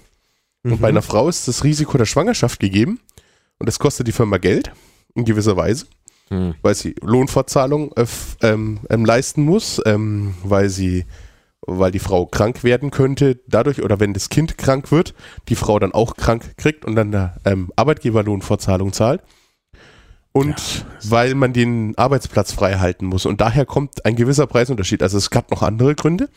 Und 0.64 0.82
bei 0.82 0.90
einer 0.90 1.04
Frau 1.04 1.30
ist 1.30 1.48
das 1.48 1.64
Risiko 1.64 1.96
der 1.98 2.06
Schwangerschaft 2.06 2.60
gegeben. 2.60 3.00
Und 3.60 3.68
das 3.68 3.78
kostet 3.78 4.08
die 4.08 4.12
Firma 4.12 4.38
Geld, 4.38 4.72
in 5.14 5.24
gewisser 5.24 5.56
Weise, 5.56 5.86
Hm. 6.30 6.56
weil 6.64 6.74
sie 6.74 6.96
Lohnfortzahlung 7.02 7.92
äh, 7.96 8.06
ähm, 8.42 8.80
ähm, 8.90 9.06
leisten 9.06 9.44
muss, 9.44 9.80
ähm, 9.86 10.34
weil 10.44 10.70
sie, 10.70 11.06
weil 11.62 11.92
die 11.92 12.00
Frau 12.00 12.26
krank 12.26 12.64
werden 12.64 12.90
könnte, 12.90 13.40
dadurch, 13.48 13.84
oder 13.84 14.00
wenn 14.00 14.14
das 14.14 14.30
Kind 14.30 14.58
krank 14.58 14.92
wird, 14.92 15.14
die 15.50 15.56
Frau 15.56 15.78
dann 15.78 15.94
auch 15.94 16.16
krank 16.16 16.58
kriegt 16.58 16.84
und 16.84 16.96
dann 16.96 17.12
der 17.12 17.36
ähm, 17.46 17.72
Arbeitgeber 17.76 18.24
Lohnfortzahlung 18.24 18.92
zahlt. 18.92 19.22
Und 20.32 20.86
weil 21.04 21.34
man 21.34 21.54
den 21.54 21.98
Arbeitsplatz 21.98 22.52
frei 22.52 22.74
halten 22.80 23.06
muss. 23.06 23.26
Und 23.26 23.40
daher 23.40 23.66
kommt 23.66 24.04
ein 24.06 24.18
gewisser 24.18 24.48
Preisunterschied. 24.48 25.02
Also 25.02 25.18
es 25.18 25.30
gab 25.30 25.50
noch 25.50 25.62
andere 25.62 25.96
Gründe. 25.96 26.28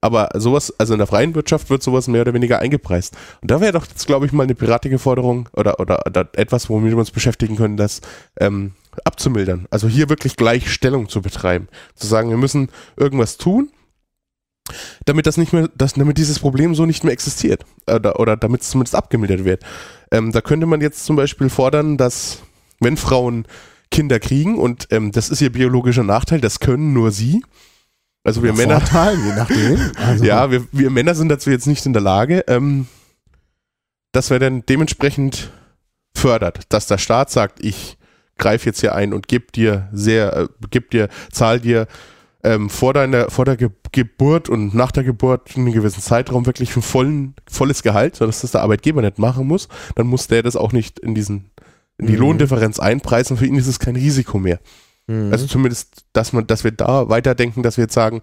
Aber 0.00 0.30
sowas, 0.34 0.72
also 0.78 0.94
in 0.94 0.98
der 0.98 1.06
freien 1.06 1.34
Wirtschaft 1.34 1.68
wird 1.68 1.82
sowas 1.82 2.08
mehr 2.08 2.22
oder 2.22 2.32
weniger 2.32 2.58
eingepreist. 2.58 3.16
Und 3.42 3.50
da 3.50 3.60
wäre 3.60 3.72
doch 3.72 3.86
jetzt, 3.86 4.06
glaube 4.06 4.26
ich, 4.26 4.32
mal 4.32 4.44
eine 4.44 4.54
piratige 4.54 4.98
Forderung 4.98 5.48
oder, 5.52 5.78
oder, 5.78 6.06
oder 6.06 6.28
etwas, 6.34 6.70
womit 6.70 6.92
wir 6.92 6.98
uns 6.98 7.10
beschäftigen 7.10 7.56
können, 7.56 7.76
das 7.76 8.00
ähm, 8.38 8.72
abzumildern. 9.04 9.66
Also 9.70 9.88
hier 9.88 10.08
wirklich 10.08 10.36
Gleichstellung 10.36 11.08
zu 11.08 11.20
betreiben. 11.20 11.68
Zu 11.94 12.06
sagen, 12.06 12.30
wir 12.30 12.38
müssen 12.38 12.70
irgendwas 12.96 13.36
tun, 13.36 13.70
damit 15.04 15.26
das 15.26 15.36
nicht 15.36 15.52
mehr, 15.52 15.68
dass, 15.74 15.94
damit 15.94 16.16
dieses 16.16 16.38
Problem 16.38 16.74
so 16.74 16.86
nicht 16.86 17.04
mehr 17.04 17.12
existiert. 17.12 17.66
Oder, 17.86 18.18
oder 18.18 18.36
damit 18.36 18.62
es 18.62 18.70
zumindest 18.70 18.94
abgemildert 18.94 19.44
wird. 19.44 19.62
Ähm, 20.10 20.32
da 20.32 20.40
könnte 20.40 20.66
man 20.66 20.80
jetzt 20.80 21.04
zum 21.04 21.16
Beispiel 21.16 21.50
fordern, 21.50 21.98
dass 21.98 22.42
wenn 22.80 22.96
Frauen 22.96 23.46
Kinder 23.90 24.20
kriegen 24.20 24.56
und 24.56 24.86
ähm, 24.90 25.12
das 25.12 25.30
ist 25.30 25.40
ihr 25.42 25.52
biologischer 25.52 26.04
Nachteil, 26.04 26.40
das 26.40 26.60
können 26.60 26.92
nur 26.92 27.10
sie. 27.10 27.42
Also 28.22 28.42
wir 28.42 28.52
Männer, 28.52 28.80
Vorteil, 28.80 29.16
je 29.18 29.32
nachdem. 29.34 29.92
Also, 29.96 30.24
ja, 30.24 30.50
wir, 30.50 30.66
wir 30.72 30.90
Männer 30.90 31.14
sind 31.14 31.28
dazu 31.28 31.50
jetzt 31.50 31.66
nicht 31.66 31.86
in 31.86 31.92
der 31.92 32.02
Lage, 32.02 32.44
ähm, 32.48 32.86
dass 34.12 34.30
wir 34.30 34.38
dann 34.38 34.64
dementsprechend 34.66 35.50
fördert, 36.14 36.60
dass 36.68 36.86
der 36.86 36.98
Staat 36.98 37.30
sagt, 37.30 37.64
ich 37.64 37.96
greife 38.36 38.66
jetzt 38.66 38.80
hier 38.80 38.94
ein 38.94 39.14
und 39.14 39.28
gebe 39.28 39.52
dir 39.52 39.88
sehr, 39.92 40.36
äh, 40.36 40.48
gib 40.70 40.90
dir, 40.90 41.08
zahl 41.30 41.60
dir 41.60 41.86
ähm, 42.42 42.70
vor 42.70 42.94
deiner, 42.94 43.30
vor 43.30 43.44
der 43.44 43.56
Ge 43.56 43.70
Geburt 43.92 44.48
und 44.48 44.72
nach 44.72 44.92
der 44.92 45.02
Geburt 45.02 45.56
einen 45.56 45.72
gewissen 45.72 46.00
Zeitraum 46.00 46.46
wirklich 46.46 46.76
ein 46.76 46.82
vollen, 46.82 47.34
volles 47.50 47.82
Gehalt, 47.82 48.14
sodass 48.14 48.42
das 48.42 48.52
der 48.52 48.62
Arbeitgeber 48.62 49.02
nicht 49.02 49.18
machen 49.18 49.48
muss, 49.48 49.68
dann 49.96 50.06
muss 50.06 50.28
der 50.28 50.44
das 50.44 50.54
auch 50.54 50.70
nicht 50.72 51.00
in 51.00 51.16
diesen, 51.16 51.50
in 51.98 52.06
die 52.06 52.12
Mhm. 52.12 52.20
Lohndifferenz 52.20 52.78
einpreisen, 52.78 53.36
für 53.36 53.46
ihn 53.46 53.56
ist 53.56 53.66
es 53.66 53.80
kein 53.80 53.96
Risiko 53.96 54.38
mehr. 54.38 54.60
Mhm. 55.10 55.32
Also 55.32 55.46
zumindest, 55.46 56.04
dass 56.12 56.32
man, 56.32 56.46
dass 56.46 56.64
wir 56.64 56.70
da 56.72 57.08
weiterdenken, 57.08 57.62
dass 57.62 57.76
wir 57.76 57.84
jetzt 57.84 57.94
sagen, 57.94 58.22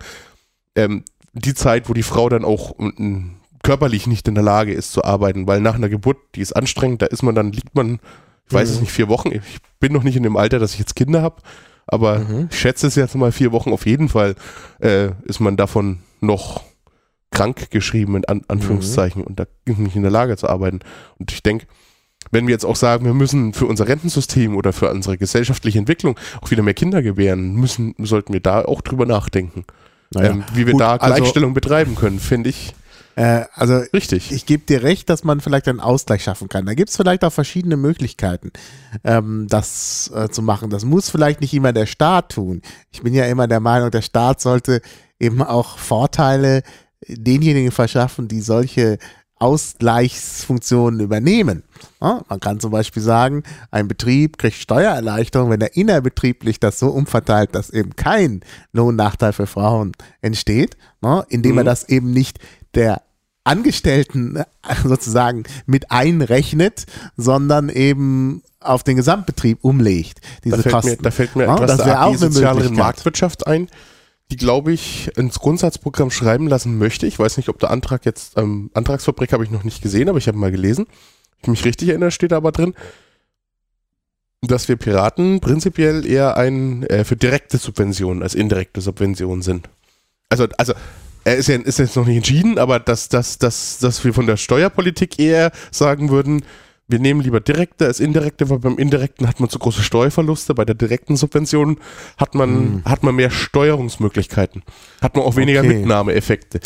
ähm, 0.76 1.04
die 1.34 1.54
Zeit, 1.54 1.90
wo 1.90 1.94
die 1.94 2.04
Frau 2.04 2.30
dann 2.30 2.46
auch 2.46 2.76
mm, 2.78 3.32
körperlich 3.64 4.08
nicht 4.08 4.28
in 4.28 4.36
der 4.36 4.44
Lage 4.44 4.74
ist 4.74 4.92
zu 4.94 5.04
arbeiten, 5.04 5.48
weil 5.48 5.60
nach 5.62 5.76
einer 5.76 5.90
Geburt, 5.90 6.18
die 6.36 6.42
ist 6.42 6.54
anstrengend, 6.56 7.02
da 7.02 7.08
ist 7.08 7.24
man 7.24 7.36
dann, 7.36 7.52
liegt 7.52 7.76
man, 7.76 8.00
ich 8.48 8.54
weiß 8.54 8.70
es 8.70 8.76
Mhm. 8.78 8.82
nicht, 8.84 8.92
vier 8.92 9.10
Wochen. 9.10 9.32
Ich 9.34 9.42
bin 9.80 9.92
noch 9.94 10.04
nicht 10.04 10.16
in 10.16 10.24
dem 10.24 10.38
Alter, 10.38 10.60
dass 10.60 10.74
ich 10.74 10.80
jetzt 10.80 10.96
Kinder 10.96 11.22
habe, 11.22 11.42
aber 11.86 12.20
Mhm. 12.20 12.48
ich 12.50 12.60
schätze 12.60 12.88
es 12.88 12.96
jetzt 12.96 13.16
mal 13.16 13.32
vier 13.32 13.52
Wochen 13.52 13.74
auf 13.74 13.86
jeden 13.86 14.08
Fall, 14.10 14.36
äh, 14.80 15.10
ist 15.26 15.40
man 15.42 15.58
davon 15.58 16.00
noch 16.22 16.64
krank 17.32 17.70
geschrieben, 17.72 18.16
in 18.16 18.26
An 18.26 18.42
Anführungszeichen, 18.48 19.24
und 19.24 19.40
da 19.40 19.46
nicht 19.66 19.96
in 19.98 20.02
der 20.02 20.12
Lage 20.12 20.38
zu 20.38 20.48
arbeiten. 20.48 20.80
Und 21.20 21.32
ich 21.34 21.44
denke, 21.44 21.68
wenn 22.32 22.48
wir 22.48 22.52
jetzt 22.54 22.66
auch 22.66 22.76
sagen, 22.76 23.06
wir 23.06 23.14
müssen 23.14 23.54
für 23.54 23.66
unser 23.66 23.88
Rentensystem 23.88 24.56
oder 24.56 24.74
für 24.74 24.90
unsere 24.92 25.18
gesellschaftliche 25.18 25.80
Entwicklung 25.80 26.18
auch 26.42 26.52
wieder 26.52 26.64
mehr 26.64 26.74
Kinder 26.74 27.02
gebären, 27.02 27.54
müssen, 27.54 27.96
sollten 28.00 28.34
wir 28.34 28.40
da 28.42 28.64
auch 28.66 28.82
drüber 28.82 29.06
nachdenken. 29.06 29.66
Naja. 30.14 30.32
ähm, 30.32 30.44
wie 30.54 30.66
wir 30.66 30.74
Gut, 30.74 30.82
da 30.82 30.96
also- 30.96 31.16
Gleichstellung 31.16 31.54
betreiben 31.54 31.96
können, 31.96 32.20
finde 32.20 32.50
ich 32.50 32.74
Äh, 33.16 33.46
also 33.56 33.78
richtig. 33.94 34.32
ich 34.32 34.46
gebe 34.46 34.64
dir 34.64 34.84
recht, 34.84 35.10
dass 35.10 35.24
man 35.24 35.42
vielleicht 35.42 35.68
einen 35.68 35.80
Ausgleich 35.80 36.24
schaffen 36.24 36.50
kann. 36.50 36.68
Da 36.68 36.76
gibt 36.76 36.92
es 36.92 36.98
vielleicht 36.98 37.24
auch 37.26 37.34
verschiedene 37.34 37.76
Möglichkeiten, 37.76 38.52
ähm, 39.04 39.48
das 39.50 40.12
äh, 40.14 40.30
zu 40.30 40.44
machen. 40.44 40.70
Das 40.70 40.86
muss 40.86 41.10
vielleicht 41.10 41.42
nicht 41.42 41.54
immer 41.56 41.74
der 41.74 41.88
Staat 41.88 42.34
tun. 42.34 42.62
Ich 42.92 43.02
bin 43.02 43.16
ja 43.16 43.26
immer 43.26 43.48
der 43.48 43.60
Meinung, 43.60 43.90
der 43.90 44.04
Staat 44.04 44.40
sollte 44.40 44.82
eben 45.20 45.42
auch 45.42 45.80
Vorteile 45.80 46.62
denjenigen 47.08 47.72
verschaffen, 47.72 48.28
die 48.28 48.42
solche 48.42 49.00
Ausgleichsfunktionen 49.40 51.00
übernehmen. 51.00 51.64
Ja, 52.02 52.22
man 52.28 52.40
kann 52.40 52.60
zum 52.60 52.72
Beispiel 52.72 53.04
sagen, 53.04 53.44
ein 53.72 53.88
Betrieb 53.88 54.38
kriegt 54.38 54.58
Steuererleichterung, 54.58 55.50
wenn 55.50 55.62
er 55.62 55.76
innerbetrieblich 55.76 56.60
das 56.60 56.80
so 56.80 56.88
umverteilt, 56.88 57.54
dass 57.54 57.70
eben 57.70 57.96
kein 57.96 58.42
Lohnnachteil 58.74 59.34
für 59.34 59.48
Frauen 59.48 59.92
entsteht, 60.22 60.78
ja, 61.04 61.22
indem 61.30 61.54
mhm. 61.54 61.58
er 61.60 61.64
das 61.66 61.88
eben 61.90 62.12
nicht 62.12 62.40
der 62.74 63.02
Angestellten 63.44 64.44
sozusagen 64.84 65.44
mit 65.66 65.92
einrechnet, 65.92 66.86
sondern 67.16 67.70
eben 67.70 68.44
auf 68.60 68.84
den 68.84 68.98
Gesamtbetrieb 68.98 69.60
umlegt. 69.62 70.20
Diese 70.44 70.58
da 70.58 70.62
fällt 70.62 70.74
Kosten. 70.74 70.92
Mir, 70.92 70.98
da 70.98 71.12
fällt 71.12 71.36
mir 71.36 71.44
ja, 71.46 71.56
etwas 71.56 71.78
das 71.78 71.86
der 71.86 72.06
auch 72.06 72.16
sozialeren 72.16 72.76
Marktwirtschaft 72.76 73.48
ein, 73.48 73.70
die, 74.32 74.36
glaube 74.36 74.74
ich, 74.74 75.10
ins 75.16 75.40
Grundsatzprogramm 75.40 76.12
schreiben 76.12 76.48
lassen 76.48 76.78
möchte. 76.78 77.08
Ich 77.08 77.18
weiß 77.18 77.38
nicht, 77.38 77.50
ob 77.50 77.60
der 77.60 77.72
Antrag 77.72 78.06
jetzt, 78.06 78.38
ähm, 78.38 78.70
Antragsfabrik 78.74 79.32
habe 79.32 79.44
ich 79.44 79.52
noch 79.52 79.64
nicht 79.64 79.82
gesehen, 79.82 80.10
aber 80.10 80.18
ich 80.18 80.28
habe 80.28 80.38
mal 80.38 80.52
gelesen. 80.52 80.86
Ich 81.42 81.48
mich 81.48 81.64
richtig 81.64 81.90
erinnere, 81.90 82.12
steht 82.12 82.32
da 82.32 82.38
aber 82.38 82.52
drin, 82.52 82.74
dass 84.42 84.68
wir 84.68 84.76
Piraten 84.76 85.40
prinzipiell 85.40 86.06
eher 86.06 86.36
ein 86.36 86.84
äh, 86.84 87.04
für 87.04 87.16
direkte 87.16 87.58
Subventionen 87.58 88.22
als 88.22 88.36
indirekte 88.36 88.82
Subventionen 88.82 89.42
sind. 89.42 89.70
Also, 90.30 90.48
also 90.58 90.74
er 91.24 91.36
ist, 91.36 91.48
ja, 91.48 91.56
ist 91.58 91.80
jetzt 91.80 91.96
noch 91.96 92.06
nicht 92.06 92.18
entschieden, 92.18 92.58
aber 92.58 92.80
dass, 92.80 93.10
dass, 93.10 93.38
dass, 93.38 93.80
dass 93.80 94.04
wir 94.04 94.14
von 94.14 94.28
der 94.28 94.38
Steuerpolitik 94.38 95.20
eher 95.20 95.52
sagen 95.72 96.10
würden, 96.10 96.44
wir 96.88 97.00
nehmen 97.00 97.22
lieber 97.22 97.40
direkte 97.40 97.86
als 97.86 98.00
indirekte, 98.00 98.50
weil 98.50 98.60
beim 98.60 98.78
indirekten 98.78 99.28
hat 99.28 99.40
man 99.40 99.50
zu 99.50 99.60
große 99.60 99.84
Steuerverluste, 99.84 100.54
bei 100.54 100.66
der 100.66 100.76
direkten 100.76 101.18
Subvention 101.18 101.80
hat 102.18 102.34
man, 102.34 102.50
mhm. 102.50 102.86
hat 102.86 103.04
man 103.04 103.16
mehr 103.16 103.30
Steuerungsmöglichkeiten, 103.30 104.64
hat 105.02 105.16
man 105.16 105.26
auch 105.26 105.36
weniger 105.36 105.60
okay. 105.60 105.76
Mitnahmeeffekte. 105.76 106.62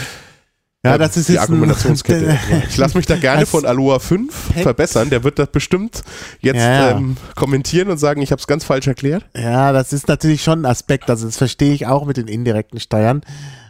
Ja, 0.84 0.98
das 0.98 1.16
ist 1.16 1.30
die 1.30 1.38
Argumentationskette. 1.38 2.40
ich 2.68 2.78
lasse 2.78 2.98
mich 2.98 3.06
da 3.06 3.16
gerne 3.16 3.46
von 3.46 3.66
Aloha 3.66 4.00
5 4.00 4.34
verbessern. 4.64 5.12
Der 5.12 5.24
wird 5.24 5.38
das 5.38 5.50
bestimmt 5.50 6.02
jetzt 6.40 6.58
ja. 6.58 6.92
ähm, 6.92 7.18
kommentieren 7.36 7.90
und 7.92 8.00
sagen, 8.00 8.22
ich 8.24 8.32
habe 8.32 8.40
es 8.40 8.48
ganz 8.48 8.64
falsch 8.64 8.88
erklärt. 8.88 9.24
Ja, 9.36 9.74
das 9.74 9.94
ist 9.94 10.08
natürlich 10.08 10.44
schon 10.44 10.64
ein 10.64 10.66
Aspekt. 10.66 11.12
Also 11.12 11.28
das 11.28 11.38
verstehe 11.38 11.74
ich 11.74 11.86
auch 11.86 12.06
mit 12.06 12.18
den 12.18 12.28
indirekten 12.28 12.80
Steuern. 12.80 13.22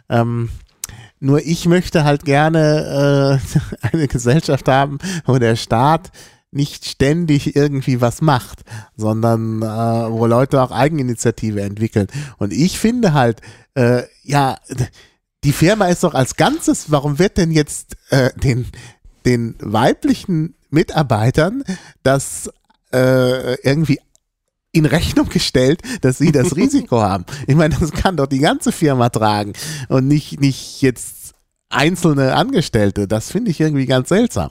Ähm, 0.08 0.48
nur 1.20 1.44
ich 1.44 1.66
möchte 1.66 2.04
halt 2.04 2.24
gerne 2.24 3.40
äh, 3.82 3.86
eine 3.92 4.08
Gesellschaft 4.08 4.66
haben, 4.68 4.98
wo 5.26 5.36
der 5.38 5.56
Staat 5.56 6.12
nicht 6.52 6.86
ständig 6.86 7.56
irgendwie 7.56 8.00
was 8.00 8.20
macht, 8.20 8.60
sondern 8.96 9.62
äh, 9.62 9.66
wo 9.66 10.26
Leute 10.26 10.62
auch 10.62 10.70
Eigeninitiative 10.70 11.62
entwickeln. 11.62 12.06
Und 12.36 12.52
ich 12.52 12.78
finde 12.78 13.14
halt, 13.14 13.40
äh, 13.74 14.02
ja, 14.22 14.58
die 15.44 15.52
Firma 15.52 15.86
ist 15.86 16.04
doch 16.04 16.14
als 16.14 16.36
Ganzes, 16.36 16.90
warum 16.90 17.18
wird 17.18 17.38
denn 17.38 17.50
jetzt 17.50 17.96
äh, 18.10 18.30
den, 18.38 18.66
den 19.24 19.56
weiblichen 19.60 20.54
Mitarbeitern 20.70 21.64
das 22.02 22.50
äh, 22.92 23.54
irgendwie 23.62 23.98
in 24.72 24.86
Rechnung 24.86 25.28
gestellt, 25.28 25.82
dass 26.02 26.18
sie 26.18 26.32
das 26.32 26.56
Risiko 26.56 27.00
haben. 27.00 27.24
Ich 27.46 27.56
meine, 27.56 27.76
das 27.78 27.92
kann 27.92 28.16
doch 28.16 28.26
die 28.26 28.38
ganze 28.38 28.72
Firma 28.72 29.08
tragen 29.08 29.54
und 29.88 30.06
nicht, 30.06 30.40
nicht 30.40 30.82
jetzt 30.82 31.34
einzelne 31.68 32.34
Angestellte. 32.34 33.08
Das 33.08 33.30
finde 33.30 33.50
ich 33.50 33.60
irgendwie 33.60 33.86
ganz 33.86 34.10
seltsam. 34.10 34.50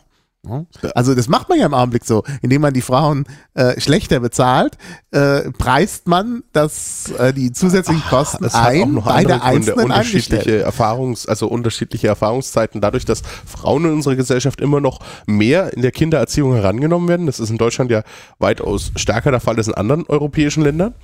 Also 0.96 1.14
das 1.14 1.28
macht 1.28 1.50
man 1.50 1.60
ja 1.60 1.68
im 1.68 1.74
Augenblick 1.74 2.04
so, 2.04 2.24
indem 2.42 2.62
man 2.62 2.74
die 2.74 2.82
Frauen 2.82 3.26
äh, 3.54 3.80
schlechter 3.80 4.20
bezahlt, 4.20 4.76
äh, 5.12 5.52
preist 5.52 6.08
man 6.08 6.44
das, 6.52 7.12
äh, 7.12 7.32
die 7.32 7.52
zusätzlichen 7.52 8.04
Kosten 8.10 8.48
Ach, 8.52 8.66
ein 8.66 8.96
bei 8.96 9.24
der 9.24 9.44
einzelnen 9.44 9.86
unterschiedliche 9.86 10.62
Erfahrungs, 10.62 11.28
also 11.28 11.48
unterschiedliche 11.48 12.08
Erfahrungszeiten. 12.08 12.82
Dadurch, 12.82 13.06
dass 13.06 13.22
Frauen 13.46 13.86
in 13.86 13.94
unserer 13.94 14.16
Gesellschaft 14.16 14.62
immer 14.62 14.82
noch 14.82 15.00
mehr 15.28 15.74
in 15.74 15.84
der 15.84 15.92
Kindererziehung 15.92 16.56
herangenommen 16.56 17.08
werden, 17.08 17.28
das 17.28 17.40
ist 17.40 17.52
in 17.52 17.60
Deutschland 17.60 17.92
ja 17.92 18.02
weitaus 18.40 18.92
stärker 18.96 19.30
der 19.30 19.42
Fall 19.42 19.58
als 19.58 19.68
in 19.68 19.76
anderen 19.76 20.08
europäischen 20.08 20.64
Ländern. 20.64 20.96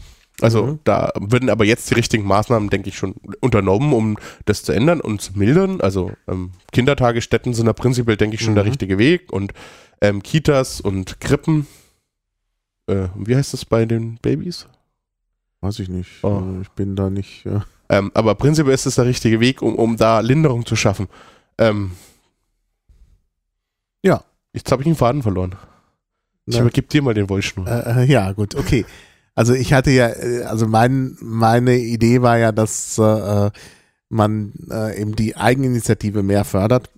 Also 0.41 0.65
mhm. 0.65 0.79
da 0.83 1.11
würden 1.19 1.49
aber 1.49 1.65
jetzt 1.65 1.89
die 1.89 1.95
richtigen 1.95 2.23
Maßnahmen, 2.25 2.69
denke 2.69 2.89
ich, 2.89 2.97
schon 2.97 3.15
unternommen, 3.39 3.93
um 3.93 4.17
das 4.45 4.63
zu 4.63 4.71
ändern 4.71 5.01
und 5.01 5.21
zu 5.21 5.33
mildern. 5.33 5.81
Also 5.81 6.11
ähm, 6.27 6.51
Kindertagesstätten 6.71 7.53
sind 7.53 7.65
da 7.65 7.73
prinzipiell, 7.73 8.17
denke 8.17 8.35
ich, 8.35 8.41
schon 8.41 8.51
mhm. 8.51 8.57
der 8.57 8.65
richtige 8.65 8.97
Weg 8.99 9.33
und 9.33 9.53
ähm, 10.01 10.21
Kitas 10.21 10.79
und 10.79 11.19
Krippen. 11.19 11.65
Äh, 12.85 13.07
wie 13.15 13.35
heißt 13.35 13.53
das 13.53 13.65
bei 13.65 13.85
den 13.85 14.17
Babys? 14.21 14.67
Weiß 15.61 15.79
ich 15.79 15.89
nicht. 15.89 16.23
Oh. 16.23 16.41
Äh, 16.41 16.61
ich 16.61 16.69
bin 16.69 16.95
da 16.95 17.09
nicht. 17.09 17.43
Ja. 17.43 17.65
Ähm, 17.89 18.11
aber 18.13 18.35
prinzipiell 18.35 18.75
ist 18.75 18.85
es 18.85 18.95
der 18.95 19.05
richtige 19.05 19.39
Weg, 19.39 19.63
um, 19.63 19.75
um 19.75 19.97
da 19.97 20.19
Linderung 20.19 20.65
zu 20.65 20.75
schaffen. 20.75 21.07
Ähm, 21.57 21.91
ja. 24.03 24.23
Jetzt 24.53 24.71
habe 24.71 24.83
ich 24.83 24.87
einen 24.87 24.95
Faden 24.95 25.23
verloren. 25.23 25.55
Ich 26.45 26.57
übergebe 26.59 26.87
dir 26.87 27.01
mal 27.01 27.13
den 27.13 27.29
Wollschnur. 27.29 27.67
Äh, 27.67 28.03
äh, 28.03 28.05
ja, 28.05 28.31
gut, 28.31 28.55
okay. 28.55 28.85
Also 29.37 29.53
ich 29.53 29.71
hatte 29.71 29.91
ja, 29.91 30.07
äh, 30.07 30.43
also 30.45 30.65
mein, 30.65 31.15
meine 31.21 31.77
Idee 31.77 32.23
war 32.23 32.39
ja, 32.39 32.51
dass 32.51 32.97
äh, 32.97 33.51
man 34.09 34.53
äh, 34.71 34.99
eben 34.99 35.15
die 35.15 35.37
Eigeninitiative 35.37 36.23
mehr 36.23 36.43
fördert 36.43 36.89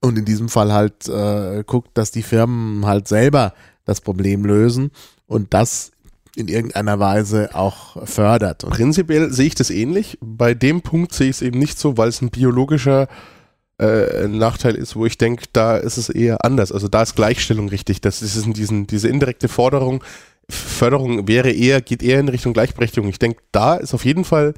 und 0.00 0.16
in 0.16 0.24
diesem 0.24 0.48
Fall 0.48 0.72
halt 0.72 1.08
äh, 1.08 1.64
guckt, 1.66 1.98
dass 1.98 2.12
die 2.12 2.22
Firmen 2.22 2.86
halt 2.86 3.08
selber 3.08 3.54
das 3.84 4.00
Problem 4.00 4.44
lösen 4.44 4.92
und 5.26 5.52
das 5.52 5.90
in 6.36 6.46
irgendeiner 6.46 7.00
Weise 7.00 7.56
auch 7.56 8.06
fördert. 8.06 8.62
Und 8.62 8.70
Prinzipiell 8.70 9.32
sehe 9.32 9.46
ich 9.46 9.56
das 9.56 9.70
ähnlich. 9.70 10.16
Bei 10.20 10.54
dem 10.54 10.80
Punkt 10.80 11.12
sehe 11.12 11.30
ich 11.30 11.36
es 11.36 11.42
eben 11.42 11.58
nicht 11.58 11.80
so, 11.80 11.96
weil 11.96 12.08
es 12.08 12.22
ein 12.22 12.30
biologischer 12.30 13.08
äh, 13.80 14.28
Nachteil 14.28 14.76
ist, 14.76 14.94
wo 14.94 15.06
ich 15.06 15.18
denke, 15.18 15.46
da 15.52 15.76
ist 15.76 15.96
es 15.96 16.08
eher 16.08 16.44
anders. 16.44 16.70
Also 16.70 16.86
da 16.86 17.02
ist 17.02 17.16
Gleichstellung 17.16 17.68
richtig. 17.68 18.00
Das 18.00 18.22
ist 18.22 18.46
diesen, 18.56 18.86
diese 18.86 19.08
indirekte 19.08 19.48
Forderung, 19.48 20.04
Förderung 20.48 21.28
wäre 21.28 21.50
eher, 21.50 21.80
geht 21.80 22.02
eher 22.02 22.20
in 22.20 22.28
Richtung 22.28 22.52
Gleichberechtigung. 22.52 23.08
Ich 23.08 23.18
denke, 23.18 23.40
da 23.52 23.76
ist 23.76 23.94
auf 23.94 24.04
jeden 24.04 24.24
Fall 24.24 24.54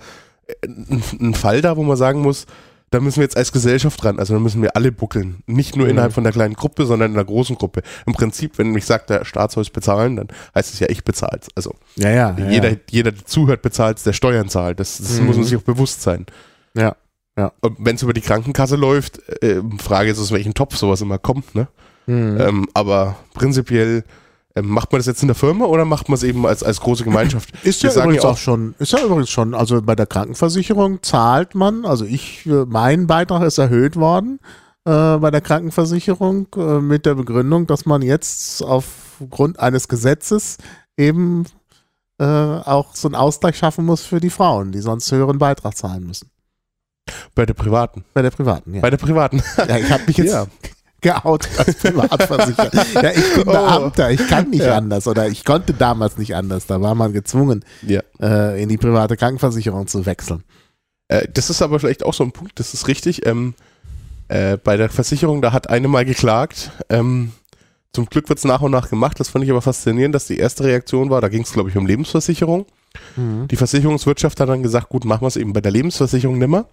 äh, 0.46 0.54
ein, 0.66 1.02
ein, 1.20 1.34
Fall 1.34 1.62
da, 1.62 1.76
wo 1.76 1.82
man 1.82 1.96
sagen 1.96 2.20
muss, 2.20 2.46
da 2.90 3.00
müssen 3.00 3.16
wir 3.16 3.24
jetzt 3.24 3.36
als 3.36 3.52
Gesellschaft 3.52 4.02
dran, 4.02 4.18
also 4.18 4.34
da 4.34 4.40
müssen 4.40 4.62
wir 4.62 4.76
alle 4.76 4.92
buckeln. 4.92 5.42
Nicht 5.46 5.76
nur 5.76 5.86
mhm. 5.86 5.92
innerhalb 5.92 6.12
von 6.12 6.22
der 6.24 6.32
kleinen 6.32 6.54
Gruppe, 6.54 6.86
sondern 6.86 7.10
in 7.10 7.16
der 7.16 7.24
großen 7.24 7.56
Gruppe. 7.56 7.82
Im 8.06 8.12
Prinzip, 8.12 8.58
wenn 8.58 8.70
mich 8.70 8.86
sagt, 8.86 9.10
der 9.10 9.24
Staat 9.24 9.52
soll 9.52 9.62
es 9.62 9.70
bezahlen, 9.70 10.16
dann 10.16 10.28
heißt 10.54 10.72
es 10.72 10.80
ja, 10.80 10.88
ich 10.88 11.02
bezahle 11.02 11.40
es. 11.40 11.48
Also 11.54 11.74
ja, 11.96 12.10
ja, 12.10 12.36
jeder, 12.48 12.70
ja. 12.70 12.76
jeder, 12.90 13.12
der 13.12 13.24
zuhört, 13.24 13.62
bezahlt 13.62 14.04
der 14.06 14.12
Steuern 14.12 14.48
zahlt. 14.48 14.78
Das, 14.78 14.98
das 14.98 15.20
mhm. 15.20 15.26
muss 15.26 15.36
man 15.36 15.44
sich 15.44 15.56
auch 15.56 15.62
bewusst 15.62 16.02
sein. 16.02 16.26
Ja. 16.74 16.96
Ja. 17.38 17.52
Wenn 17.78 17.96
es 17.96 18.02
über 18.02 18.14
die 18.14 18.22
Krankenkasse 18.22 18.76
läuft, 18.76 19.20
äh, 19.42 19.60
Frage 19.78 20.10
ist, 20.10 20.18
aus 20.18 20.32
welchem 20.32 20.54
Topf 20.54 20.76
sowas 20.76 21.02
immer 21.02 21.18
kommt, 21.18 21.54
ne? 21.54 21.68
Mhm. 22.06 22.40
Ähm, 22.40 22.68
aber 22.72 23.16
prinzipiell 23.34 24.04
macht 24.62 24.92
man 24.92 24.98
das 24.98 25.06
jetzt 25.06 25.22
in 25.22 25.28
der 25.28 25.34
Firma 25.34 25.66
oder 25.66 25.84
macht 25.84 26.08
man 26.08 26.14
es 26.14 26.22
eben 26.22 26.46
als, 26.46 26.62
als 26.62 26.80
große 26.80 27.04
Gemeinschaft? 27.04 27.50
Ist 27.64 27.82
ja 27.82 27.90
übrigens 27.90 28.22
ja 28.22 28.28
auch, 28.30 28.32
auch, 28.32 28.38
schon, 28.38 28.74
ist 28.78 28.92
ja 28.92 29.04
übrigens 29.04 29.30
schon, 29.30 29.54
also 29.54 29.82
bei 29.82 29.94
der 29.94 30.06
Krankenversicherung 30.06 31.02
zahlt 31.02 31.54
man, 31.54 31.84
also 31.84 32.04
ich, 32.04 32.46
mein 32.46 33.06
Beitrag 33.06 33.42
ist 33.42 33.58
erhöht 33.58 33.96
worden 33.96 34.40
äh, 34.84 35.16
bei 35.18 35.30
der 35.30 35.40
Krankenversicherung 35.40 36.48
äh, 36.56 36.80
mit 36.80 37.06
der 37.06 37.14
Begründung, 37.14 37.66
dass 37.66 37.86
man 37.86 38.02
jetzt 38.02 38.62
aufgrund 38.62 39.60
eines 39.60 39.88
Gesetzes 39.88 40.58
eben 40.96 41.44
äh, 42.18 42.24
auch 42.24 42.94
so 42.94 43.08
einen 43.08 43.14
Ausgleich 43.14 43.58
schaffen 43.58 43.84
muss 43.84 44.02
für 44.02 44.20
die 44.20 44.30
Frauen, 44.30 44.72
die 44.72 44.80
sonst 44.80 45.10
höheren 45.12 45.38
Beitrag 45.38 45.76
zahlen 45.76 46.06
müssen. 46.06 46.30
Bei 47.34 47.46
der 47.46 47.54
privaten. 47.54 48.04
Bei 48.14 48.22
der 48.22 48.30
privaten, 48.30 48.74
ja. 48.74 48.80
Bei 48.80 48.90
der 48.90 48.96
privaten. 48.96 49.42
Ja, 49.68 49.76
ich 49.76 49.90
habe 49.90 50.04
mich 50.06 50.16
jetzt 50.16 50.32
ja 50.32 50.46
geoutet 51.00 51.58
als 51.58 51.74
Privatversicherer. 51.76 53.02
ja, 53.02 53.10
ich 53.10 53.34
bin 53.34 53.48
oh. 53.48 53.52
Beamter, 53.52 54.10
ich 54.10 54.26
kann 54.28 54.50
nicht 54.50 54.64
ja. 54.64 54.76
anders 54.76 55.06
oder 55.06 55.28
ich 55.28 55.44
konnte 55.44 55.74
damals 55.74 56.16
nicht 56.18 56.34
anders. 56.34 56.66
Da 56.66 56.80
war 56.80 56.94
man 56.94 57.12
gezwungen, 57.12 57.64
ja. 57.82 58.00
äh, 58.20 58.62
in 58.62 58.68
die 58.68 58.78
private 58.78 59.16
Krankenversicherung 59.16 59.86
zu 59.86 60.06
wechseln. 60.06 60.42
Äh, 61.08 61.28
das 61.32 61.50
ist 61.50 61.62
aber 61.62 61.78
vielleicht 61.78 62.04
auch 62.04 62.14
so 62.14 62.24
ein 62.24 62.32
Punkt, 62.32 62.58
das 62.58 62.74
ist 62.74 62.88
richtig. 62.88 63.26
Ähm, 63.26 63.54
äh, 64.28 64.56
bei 64.56 64.76
der 64.76 64.88
Versicherung, 64.88 65.42
da 65.42 65.52
hat 65.52 65.70
eine 65.70 65.88
mal 65.88 66.04
geklagt. 66.04 66.70
Ähm, 66.88 67.32
zum 67.92 68.06
Glück 68.06 68.28
wird 68.28 68.38
es 68.38 68.44
nach 68.44 68.60
und 68.60 68.72
nach 68.72 68.90
gemacht. 68.90 69.18
Das 69.20 69.28
fand 69.28 69.44
ich 69.44 69.50
aber 69.50 69.62
faszinierend, 69.62 70.14
dass 70.14 70.26
die 70.26 70.38
erste 70.38 70.64
Reaktion 70.64 71.10
war, 71.10 71.20
da 71.20 71.28
ging 71.28 71.42
es, 71.42 71.52
glaube 71.52 71.70
ich, 71.70 71.76
um 71.76 71.86
Lebensversicherung. 71.86 72.66
Mhm. 73.16 73.48
Die 73.48 73.56
Versicherungswirtschaft 73.56 74.40
hat 74.40 74.48
dann 74.48 74.62
gesagt, 74.62 74.88
gut, 74.88 75.04
machen 75.04 75.22
wir 75.22 75.28
es 75.28 75.36
eben 75.36 75.52
bei 75.52 75.60
der 75.60 75.72
Lebensversicherung 75.72 76.38
nimmer 76.38 76.66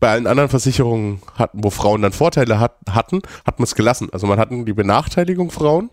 bei 0.00 0.10
allen 0.10 0.26
anderen 0.26 0.48
Versicherungen, 0.48 1.20
hatten, 1.34 1.62
wo 1.62 1.70
Frauen 1.70 2.02
dann 2.02 2.12
Vorteile 2.12 2.58
hat, 2.58 2.76
hatten, 2.90 3.20
hat 3.46 3.58
man 3.58 3.64
es 3.64 3.74
gelassen. 3.74 4.08
Also 4.12 4.26
man 4.26 4.38
hat 4.38 4.50
die 4.50 4.72
Benachteiligung 4.72 5.50
Frauen, 5.50 5.90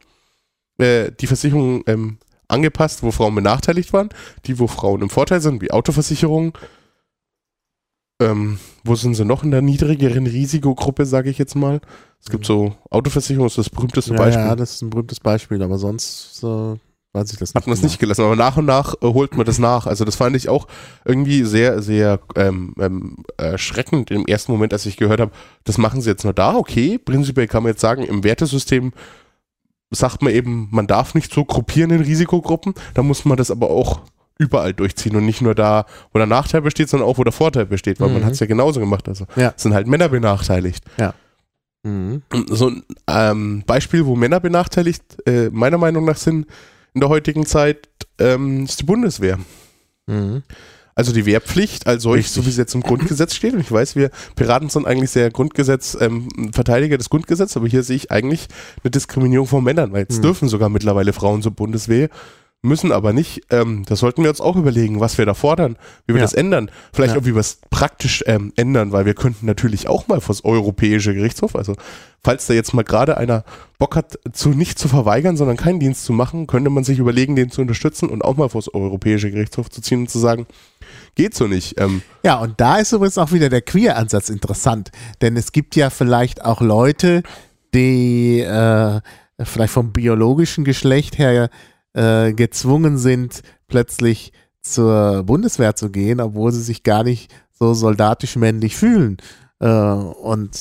äh, 0.78 1.12
die 1.12 1.28
Versicherungen 1.28 1.84
ähm, 1.88 2.18
angepasst, 2.47 3.03
wo 3.03 3.12
Frauen 3.12 3.36
benachteiligt 3.36 3.91
waren, 3.93 4.10
die, 4.45 4.58
wo 4.60 4.68
Frauen 4.68 5.01
im 5.01 5.10
Vorteil 5.10 5.41
sind, 5.41 5.62
wie 5.62 5.72
Autoversicherungen. 5.72 6.53
Ähm, 8.20 8.58
wo 8.84 8.95
sind 8.95 9.14
sie 9.14 9.26
noch 9.26 9.43
in 9.43 9.51
der 9.51 9.62
niedrigeren 9.62 10.26
Risikogruppe, 10.26 11.05
sage 11.05 11.30
ich 11.30 11.38
jetzt 11.38 11.55
mal? 11.55 11.82
Es 12.20 12.32
gibt 12.32 12.47
so, 12.47 12.74
Autoversicherung 12.89 13.45
ist 13.45 13.60
das 13.60 13.70
berühmteste 13.70 14.14
ja, 14.14 14.18
Beispiel. 14.18 14.43
Ja, 14.43 14.55
das 14.55 14.76
ist 14.76 14.82
ein 14.82 14.89
berühmtes 14.89 15.20
Beispiel, 15.20 15.62
aber 15.62 15.78
sonst 15.78 16.43
äh, 16.43 16.78
weiß 17.14 17.32
ich 17.32 17.39
das 17.39 17.53
Hat 17.55 17.66
man 17.68 17.74
es 17.76 17.82
nicht 17.84 17.99
gelassen, 17.99 18.22
aber 18.24 18.36
nach 18.36 18.58
und 18.58 18.66
nach 18.66 18.93
äh, 19.01 19.08
holt 19.08 19.36
man 19.38 19.45
das 19.45 19.58
nach. 19.60 19.88
Also 19.88 20.05
das 20.05 20.16
fand 20.16 20.36
ich 20.36 20.49
auch 20.49 20.68
irgendwie 21.05 21.43
sehr, 21.43 21.82
sehr 21.82 22.20
ähm, 22.36 22.74
ähm, 22.80 23.18
erschreckend 23.38 24.12
im 24.12 24.26
ersten 24.26 24.51
Moment, 24.51 24.74
als 24.74 24.86
ich 24.86 24.97
gehört 24.97 25.20
habe, 25.20 25.32
das 25.64 25.78
machen 25.78 26.01
sie 26.01 26.10
jetzt 26.10 26.24
nur 26.24 26.34
da, 26.34 26.55
okay. 26.55 26.97
Prinzipiell 26.97 27.47
kann 27.47 27.64
man 27.64 27.72
jetzt 27.72 27.82
sagen, 27.82 28.03
im 28.03 28.24
Wertesystem 28.24 28.93
sagt 29.89 30.22
man 30.22 30.34
eben, 30.34 30.68
man 30.72 30.86
darf 30.86 31.16
nicht 31.16 31.34
so 31.34 31.45
gruppieren 31.45 31.91
in 31.91 32.01
Risikogruppen, 32.01 32.74
da 32.93 33.03
muss 33.03 33.24
man 33.26 33.38
das 33.38 33.49
aber 33.51 33.70
auch 33.70 34.01
überall 34.38 34.74
durchziehen 34.74 35.16
und 35.16 35.26
nicht 35.26 35.41
nur 35.41 35.55
da, 35.55 35.86
wo 36.14 36.20
der 36.20 36.28
Nachteil 36.28 36.62
besteht, 36.62 36.89
sondern 36.89 37.10
auch, 37.10 37.18
wo 37.18 37.24
der 37.24 37.34
Vorteil 37.34 37.66
besteht, 37.66 37.99
weil 37.99 38.10
Mhm. 38.10 38.14
man 38.16 38.26
hat 38.26 38.34
es 38.34 38.39
ja 38.39 38.45
genauso 38.45 38.80
gemacht. 38.80 39.08
Also 39.08 39.26
Ja. 39.36 39.53
es 39.55 39.64
sind 39.64 39.74
halt 39.74 39.88
Männer 39.88 40.10
benachteiligt. 40.10 40.84
Mhm. 41.84 42.22
So 42.49 42.68
ein 42.68 42.84
ähm, 43.08 43.64
Beispiel, 43.66 44.05
wo 44.05 44.16
Männer 44.16 44.39
benachteiligt, 44.39 45.03
äh, 45.26 45.49
meiner 45.51 45.78
Meinung 45.78 46.05
nach 46.05 46.18
sind 46.18 46.45
in 46.98 47.02
der 47.02 47.10
heutigen 47.10 47.45
Zeit, 47.45 47.88
ähm, 48.18 48.64
ist 48.66 48.80
die 48.80 48.86
Bundeswehr. 48.86 49.38
Mhm. 50.08 50.41
Also 50.95 51.14
die 51.14 51.28
Wehrpflicht 51.28 51.86
als 51.86 52.02
solch, 52.02 52.32
so 52.32 52.43
wie 52.48 52.50
sie 52.50 52.60
jetzt 52.60 52.74
im 52.74 52.82
Grundgesetz 52.82 53.36
steht. 53.36 53.54
Und 53.54 53.60
ich 53.60 53.72
weiß, 53.72 53.95
wir 53.95 54.10
Piraten 54.36 54.70
sind 54.70 54.88
eigentlich 54.88 55.12
sehr 55.12 55.30
Grundgesetz, 55.30 55.95
ähm, 56.02 56.28
Verteidiger 56.52 56.98
des 56.98 57.12
Grundgesetzes, 57.12 57.56
aber 57.56 57.68
hier 57.68 57.84
sehe 57.84 57.98
ich 57.98 58.10
eigentlich 58.10 58.48
eine 58.84 58.89
Diskriminierung 58.89 59.45
von 59.45 59.64
Männern, 59.64 59.91
weil 59.91 60.02
jetzt 60.02 60.16
Hm. 60.16 60.22
dürfen 60.24 60.50
sogar 60.50 60.70
mittlerweile 60.70 61.14
Frauen 61.14 61.43
zur 61.43 61.52
Bundeswehr, 61.52 62.10
müssen 62.64 62.91
aber 62.91 63.14
nicht. 63.14 63.41
Ähm, 63.51 63.84
das 63.88 63.99
sollten 63.99 64.24
wir 64.24 64.30
uns 64.30 64.41
auch 64.41 64.55
überlegen, 64.55 64.99
was 64.99 65.18
wir 65.18 65.26
da 65.26 65.34
fordern, 65.34 65.78
wie 66.05 66.14
wir 66.14 66.20
Ja. 66.20 66.26
das 66.26 66.34
ändern. 66.34 66.72
Vielleicht 66.91 67.14
Ja. 67.14 67.22
auch, 67.22 67.26
wie 67.26 67.34
wir 67.36 67.39
es 67.39 67.60
praktisch 67.70 68.24
ähm, 68.28 68.51
ändern, 68.55 68.91
weil 68.91 69.05
wir 69.05 69.14
könnten 69.14 69.45
natürlich 69.45 69.88
auch 69.88 70.08
mal 70.08 70.20
vors 70.22 70.43
Europäische 70.43 71.14
Gerichtshof, 71.14 71.55
also 71.55 71.76
falls 72.24 72.47
da 72.47 72.53
jetzt 72.53 72.74
mal 72.74 72.84
gerade 72.84 73.18
einer 73.18 73.43
Bock 73.78 73.95
hat, 73.95 74.18
zu 74.34 74.49
nicht 74.49 74.80
zu 74.80 74.88
verweigern, 74.88 75.38
sondern 75.38 75.55
keinen 75.55 75.80
Dienst 75.80 76.03
zu 76.03 76.14
machen, 76.14 76.47
könnte 76.47 76.70
man 76.72 76.84
sich 76.84 76.97
überlegen, 76.99 77.36
den 77.36 77.51
zu 77.51 77.62
unterstützen 77.62 78.10
und 78.10 78.24
auch 78.26 78.36
mal 78.38 78.49
vors 78.49 78.74
Europäische 78.74 79.30
Gerichtshof 79.32 79.70
zu 79.70 79.82
ziehen 79.82 79.99
und 80.01 80.10
zu 80.10 80.18
sagen, 80.20 80.47
geht 81.16 81.36
so 81.36 81.47
nicht. 81.47 81.80
Ähm, 81.80 82.01
Ja, 82.24 82.38
und 82.39 82.60
da 82.60 82.78
ist 82.78 82.91
übrigens 82.91 83.18
auch 83.20 83.32
wieder 83.32 83.49
der 83.49 83.62
Queer-Ansatz 83.62 84.30
interessant. 84.30 84.91
Denn 85.22 85.38
es 85.38 85.51
gibt 85.51 85.76
ja 85.76 85.89
vielleicht 85.91 86.43
auch 86.43 86.60
Leute, 86.60 87.22
die 87.74 88.39
äh, 88.41 88.99
vielleicht 89.43 89.74
vom 89.74 89.91
biologischen 89.93 90.64
Geschlecht 90.66 91.18
her 91.20 91.49
äh, 91.98 92.34
gezwungen 92.34 93.00
sind, 93.00 93.41
plötzlich 93.68 94.32
zur 94.62 95.24
Bundeswehr 95.24 95.76
zu 95.76 95.89
gehen, 95.89 96.22
obwohl 96.22 96.52
sie 96.52 96.62
sich 96.62 96.84
gar 96.84 97.04
nicht 97.04 97.34
so 97.52 97.74
soldatisch 97.74 98.36
männlich 98.36 98.76
fühlen. 98.78 99.18
Äh, 99.60 99.68
und 99.68 100.52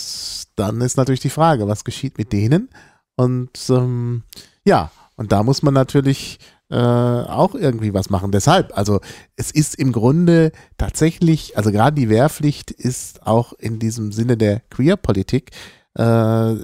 dann 0.56 0.80
ist 0.80 0.96
natürlich 0.96 1.20
die 1.20 1.30
Frage, 1.30 1.68
was 1.68 1.84
geschieht 1.84 2.16
mit 2.16 2.32
denen? 2.32 2.70
Und 3.16 3.50
ähm, 3.68 4.22
ja, 4.64 4.90
und 5.16 5.32
da 5.32 5.42
muss 5.42 5.62
man 5.62 5.74
natürlich 5.74 6.38
äh, 6.70 6.76
auch 6.76 7.54
irgendwie 7.54 7.92
was 7.92 8.08
machen. 8.08 8.32
Deshalb, 8.32 8.76
also 8.76 9.00
es 9.36 9.50
ist 9.50 9.74
im 9.74 9.92
Grunde 9.92 10.52
tatsächlich, 10.78 11.56
also 11.56 11.70
gerade 11.70 11.96
die 12.00 12.08
Wehrpflicht 12.08 12.70
ist 12.70 13.26
auch 13.26 13.52
in 13.52 13.78
diesem 13.78 14.10
Sinne 14.10 14.38
der 14.38 14.60
Queer-Politik 14.70 15.50
äh, 15.94 16.54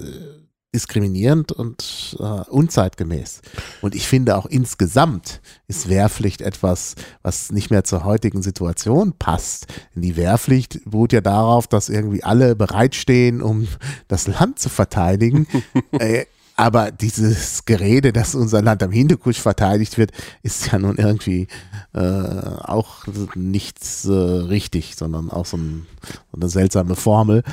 diskriminierend 0.73 1.51
und 1.51 2.17
äh, 2.19 2.23
unzeitgemäß. 2.23 3.41
Und 3.81 3.95
ich 3.95 4.07
finde 4.07 4.37
auch 4.37 4.45
insgesamt 4.45 5.41
ist 5.67 5.89
Wehrpflicht 5.89 6.41
etwas, 6.41 6.95
was 7.21 7.51
nicht 7.51 7.69
mehr 7.69 7.83
zur 7.83 8.03
heutigen 8.03 8.41
Situation 8.41 9.13
passt. 9.13 9.67
Denn 9.95 10.01
die 10.01 10.17
Wehrpflicht 10.17 10.81
beruht 10.85 11.13
ja 11.13 11.21
darauf, 11.21 11.67
dass 11.67 11.89
irgendwie 11.89 12.23
alle 12.23 12.55
bereitstehen, 12.55 13.41
um 13.41 13.67
das 14.07 14.27
Land 14.27 14.59
zu 14.59 14.69
verteidigen. 14.69 15.47
äh, 15.91 16.25
aber 16.55 16.91
dieses 16.91 17.65
Gerede, 17.65 18.13
dass 18.13 18.35
unser 18.35 18.61
Land 18.61 18.83
am 18.83 18.91
Hindukusch 18.91 19.39
verteidigt 19.39 19.97
wird, 19.97 20.11
ist 20.43 20.71
ja 20.71 20.77
nun 20.77 20.97
irgendwie 20.97 21.47
äh, 21.93 21.99
auch 21.99 23.07
nichts 23.35 24.05
äh, 24.05 24.11
richtig, 24.11 24.95
sondern 24.95 25.31
auch 25.31 25.47
so, 25.47 25.57
ein, 25.57 25.87
so 26.31 26.39
eine 26.39 26.49
seltsame 26.49 26.95
Formel. 26.95 27.43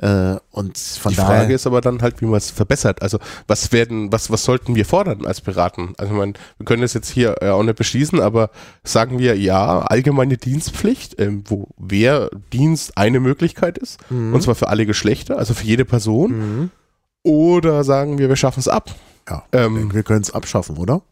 Äh, 0.00 0.36
und 0.52 0.78
von 0.78 1.10
die 1.10 1.16
daher. 1.16 1.40
Frage 1.40 1.54
ist 1.54 1.66
aber 1.66 1.80
dann 1.80 2.02
halt, 2.02 2.20
wie 2.20 2.26
man 2.26 2.36
es 2.36 2.50
verbessert. 2.52 3.02
Also 3.02 3.18
was 3.48 3.72
werden, 3.72 4.12
was, 4.12 4.30
was 4.30 4.44
sollten 4.44 4.76
wir 4.76 4.84
fordern 4.84 5.26
als 5.26 5.40
Piraten? 5.40 5.94
Also 5.98 6.12
ich 6.12 6.18
meine, 6.18 6.34
wir 6.56 6.64
können 6.66 6.82
das 6.82 6.94
jetzt 6.94 7.08
hier 7.10 7.34
äh, 7.42 7.48
auch 7.48 7.64
nicht 7.64 7.74
beschließen, 7.76 8.20
aber 8.20 8.50
sagen 8.84 9.18
wir 9.18 9.36
ja, 9.36 9.80
allgemeine 9.80 10.36
Dienstpflicht, 10.36 11.18
ähm, 11.20 11.42
wo 11.48 11.66
Wehrdienst 11.78 12.96
eine 12.96 13.18
Möglichkeit 13.20 13.76
ist, 13.78 13.98
Mhm. 14.10 14.34
und 14.34 14.42
zwar 14.42 14.54
für 14.54 14.68
alle 14.68 14.86
Geschlechter, 14.86 15.36
also 15.36 15.52
für 15.54 15.64
jede 15.66 15.84
Person, 15.84 16.30
Mhm. 16.38 16.70
oder 17.24 17.82
sagen 17.84 18.18
wir, 18.18 18.28
wir 18.28 18.36
schaffen 18.36 18.60
es 18.60 18.68
ab. 18.68 18.94
Ja, 19.28 19.42
Ähm, 19.52 19.92
wir 19.92 20.02
können 20.04 20.22
es 20.22 20.30
abschaffen, 20.30 20.76
oder? 20.78 21.02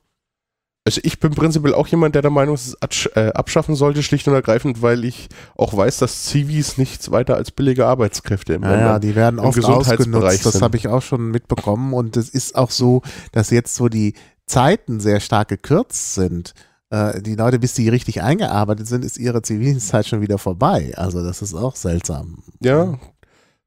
Also 0.87 1.01
ich 1.03 1.19
bin 1.19 1.33
prinzipiell 1.35 1.75
auch 1.75 1.89
jemand, 1.89 2.15
der 2.15 2.23
der 2.23 2.31
Meinung 2.31 2.55
ist, 2.55 2.77
es 2.89 3.07
äh, 3.17 3.33
abschaffen 3.35 3.75
sollte, 3.75 4.05
schlicht 4.05 4.29
und 4.29 4.35
ergreifend, 4.35 4.83
weil 4.83 5.05
ich 5.05 5.29
auch 5.57 5.77
weiß, 5.77 5.99
dass 5.99 6.27
Zivis 6.27 6.79
nichts 6.79 7.11
weiter 7.11 7.35
als 7.35 7.51
billige 7.51 7.87
Arbeitskräfte 7.87 8.55
im 8.55 8.63
Ja, 8.63 8.71
ja, 8.71 8.77
Ländern- 8.77 9.01
die 9.01 9.17
werden 9.17 9.39
im 9.41 9.45
oft 9.45 9.65
ausgenutzt. 9.65 10.47
Das 10.47 10.63
habe 10.63 10.77
ich 10.77 10.87
auch 10.87 11.03
schon 11.03 11.33
mitbekommen. 11.33 11.93
Und 11.93 12.17
es 12.17 12.29
ist 12.29 12.55
auch 12.55 12.71
so, 12.71 13.03
dass 13.33 13.51
jetzt, 13.51 13.81
wo 13.81 13.89
die 13.89 14.15
Zeiten 14.47 15.01
sehr 15.01 15.19
stark 15.19 15.49
gekürzt 15.49 16.15
sind, 16.15 16.55
äh, 16.91 17.21
die 17.21 17.35
Leute, 17.35 17.59
bis 17.59 17.75
die 17.75 17.89
richtig 17.89 18.23
eingearbeitet 18.23 18.87
sind, 18.87 19.05
ist 19.05 19.19
ihre 19.19 19.43
Zivildienstzeit 19.43 20.07
schon 20.07 20.21
wieder 20.21 20.39
vorbei. 20.39 20.93
Also 20.97 21.21
das 21.25 21.43
ist 21.43 21.53
auch 21.55 21.75
seltsam. 21.75 22.45
Ja. 22.63 22.97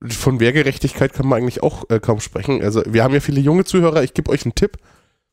Von 0.07 0.39
Wehrgerechtigkeit 0.39 1.11
kann 1.11 1.27
man 1.27 1.39
eigentlich 1.41 1.61
auch 1.63 1.83
äh, 1.89 1.99
kaum 1.99 2.21
sprechen. 2.21 2.61
Also 2.63 2.81
wir 2.87 3.03
haben 3.03 3.13
ja 3.13 3.19
viele 3.19 3.41
junge 3.41 3.65
Zuhörer. 3.65 4.03
Ich 4.03 4.13
gebe 4.13 4.31
euch 4.31 4.45
einen 4.45 4.55
Tipp. 4.55 4.77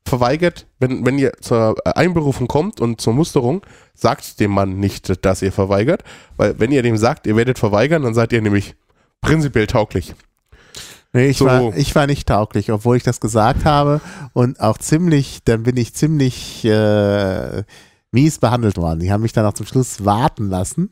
Verweigert, 0.07 0.66
wenn, 0.78 1.04
wenn 1.04 1.18
ihr 1.18 1.32
zur 1.40 1.76
äh, 1.84 1.90
Einberufung 1.90 2.48
kommt 2.48 2.80
und 2.80 3.00
zur 3.00 3.12
Musterung, 3.12 3.62
sagt 3.94 4.40
dem 4.40 4.52
Mann 4.52 4.78
nicht, 4.78 5.24
dass 5.24 5.42
ihr 5.42 5.52
verweigert. 5.52 6.02
Weil 6.36 6.59
wenn 6.59 6.72
ihr 6.72 6.82
dem 6.82 6.96
sagt, 6.96 7.26
ihr 7.26 7.36
werdet 7.36 7.59
verweigern, 7.59 8.02
dann 8.02 8.14
seid 8.14 8.32
ihr 8.32 8.42
nämlich 8.42 8.74
prinzipiell 9.20 9.66
tauglich. 9.66 10.14
Nee, 11.12 11.28
ich, 11.28 11.38
So. 11.38 11.46
war, 11.46 11.76
ich 11.76 11.94
war 11.94 12.07
nicht 12.07 12.28
tauglich, 12.28 12.70
obwohl 12.70 12.96
ich 12.96 13.02
das 13.02 13.20
gesagt 13.20 13.64
habe 13.64 14.00
und 14.32 14.61
auch 14.61 14.78
ziemlich, 14.78 15.40
dann 15.44 15.62
bin 15.62 15.76
ich 15.76 15.94
ziemlich 15.94 16.64
äh, 16.64 17.62
mies 18.12 18.38
behandelt 18.38 18.76
worden. 18.76 19.00
Die 19.00 19.12
haben 19.12 19.22
mich 19.22 19.32
dann 19.32 19.46
auch 19.46 19.54
zum 19.54 19.66
Schluss 19.66 20.04
warten 20.04 20.48
lassen 20.48 20.90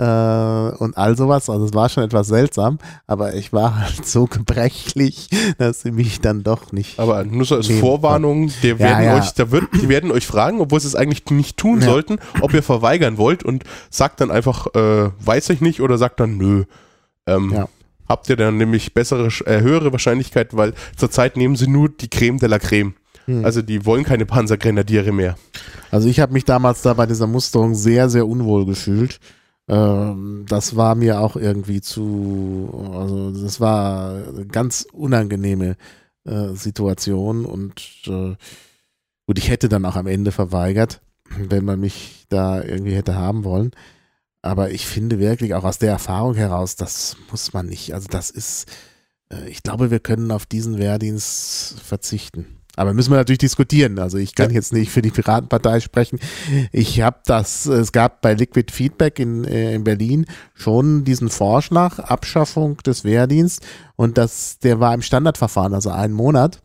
äh, 0.00 0.70
und 0.78 0.96
all 0.96 1.14
sowas. 1.16 1.50
Also 1.50 1.66
es 1.66 1.74
war 1.74 1.90
schon 1.90 2.02
etwas 2.02 2.26
seltsam, 2.28 2.78
aber 3.06 3.34
ich 3.34 3.52
war 3.52 3.80
halt 3.80 4.06
so 4.06 4.24
gebrechlich, 4.24 5.28
dass 5.58 5.82
sie 5.82 5.90
mich 5.90 6.20
dann 6.20 6.42
doch 6.42 6.72
nicht. 6.72 6.98
Aber 6.98 7.22
nur 7.24 7.44
so 7.44 7.56
als. 7.56 7.68
Vorwarnung, 7.68 8.50
die 8.62 8.78
werden 8.78 9.04
ja. 9.04 9.18
euch, 9.18 9.32
da 9.32 9.50
wird, 9.50 9.64
die 9.74 9.88
werden 9.88 10.10
euch 10.10 10.26
fragen, 10.26 10.60
obwohl 10.60 10.80
sie 10.80 10.88
es 10.88 10.94
eigentlich 10.94 11.26
nicht 11.26 11.56
tun 11.56 11.80
Ja. 11.80 11.86
sollten, 11.86 12.18
ob 12.40 12.54
ihr 12.54 12.62
verweigern 12.62 13.18
wollt 13.18 13.44
und 13.44 13.64
sagt 13.90 14.20
dann 14.20 14.30
einfach, 14.30 14.66
äh, 14.74 15.10
weiß 15.20 15.50
ich 15.50 15.60
nicht 15.60 15.80
oder 15.80 15.98
sagt 15.98 16.20
dann 16.20 16.38
nö. 16.38 16.64
Ähm, 17.26 17.52
Ja. 17.52 17.68
Habt 18.08 18.28
ihr 18.28 18.36
dann 18.36 18.56
nämlich 18.56 18.92
bessere, 18.92 19.28
äh, 19.46 19.60
höhere 19.60 19.92
Wahrscheinlichkeit, 19.92 20.56
weil 20.56 20.72
zurzeit 20.96 21.36
nehmen 21.36 21.54
sie 21.54 21.68
nur 21.68 21.88
die 21.90 22.08
Creme 22.08 22.38
de 22.38 22.48
la 22.48 22.58
Creme. 22.58 22.94
Hm. 23.26 23.44
Also 23.44 23.62
die 23.62 23.86
wollen 23.86 24.02
keine 24.02 24.26
Panzergrenadiere 24.26 25.12
mehr. 25.12 25.36
Also 25.92 26.08
ich 26.08 26.18
habe 26.18 26.32
mich 26.32 26.44
damals 26.44 26.82
da 26.82 26.94
bei 26.94 27.06
dieser 27.06 27.28
Musterung 27.28 27.74
sehr, 27.74 28.08
sehr 28.10 28.26
unwohl 28.26 28.66
gefühlt. 28.66 29.20
Ähm, 29.70 30.46
das 30.48 30.74
war 30.74 30.96
mir 30.96 31.20
auch 31.20 31.36
irgendwie 31.36 31.80
zu, 31.80 32.90
also 32.92 33.30
das 33.30 33.60
war 33.60 34.14
eine 34.14 34.46
ganz 34.46 34.84
unangenehme 34.92 35.76
äh, 36.24 36.48
Situation 36.54 37.44
und 37.44 38.02
äh, 38.08 38.34
gut, 39.26 39.38
ich 39.38 39.48
hätte 39.48 39.68
dann 39.68 39.84
auch 39.84 39.94
am 39.94 40.08
Ende 40.08 40.32
verweigert, 40.32 41.02
wenn 41.28 41.64
man 41.64 41.78
mich 41.78 42.26
da 42.28 42.60
irgendwie 42.62 42.96
hätte 42.96 43.14
haben 43.14 43.44
wollen. 43.44 43.70
Aber 44.42 44.72
ich 44.72 44.86
finde 44.86 45.20
wirklich 45.20 45.54
auch 45.54 45.64
aus 45.64 45.78
der 45.78 45.90
Erfahrung 45.90 46.34
heraus, 46.34 46.74
das 46.74 47.16
muss 47.30 47.52
man 47.52 47.66
nicht. 47.66 47.94
Also 47.94 48.08
das 48.08 48.30
ist, 48.30 48.66
äh, 49.32 49.48
ich 49.48 49.62
glaube, 49.62 49.92
wir 49.92 50.00
können 50.00 50.32
auf 50.32 50.46
diesen 50.46 50.78
Wehrdienst 50.78 51.78
verzichten. 51.80 52.59
Aber 52.80 52.94
müssen 52.94 53.10
wir 53.10 53.18
natürlich 53.18 53.38
diskutieren. 53.38 53.98
Also 53.98 54.16
ich 54.16 54.34
kann 54.34 54.48
Ja. 54.50 54.54
jetzt 54.56 54.72
nicht 54.72 54.90
für 54.90 55.02
die 55.02 55.10
Piratenpartei 55.10 55.80
sprechen. 55.80 56.18
Ich 56.72 57.02
habe 57.02 57.18
das, 57.26 57.66
es 57.66 57.92
gab 57.92 58.22
bei 58.22 58.32
Liquid 58.32 58.72
Feedback 58.72 59.18
in, 59.18 59.44
äh, 59.44 59.74
in 59.74 59.84
Berlin 59.84 60.24
schon 60.54 61.04
diesen 61.04 61.28
Vorschlag, 61.28 61.98
Abschaffung 61.98 62.78
des 62.78 63.04
Wehrdienstes. 63.04 63.68
Und 63.96 64.16
das, 64.16 64.58
der 64.60 64.80
war 64.80 64.94
im 64.94 65.02
Standardverfahren, 65.02 65.74
also 65.74 65.90
einen 65.90 66.14
Monat. 66.14 66.62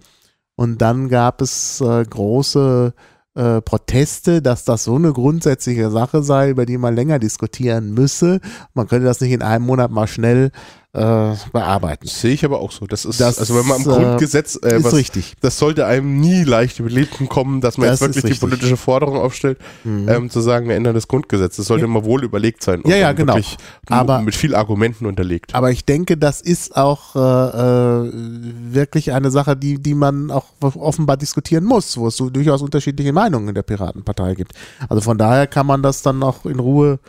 Und 0.56 0.82
dann 0.82 1.10
gab 1.10 1.42
es 1.42 1.82
äh, 1.82 2.06
große 2.06 2.94
äh, 3.36 3.62
Proteste, 3.62 4.42
dass 4.42 4.64
das 4.64 4.86
so 4.86 4.96
eine 4.96 5.12
grundsätzliche 5.12 5.92
Sache 5.92 6.24
sei, 6.24 6.50
über 6.50 6.66
die 6.66 6.78
man 6.78 6.96
länger 6.96 7.20
diskutieren 7.20 7.94
müsse. 7.94 8.40
Man 8.74 8.88
könnte 8.88 9.06
das 9.06 9.20
nicht 9.20 9.34
in 9.34 9.42
einem 9.42 9.66
Monat 9.66 9.92
mal 9.92 10.08
schnell 10.08 10.52
äh, 10.96 11.36
bearbeiten. 11.52 12.08
Sehe 12.08 12.32
ich 12.34 12.46
aber 12.46 12.60
auch 12.60 12.72
so. 12.72 12.88
Das 12.88 13.06
ist, 13.06 13.20
Das, 13.20 13.38
also 13.40 13.56
wenn 13.56 13.66
man 13.68 13.78
am 13.78 13.82
äh, 13.82 14.04
Grundgesetz, 14.04 14.58
äh, 14.64 14.78
ist 14.78 14.84
was, 14.86 14.94
richtig. 14.94 15.34
das 15.42 15.58
sollte 15.60 15.86
einem 15.86 16.20
nie 16.20 16.44
leicht 16.44 16.80
über 16.80 16.90
kommen, 17.28 17.60
dass 17.62 17.78
man 17.78 17.88
Das 17.90 18.00
jetzt 18.00 18.16
wirklich 18.16 18.34
die 18.36 18.40
politische 18.40 18.78
Forderung 18.78 19.18
aufstellt, 19.18 19.58
Mhm. 19.84 20.08
ähm, 20.10 20.30
zu 20.30 20.40
sagen, 20.42 20.68
wir 20.70 20.76
ändern 20.76 20.94
das 20.96 21.08
Grundgesetz. 21.08 21.58
Das 21.58 21.66
sollte 21.68 21.86
Ja. 21.86 21.90
immer 21.92 22.06
wohl 22.06 22.24
überlegt 22.24 22.64
sein. 22.64 22.82
Ja, 22.86 22.96
ja, 22.96 23.14
dann 23.14 23.28
genau. 23.28 23.40
Aber- 23.90 24.22
mit 24.22 24.36
viel 24.36 24.56
Argumenten 24.56 25.06
unterlegt. 25.06 25.54
Aber 25.54 25.72
ich 25.72 25.86
denke, 25.86 26.18
das 26.18 26.42
ist 26.42 26.76
auch 26.78 27.16
äh, 27.16 27.20
äh, 28.08 28.12
wirklich 28.72 29.12
eine 29.12 29.32
Sache, 29.32 29.56
die, 29.58 29.82
die 29.82 29.96
man 29.96 30.32
auch 30.32 30.46
offenbar 30.62 31.18
diskutieren 31.18 31.66
muss, 31.66 31.98
wo 31.98 32.08
es 32.08 32.16
so 32.18 32.30
durchaus 32.30 32.62
unterschiedliche 32.62 33.12
Meinungen 33.14 33.50
in 33.50 33.56
der 33.56 33.64
Piratenpartei 33.64 34.36
gibt. 34.36 34.54
Also 34.90 35.02
von 35.02 35.18
daher 35.18 35.48
kann 35.48 35.66
man 35.66 35.84
das 35.84 36.02
dann 36.02 36.24
auch 36.24 36.46
in 36.46 36.60
Ruhe 36.60 37.00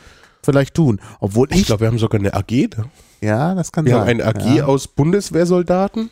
vielleicht 0.42 0.74
tun. 0.74 1.00
Obwohl 1.20 1.48
ich, 1.50 1.60
Ich 1.60 1.66
glaube, 1.66 1.80
wir 1.80 1.88
haben 1.88 1.98
sogar 1.98 2.20
eine 2.20 2.34
AG. 2.34 2.50
Ne? 2.76 2.84
Ja, 3.20 3.54
das 3.54 3.72
kann 3.72 3.84
Wir 3.84 3.92
sein. 3.92 4.00
haben 4.00 4.08
eine 4.08 4.24
AG 4.26 4.56
ja. 4.56 4.64
aus 4.66 4.88
Bundeswehrsoldaten 4.88 6.10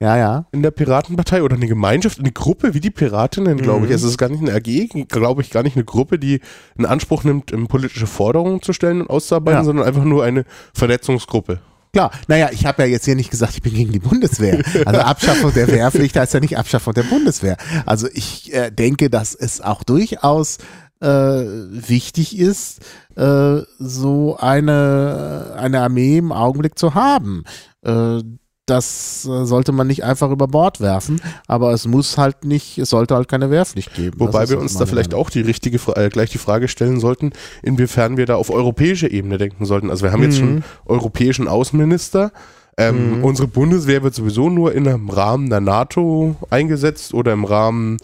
ja, 0.00 0.16
ja. 0.16 0.46
in 0.52 0.62
der 0.62 0.70
Piratenpartei 0.70 1.42
oder 1.42 1.56
eine 1.56 1.66
Gemeinschaft, 1.66 2.18
eine 2.18 2.32
Gruppe 2.32 2.74
wie 2.74 2.80
die 2.80 2.90
Piratinnen, 2.90 3.58
glaube 3.58 3.84
ich. 3.84 3.90
Mhm. 3.90 3.94
Also 3.94 4.06
es 4.06 4.12
ist 4.12 4.18
gar 4.18 4.28
nicht 4.28 4.42
eine 4.42 4.52
AG, 4.54 5.08
glaube 5.08 5.42
ich, 5.42 5.50
gar 5.50 5.62
nicht 5.62 5.76
eine 5.76 5.84
Gruppe, 5.84 6.18
die 6.18 6.40
in 6.76 6.84
Anspruch 6.84 7.24
nimmt, 7.24 7.52
ähm, 7.52 7.68
politische 7.68 8.06
Forderungen 8.06 8.60
zu 8.60 8.72
stellen 8.72 9.02
und 9.02 9.10
auszuarbeiten, 9.10 9.60
Ja. 9.60 9.64
sondern 9.64 9.86
einfach 9.86 10.04
nur 10.04 10.24
eine 10.24 10.44
Vernetzungsgruppe. 10.74 11.60
Klar, 11.94 12.10
naja, 12.26 12.48
ich 12.50 12.66
habe 12.66 12.82
ja 12.82 12.88
jetzt 12.88 13.04
hier 13.04 13.14
nicht 13.14 13.30
gesagt, 13.30 13.54
ich 13.54 13.62
bin 13.62 13.72
gegen 13.72 13.92
die 13.92 14.00
Bundeswehr. 14.00 14.64
Also 14.84 15.00
Abschaffung 15.00 15.54
der 15.54 15.68
Wehrpflicht 15.68 16.16
heißt 16.16 16.34
ja 16.34 16.40
nicht 16.40 16.58
Abschaffung 16.58 16.92
der 16.92 17.04
Bundeswehr. 17.04 17.56
Also 17.86 18.08
ich 18.12 18.52
äh, 18.52 18.72
denke, 18.72 19.10
dass 19.10 19.32
es 19.32 19.60
auch 19.60 19.84
durchaus 19.84 20.58
äh, 21.04 21.88
wichtig 21.88 22.38
ist, 22.38 22.80
äh, 23.16 23.60
so 23.78 24.36
eine, 24.38 25.54
eine 25.56 25.80
Armee 25.80 26.18
im 26.18 26.32
Augenblick 26.32 26.78
zu 26.78 26.94
haben. 26.94 27.44
Äh, 27.82 28.22
das 28.66 29.28
äh, 29.30 29.44
sollte 29.44 29.72
man 29.72 29.86
nicht 29.86 30.04
einfach 30.04 30.30
über 30.30 30.48
Bord 30.48 30.80
werfen, 30.80 31.20
aber 31.46 31.72
es 31.74 31.86
muss 31.86 32.16
halt 32.16 32.44
nicht, 32.44 32.78
es 32.78 32.88
sollte 32.88 33.14
halt 33.14 33.28
keine 33.28 33.50
Wehrpflicht 33.50 33.92
geben. 33.92 34.18
Wobei 34.18 34.40
Das 34.40 34.50
wir 34.50 34.58
uns 34.58 34.74
da 34.78 34.86
vielleicht 34.86 35.12
auch 35.12 35.28
die 35.28 35.42
richtige, 35.42 35.78
äh, 35.94 36.08
gleich 36.08 36.30
die 36.30 36.38
Frage 36.38 36.66
stellen 36.68 36.98
sollten, 36.98 37.32
inwiefern 37.62 38.16
wir 38.16 38.24
da 38.24 38.36
auf 38.36 38.48
europäischer 38.48 39.10
Ebene 39.10 39.36
denken 39.36 39.66
sollten. 39.66 39.90
Also 39.90 40.04
wir 40.04 40.12
haben 40.12 40.22
jetzt 40.22 40.36
Mhm. 40.36 40.40
schon 40.40 40.64
europäischen 40.86 41.46
Außenminister. 41.46 42.32
Ähm, 42.78 43.18
Mhm. 43.18 43.24
Unsere 43.24 43.48
Bundeswehr 43.48 44.02
wird 44.02 44.14
sowieso 44.14 44.48
nur 44.48 44.72
in 44.74 44.88
einem 44.88 45.10
Rahmen 45.10 45.50
der 45.50 45.60
NATO 45.60 46.34
eingesetzt 46.48 47.12
oder 47.12 47.34
im 47.34 47.44
Rahmen 47.44 47.98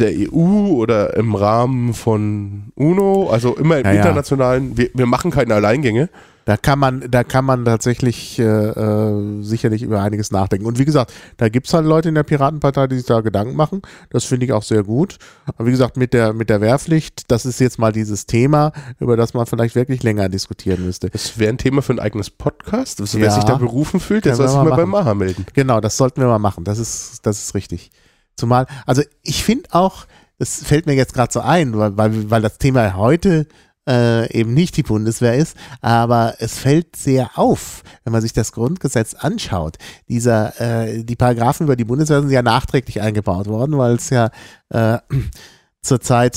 der 0.00 0.10
EU 0.32 0.72
oder 0.72 1.16
im 1.16 1.34
Rahmen 1.34 1.94
von 1.94 2.72
UNO, 2.74 3.28
also 3.30 3.54
immer 3.56 3.78
im 3.78 3.84
Ja, 3.86 3.92
internationalen. 3.92 4.76
Wir, 4.76 4.90
wir 4.94 5.06
machen 5.06 5.30
keine 5.30 5.54
Alleingänge. 5.54 6.08
Da 6.46 6.58
kann 6.58 6.78
man, 6.78 7.06
da 7.10 7.24
kann 7.24 7.46
man 7.46 7.64
tatsächlich 7.64 8.38
äh, 8.38 8.42
äh, 8.44 9.42
sicherlich 9.42 9.82
über 9.82 10.02
einiges 10.02 10.30
nachdenken. 10.30 10.66
Und 10.66 10.78
wie 10.78 10.84
gesagt, 10.84 11.10
da 11.38 11.48
gibt's 11.48 11.72
halt 11.72 11.86
Leute 11.86 12.10
in 12.10 12.14
der 12.14 12.22
Piratenpartei, 12.22 12.86
die 12.86 12.96
sich 12.96 13.06
da 13.06 13.22
Gedanken 13.22 13.56
machen. 13.56 13.80
Das 14.10 14.24
finde 14.24 14.44
ich 14.44 14.52
auch 14.52 14.62
sehr 14.62 14.82
gut. 14.82 15.16
Aber 15.46 15.66
wie 15.66 15.70
gesagt, 15.70 15.96
mit 15.96 16.12
der, 16.12 16.34
mit 16.34 16.50
der 16.50 16.60
Wehrpflicht, 16.60 17.30
das 17.30 17.46
ist 17.46 17.60
jetzt 17.60 17.78
mal 17.78 17.92
dieses 17.92 18.26
Thema, 18.26 18.72
über 19.00 19.16
das 19.16 19.32
man 19.32 19.46
vielleicht 19.46 19.74
wirklich 19.74 20.02
länger 20.02 20.28
diskutieren 20.28 20.84
müsste. 20.84 21.08
Das 21.08 21.38
wäre 21.38 21.48
ein 21.50 21.56
Thema 21.56 21.80
für 21.80 21.94
ein 21.94 21.98
eigenes 22.00 22.28
Podcast. 22.28 23.00
Also 23.00 23.18
wer 23.20 23.28
Ja. 23.28 23.30
sich 23.30 23.44
da 23.44 23.54
berufen 23.54 23.98
fühlt, 23.98 24.26
der 24.26 24.34
soll 24.34 24.48
sich 24.48 24.56
mal 24.58 24.64
mal 24.68 24.76
beim. 24.76 24.90
Maha 24.90 25.14
melden. 25.14 25.46
Genau, 25.54 25.80
das 25.80 25.96
sollten 25.96 26.20
wir 26.20 26.28
mal 26.28 26.38
machen. 26.38 26.64
Das 26.64 26.78
ist, 26.78 27.20
das 27.22 27.38
ist 27.42 27.54
richtig. 27.54 27.90
Zumal, 28.36 28.66
also 28.86 29.02
ich 29.22 29.44
finde 29.44 29.68
auch, 29.72 30.06
das 30.38 30.62
fällt 30.62 30.86
mir 30.86 30.94
jetzt 30.94 31.14
gerade 31.14 31.32
so 31.32 31.40
ein, 31.40 31.76
weil, 31.78 31.96
weil, 31.96 32.30
weil 32.30 32.42
das 32.42 32.58
Thema 32.58 32.96
heute 32.96 33.46
äh, 33.88 34.32
eben 34.32 34.54
nicht 34.54 34.76
die 34.76 34.82
Bundeswehr 34.82 35.34
ist, 35.34 35.56
aber 35.80 36.36
es 36.38 36.58
fällt 36.58 36.96
sehr 36.96 37.38
auf, 37.38 37.82
wenn 38.04 38.12
man 38.12 38.22
sich 38.22 38.32
das 38.32 38.52
Grundgesetz 38.52 39.14
anschaut. 39.14 39.76
Dieser, 40.08 40.60
äh, 40.60 41.04
die 41.04 41.16
Paragraphen 41.16 41.64
über 41.64 41.76
die 41.76 41.84
Bundeswehr 41.84 42.20
sind 42.20 42.30
ja 42.30 42.42
nachträglich 42.42 43.00
eingebaut 43.00 43.46
worden, 43.46 43.76
weil 43.78 43.96
es 43.96 44.10
ja 44.10 44.30
äh, 44.70 44.98
zur 45.82 46.00
Zeit 46.00 46.34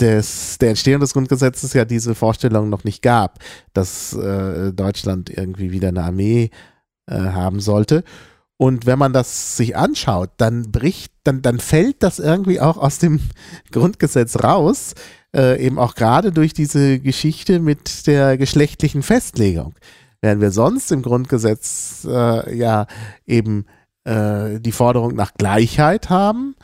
des, 0.00 0.58
der 0.58 0.70
Entstehung 0.70 1.00
des 1.00 1.12
Grundgesetzes 1.12 1.72
ja 1.72 1.84
diese 1.84 2.16
Vorstellung 2.16 2.68
noch 2.68 2.82
nicht 2.82 3.00
gab, 3.00 3.38
dass 3.72 4.12
äh, 4.12 4.72
Deutschland 4.72 5.30
irgendwie 5.30 5.70
wieder 5.70 5.88
eine 5.88 6.02
Armee 6.02 6.50
äh, 7.06 7.14
haben 7.14 7.60
sollte. 7.60 8.02
Und 8.58 8.86
wenn 8.86 8.98
man 8.98 9.12
das 9.12 9.56
sich 9.56 9.76
anschaut, 9.76 10.30
dann 10.36 10.72
bricht, 10.72 11.12
dann, 11.22 11.42
dann 11.42 11.60
fällt 11.60 12.02
das 12.02 12.18
irgendwie 12.18 12.60
auch 12.60 12.76
aus 12.76 12.98
dem 12.98 13.20
Grundgesetz 13.72 14.42
raus, 14.42 14.94
äh, 15.34 15.64
eben 15.64 15.78
auch 15.78 15.94
gerade 15.94 16.32
durch 16.32 16.52
diese 16.52 16.98
Geschichte 16.98 17.60
mit 17.60 18.06
der 18.08 18.36
geschlechtlichen 18.36 19.02
Festlegung. 19.02 19.74
Während 20.20 20.40
wir 20.40 20.50
sonst 20.50 20.90
im 20.90 21.02
Grundgesetz 21.02 22.04
äh, 22.10 22.56
ja 22.56 22.88
eben 23.26 23.66
äh, 24.02 24.58
die 24.58 24.72
Forderung 24.72 25.14
nach 25.14 25.34
Gleichheit 25.34 26.10
haben, 26.10 26.56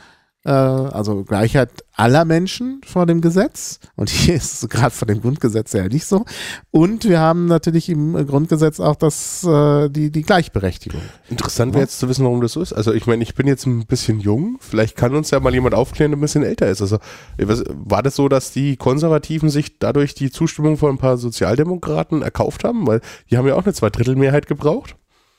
also 0.51 1.23
Gleichheit 1.23 1.71
aller 1.93 2.23
Menschen 2.25 2.81
vor 2.85 3.05
dem 3.05 3.21
Gesetz. 3.21 3.79
Und 3.95 4.09
hier 4.09 4.35
ist 4.35 4.63
es 4.63 4.69
gerade 4.69 4.91
vor 4.91 5.07
dem 5.07 5.21
Grundgesetz 5.21 5.73
ja 5.73 5.87
nicht 5.87 6.05
so. 6.05 6.25
Und 6.71 7.05
wir 7.05 7.19
haben 7.19 7.45
natürlich 7.45 7.89
im 7.89 8.13
Grundgesetz 8.27 8.79
auch 8.79 8.95
das, 8.95 9.43
äh, 9.43 9.89
die, 9.89 10.11
die 10.11 10.21
Gleichberechtigung. 10.21 11.01
Interessant 11.29 11.73
wäre 11.73 11.83
jetzt 11.83 11.99
zu 11.99 12.07
wissen, 12.09 12.25
warum 12.25 12.41
das 12.41 12.53
so 12.53 12.61
ist. 12.61 12.73
Also 12.73 12.93
ich 12.93 13.07
meine, 13.07 13.23
ich 13.23 13.33
bin 13.35 13.47
jetzt 13.47 13.65
ein 13.65 13.85
bisschen 13.85 14.19
jung. 14.19 14.57
Vielleicht 14.59 14.95
kann 14.95 15.15
uns 15.15 15.31
ja 15.31 15.39
mal 15.39 15.53
jemand 15.53 15.73
aufklären, 15.73 16.11
der 16.11 16.17
ein 16.17 16.21
bisschen 16.21 16.43
älter 16.43 16.67
ist. 16.67 16.81
Also 16.81 16.99
war 17.37 18.03
das 18.03 18.15
so, 18.15 18.29
dass 18.29 18.51
die 18.51 18.77
Konservativen 18.77 19.49
sich 19.49 19.79
dadurch 19.79 20.13
die 20.13 20.29
Zustimmung 20.29 20.77
von 20.77 20.91
ein 20.91 20.97
paar 20.97 21.17
Sozialdemokraten 21.17 22.21
erkauft 22.21 22.63
haben? 22.63 22.85
Weil 22.85 23.01
die 23.31 23.37
haben 23.37 23.47
ja 23.47 23.55
auch 23.55 23.63
eine 23.63 23.73
Zweidrittelmehrheit 23.73 24.47
gebraucht 24.47 24.95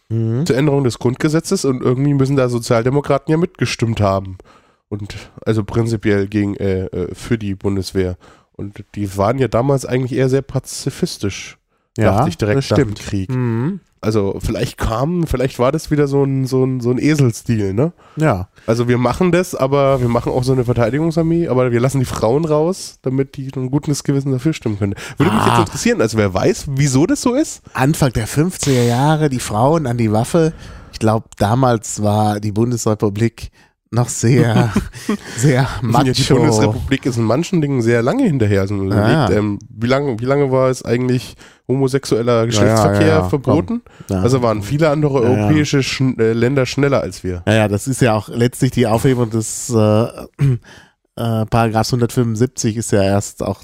zur 0.09 0.57
Änderung 0.57 0.85
des 0.85 1.01
Grundgesetzes 1.01 1.65
und 1.65 1.83
irgendwie 1.83 2.15
müssen 2.15 2.37
da 2.37 2.49
Sozialdemokraten 2.49 3.33
ja 3.33 3.39
mitgestimmt 3.39 4.01
haben. 4.01 4.39
Und 4.89 5.15
also 5.45 5.65
prinzipiell 5.65 6.27
gegen 6.29 6.55
äh, 6.57 6.85
äh, 6.87 7.15
für 7.15 7.39
die 7.39 7.55
Bundeswehr. 7.55 8.17
Und 8.53 8.85
die 8.95 9.17
waren 9.17 9.39
ja 9.39 9.49
damals 9.49 9.85
eigentlich 9.85 10.13
eher 10.19 10.29
sehr 10.29 10.43
pazifistisch. 10.43 11.59
dachte 11.97 12.29
ich 12.29 12.39
direkt 12.39 12.59
das 12.59 12.71
nach 12.71 12.77
dem. 12.79 12.95
Krieg. 12.95 13.31
Mhm. 13.31 13.81
Also 14.03 14.39
vielleicht 14.41 14.79
kam, 14.79 15.27
vielleicht 15.27 15.59
war 15.59 15.73
das 15.73 15.91
wieder 15.91 16.07
so 16.07 16.23
ein, 16.23 16.47
so 16.47 16.63
ein, 16.65 16.81
so 16.81 16.91
ein 16.93 16.99
Eselstil, 16.99 17.75
ne? 17.75 17.93
Ja. 18.17 18.49
Also 18.67 18.87
wir 18.87 18.99
machen 18.99 19.33
das, 19.33 19.57
aber 19.57 20.01
wir 20.01 20.09
machen 20.09 20.31
auch 20.31 20.45
so 20.45 20.53
eine 20.53 20.65
Verteidigungsarmee, 20.65 21.49
aber 21.49 21.73
wir 21.73 21.81
lassen 21.81 21.99
die 21.99 22.05
Frauen 22.05 22.45
raus, 22.45 22.99
damit 23.03 23.37
die 23.37 23.51
ein 23.57 23.71
gutes 23.71 24.05
Gewissen 24.05 24.31
dafür 24.31 24.53
stimmen 24.53 24.79
können. 24.79 24.95
Würde 25.17 25.33
mich 25.33 25.43
Ah. 25.43 25.49
jetzt 25.49 25.59
interessieren, 25.67 26.01
also 26.01 26.19
wer 26.19 26.33
weiß, 26.33 26.67
wieso 26.77 27.07
das 27.07 27.23
so 27.23 27.35
ist? 27.35 27.63
Anfang 27.73 28.13
der 28.13 28.29
50er 28.29 28.85
Jahre, 28.85 29.29
die 29.29 29.41
Frauen 29.41 29.87
an 29.89 29.97
die 29.99 30.13
Waffe. 30.13 30.53
Ich 30.93 31.01
glaube, 31.01 31.27
damals 31.39 32.01
war 32.03 32.39
die 32.39 32.53
Bundesrepublik 32.53 33.51
noch 33.91 34.09
sehr, 34.09 34.73
sehr 35.37 35.69
macho. 35.83 36.07
Ja, 36.07 36.13
die 36.13 36.23
Bundesrepublik 36.23 37.07
ist 37.07 37.17
in 37.17 37.25
manchen 37.25 37.61
Dingen 37.61 37.83
sehr 37.83 38.03
lange 38.03 38.25
hinterher. 38.25 38.63
Also 38.63 38.75
man 38.75 38.89
Ja, 38.89 39.09
ja. 39.09 39.31
ähm, 39.31 39.59
wie, 39.69 39.87
lange, 39.87 40.19
wie 40.19 40.25
lange 40.25 40.51
war 40.51 40.71
es 40.71 40.85
eigentlich 40.85 41.37
homosexueller 41.69 42.47
Geschlechtsverkehr 42.47 43.07
ja, 43.07 43.19
ja, 43.21 43.29
verboten? 43.29 43.83
Ja. 44.09 44.21
Also 44.21 44.43
waren 44.43 44.63
viele 44.63 44.91
andere 44.91 45.23
Ja, 45.23 45.29
ja. 45.29 45.37
europäische 45.37 45.83
Schn 45.83 46.19
äh, 46.19 46.33
Länder 46.33 46.67
schneller 46.67 47.01
als 47.01 47.23
wir. 47.23 47.43
Naja, 47.47 47.69
das 47.69 47.87
ist 47.87 48.01
ja 48.01 48.15
auch 48.15 48.29
letztlich 48.29 48.73
die 48.73 48.87
Aufhebung 48.87 49.31
des 49.31 49.71
äh, 49.71 50.05
äh, 51.17 51.47
Paragraphs 51.47 51.93
175 51.93 52.77
ist 52.77 52.93
ja 52.93 53.03
erst 53.03 53.43
auch 53.43 53.63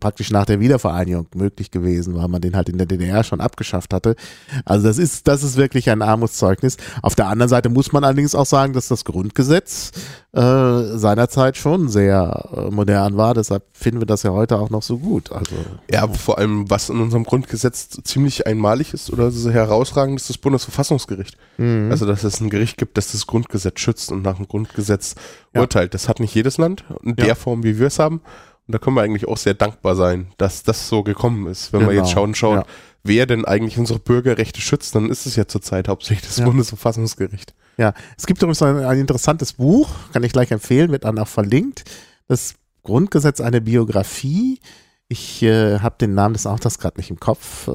praktisch 0.00 0.30
nach 0.30 0.46
der 0.46 0.60
Wiedervereinigung 0.60 1.26
möglich 1.34 1.70
gewesen, 1.70 2.14
weil 2.14 2.28
man 2.28 2.40
den 2.40 2.56
halt 2.56 2.68
in 2.68 2.78
der 2.78 2.86
DDR 2.86 3.24
schon 3.24 3.40
abgeschafft 3.40 3.92
hatte. 3.92 4.16
Also 4.64 4.86
das 4.86 4.98
ist, 4.98 5.26
das 5.28 5.42
ist 5.42 5.56
wirklich 5.56 5.90
ein 5.90 6.02
Armutszeugnis. 6.02 6.76
Auf 7.02 7.14
der 7.14 7.28
anderen 7.28 7.48
Seite 7.48 7.68
muss 7.68 7.92
man 7.92 8.04
allerdings 8.04 8.34
auch 8.34 8.46
sagen, 8.46 8.72
dass 8.72 8.88
das 8.88 9.04
Grundgesetz 9.04 9.92
äh, 10.32 10.82
seinerzeit 10.98 11.56
schon 11.56 11.88
sehr 11.88 12.48
äh, 12.54 12.70
modern 12.70 13.16
war. 13.16 13.34
Deshalb 13.34 13.64
finden 13.72 14.00
wir 14.00 14.06
das 14.06 14.22
ja 14.22 14.30
heute 14.32 14.58
auch 14.58 14.70
noch 14.70 14.82
so 14.82 14.98
gut. 14.98 15.32
Also 15.32 15.54
Ja, 15.90 16.06
vor 16.08 16.38
allem, 16.38 16.68
was 16.70 16.88
in 16.90 17.00
unserem 17.00 17.24
Grundgesetz 17.24 17.88
ziemlich 18.04 18.46
einmalig 18.46 18.92
ist 18.94 19.10
oder 19.12 19.30
so 19.30 19.50
herausragend 19.50 20.20
ist, 20.20 20.28
das 20.30 20.38
Bundesverfassungsgericht. 20.38 21.36
mhm. 21.58 21.88
Also, 21.90 22.06
dass 22.06 22.24
es 22.24 22.40
ein 22.40 22.50
Gericht 22.50 22.76
gibt, 22.76 22.96
das 22.98 23.12
das 23.12 23.26
Grundgesetz 23.26 23.80
schützt 23.80 24.12
und 24.12 24.22
nach 24.22 24.36
dem 24.36 24.46
Grundgesetz 24.48 25.14
Ja. 25.54 25.62
urteilt. 25.62 25.94
Das 25.94 26.08
hat 26.08 26.20
nicht 26.20 26.34
jedes 26.34 26.58
Land 26.58 26.84
in 27.02 27.10
Ja. 27.18 27.24
der 27.26 27.36
Form, 27.36 27.62
wie 27.64 27.78
wir 27.78 27.86
es 27.86 27.98
haben. 27.98 28.20
Und 28.66 28.74
da 28.74 28.78
können 28.78 28.96
wir 28.96 29.02
eigentlich 29.02 29.28
auch 29.28 29.36
sehr 29.36 29.54
dankbar 29.54 29.94
sein, 29.94 30.32
dass 30.38 30.62
das 30.64 30.88
so 30.88 31.02
gekommen 31.02 31.46
ist. 31.46 31.72
Wenn 31.72 31.80
wir 31.80 31.88
Genau. 31.88 32.00
jetzt 32.02 32.10
schauen, 32.12 32.34
schauen, 32.34 32.58
Ja. 32.58 32.66
wer 33.04 33.26
denn 33.26 33.44
eigentlich 33.44 33.78
unsere 33.78 33.98
Bürgerrechte 34.00 34.60
schützt, 34.60 34.94
dann 34.94 35.08
ist 35.10 35.24
es 35.26 35.36
ja 35.36 35.46
zurzeit 35.46 35.88
hauptsächlich 35.88 36.26
das 36.26 36.38
Ja. 36.38 36.44
Bundesverfassungsgericht. 36.46 37.54
Ja, 37.78 37.92
es 38.18 38.26
gibt 38.26 38.42
übrigens 38.42 38.62
ein, 38.62 38.78
ein 38.84 38.98
interessantes 38.98 39.52
Buch, 39.52 39.88
kann 40.12 40.22
ich 40.24 40.32
gleich 40.32 40.50
empfehlen, 40.50 40.90
wird 40.90 41.04
dann 41.04 41.18
auch 41.18 41.28
verlinkt. 41.28 41.84
Das 42.26 42.54
Grundgesetz, 42.82 43.40
eine 43.40 43.60
Biografie. 43.60 44.60
Ich 45.08 45.42
äh, 45.44 45.78
habe 45.78 45.96
den 46.00 46.14
Namen 46.14 46.32
des 46.32 46.46
Autors 46.46 46.78
gerade 46.80 46.96
nicht 46.98 47.10
im 47.10 47.20
Kopf. 47.20 47.68
Äh, 47.68 47.70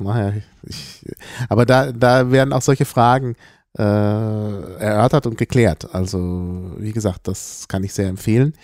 naja, 0.00 0.32
ich, 0.64 1.04
aber 1.48 1.66
da, 1.66 1.92
da 1.92 2.32
werden 2.32 2.52
auch 2.52 2.62
solche 2.62 2.84
Fragen 2.84 3.36
äh, 3.78 3.82
erörtert 3.82 5.26
und 5.26 5.38
geklärt. 5.38 5.94
Also, 5.94 6.18
wie 6.78 6.92
gesagt, 6.92 7.28
das 7.28 7.66
kann 7.68 7.84
ich 7.84 7.92
sehr 7.94 8.08
empfehlen. 8.08 8.54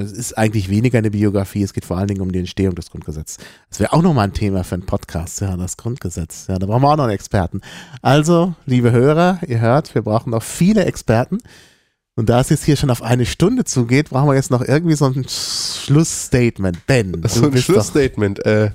Es 0.00 0.12
ist 0.12 0.38
eigentlich 0.38 0.68
weniger 0.70 0.98
eine 0.98 1.10
Biografie, 1.10 1.62
es 1.62 1.72
geht 1.72 1.84
vor 1.84 1.98
allen 1.98 2.08
Dingen 2.08 2.20
um 2.20 2.32
die 2.32 2.38
Entstehung 2.38 2.74
des 2.74 2.90
Grundgesetzes. 2.90 3.38
Das 3.68 3.80
wäre 3.80 3.92
auch 3.92 4.02
nochmal 4.02 4.28
ein 4.28 4.32
Thema 4.32 4.64
für 4.64 4.76
einen 4.76 4.86
Podcast, 4.86 5.40
ja, 5.40 5.56
das 5.56 5.76
Grundgesetz. 5.76 6.46
Ja, 6.48 6.58
da 6.58 6.66
brauchen 6.66 6.82
wir 6.82 6.90
auch 6.90 6.96
noch 6.96 7.04
einen 7.04 7.14
Experten. 7.14 7.60
Also, 8.02 8.54
liebe 8.66 8.92
Hörer, 8.92 9.40
ihr 9.46 9.60
hört, 9.60 9.94
wir 9.94 10.02
brauchen 10.02 10.30
noch 10.30 10.42
viele 10.42 10.84
Experten. 10.84 11.38
Und 12.14 12.30
da 12.30 12.40
es 12.40 12.48
jetzt 12.48 12.64
hier 12.64 12.76
schon 12.76 12.90
auf 12.90 13.02
eine 13.02 13.26
Stunde 13.26 13.64
zugeht, 13.64 14.08
brauchen 14.08 14.28
wir 14.28 14.34
jetzt 14.34 14.50
noch 14.50 14.62
irgendwie 14.62 14.94
so 14.94 15.04
ein 15.04 15.26
Schlussstatement. 15.28 16.86
Ben, 16.86 17.22
so 17.28 17.46
ein 17.46 17.56
Schlussstatement. 17.58 18.44
Äh, 18.46 18.70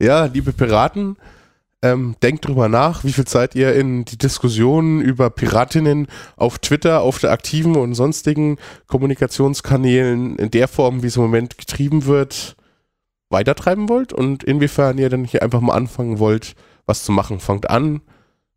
ja, 0.00 0.24
liebe 0.24 0.52
Piraten, 0.52 1.16
ähm, 1.82 2.14
denkt 2.22 2.46
drüber 2.46 2.68
nach, 2.68 3.04
wie 3.04 3.12
viel 3.12 3.24
Zeit 3.26 3.54
ihr 3.54 3.74
in 3.74 4.04
die 4.04 4.16
Diskussionen 4.16 5.00
über 5.00 5.30
Piratinnen 5.30 6.06
auf 6.36 6.58
Twitter, 6.60 7.02
auf 7.02 7.18
der 7.18 7.32
aktiven 7.32 7.76
und 7.76 7.94
sonstigen 7.94 8.56
Kommunikationskanälen 8.86 10.36
in 10.36 10.50
der 10.50 10.68
Form, 10.68 11.02
wie 11.02 11.08
es 11.08 11.16
im 11.16 11.22
Moment 11.22 11.58
getrieben 11.58 12.06
wird, 12.06 12.56
weitertreiben 13.30 13.88
wollt 13.88 14.12
und 14.12 14.44
inwiefern 14.44 14.98
ihr 14.98 15.08
dann 15.08 15.24
hier 15.24 15.42
einfach 15.42 15.60
mal 15.60 15.74
anfangen 15.74 16.18
wollt, 16.18 16.54
was 16.86 17.02
zu 17.02 17.10
machen. 17.10 17.40
Fangt 17.40 17.68
an, 17.68 18.00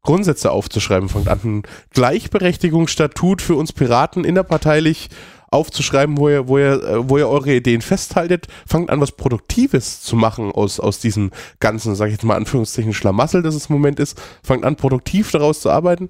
Grundsätze 0.03 0.51
aufzuschreiben, 0.51 1.09
fangt 1.09 1.27
an, 1.27 1.39
ein 1.43 1.63
Gleichberechtigungsstatut 1.91 3.41
für 3.41 3.55
uns 3.55 3.73
Piraten 3.73 4.23
innerparteilich 4.23 5.09
aufzuschreiben, 5.51 6.17
wo 6.17 6.29
ihr, 6.29 6.47
wo 6.47 6.57
ihr, 6.57 6.83
äh, 6.83 7.09
wo 7.09 7.17
ihr 7.17 7.27
eure 7.27 7.53
Ideen 7.55 7.81
festhaltet, 7.81 8.47
fangt 8.65 8.89
an, 8.89 9.01
was 9.01 9.11
Produktives 9.11 10.01
zu 10.01 10.15
machen 10.15 10.51
aus, 10.51 10.79
aus 10.79 10.99
diesem 10.99 11.31
ganzen, 11.59 11.95
sag 11.95 12.07
ich 12.07 12.13
jetzt 12.13 12.23
mal, 12.23 12.35
Anführungszeichen 12.35 12.93
Schlamassel, 12.93 13.41
das 13.41 13.55
es 13.55 13.67
im 13.67 13.75
Moment 13.75 13.99
ist. 13.99 14.21
Fangt 14.43 14.63
an, 14.65 14.75
produktiv 14.75 15.31
daraus 15.31 15.61
zu 15.61 15.69
arbeiten. 15.69 16.07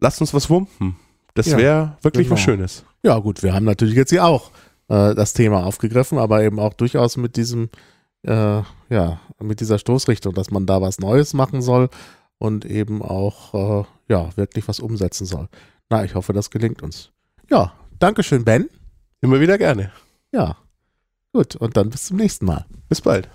Lasst 0.00 0.20
uns 0.20 0.32
was 0.34 0.48
wumpen. 0.48 0.96
Das 1.34 1.46
ja, 1.46 1.56
wäre 1.56 1.96
wirklich 2.02 2.26
genau. 2.26 2.36
was 2.36 2.44
Schönes. 2.44 2.84
Ja, 3.02 3.18
gut, 3.18 3.42
wir 3.42 3.54
haben 3.54 3.64
natürlich 3.64 3.94
jetzt 3.94 4.10
hier 4.10 4.24
auch 4.24 4.50
äh, 4.88 5.14
das 5.14 5.32
Thema 5.32 5.64
aufgegriffen, 5.64 6.18
aber 6.18 6.42
eben 6.42 6.58
auch 6.58 6.74
durchaus 6.74 7.16
mit 7.16 7.36
diesem, 7.36 7.70
äh, 8.22 8.62
ja, 8.90 9.20
mit 9.40 9.60
dieser 9.60 9.78
Stoßrichtung, 9.78 10.34
dass 10.34 10.50
man 10.50 10.66
da 10.66 10.80
was 10.80 10.98
Neues 10.98 11.34
machen 11.34 11.62
soll 11.62 11.90
und 12.38 12.64
eben 12.64 13.02
auch, 13.02 13.54
äh, 13.54 13.84
ja, 14.08 14.30
wirklich 14.36 14.66
was 14.66 14.80
umsetzen 14.80 15.26
soll. 15.26 15.48
Na, 15.90 16.04
ich 16.04 16.14
hoffe, 16.14 16.32
das 16.32 16.50
gelingt 16.50 16.82
uns. 16.82 17.10
Ja, 17.50 17.72
Dankeschön, 17.98 18.44
Ben. 18.44 18.68
Immer 19.20 19.40
wieder 19.40 19.58
gerne. 19.58 19.90
Ja. 20.32 20.56
Gut, 21.32 21.56
und 21.56 21.76
dann 21.76 21.90
bis 21.90 22.06
zum 22.06 22.16
nächsten 22.16 22.46
Mal. 22.46 22.66
Bis 22.88 23.00
bald. 23.00 23.28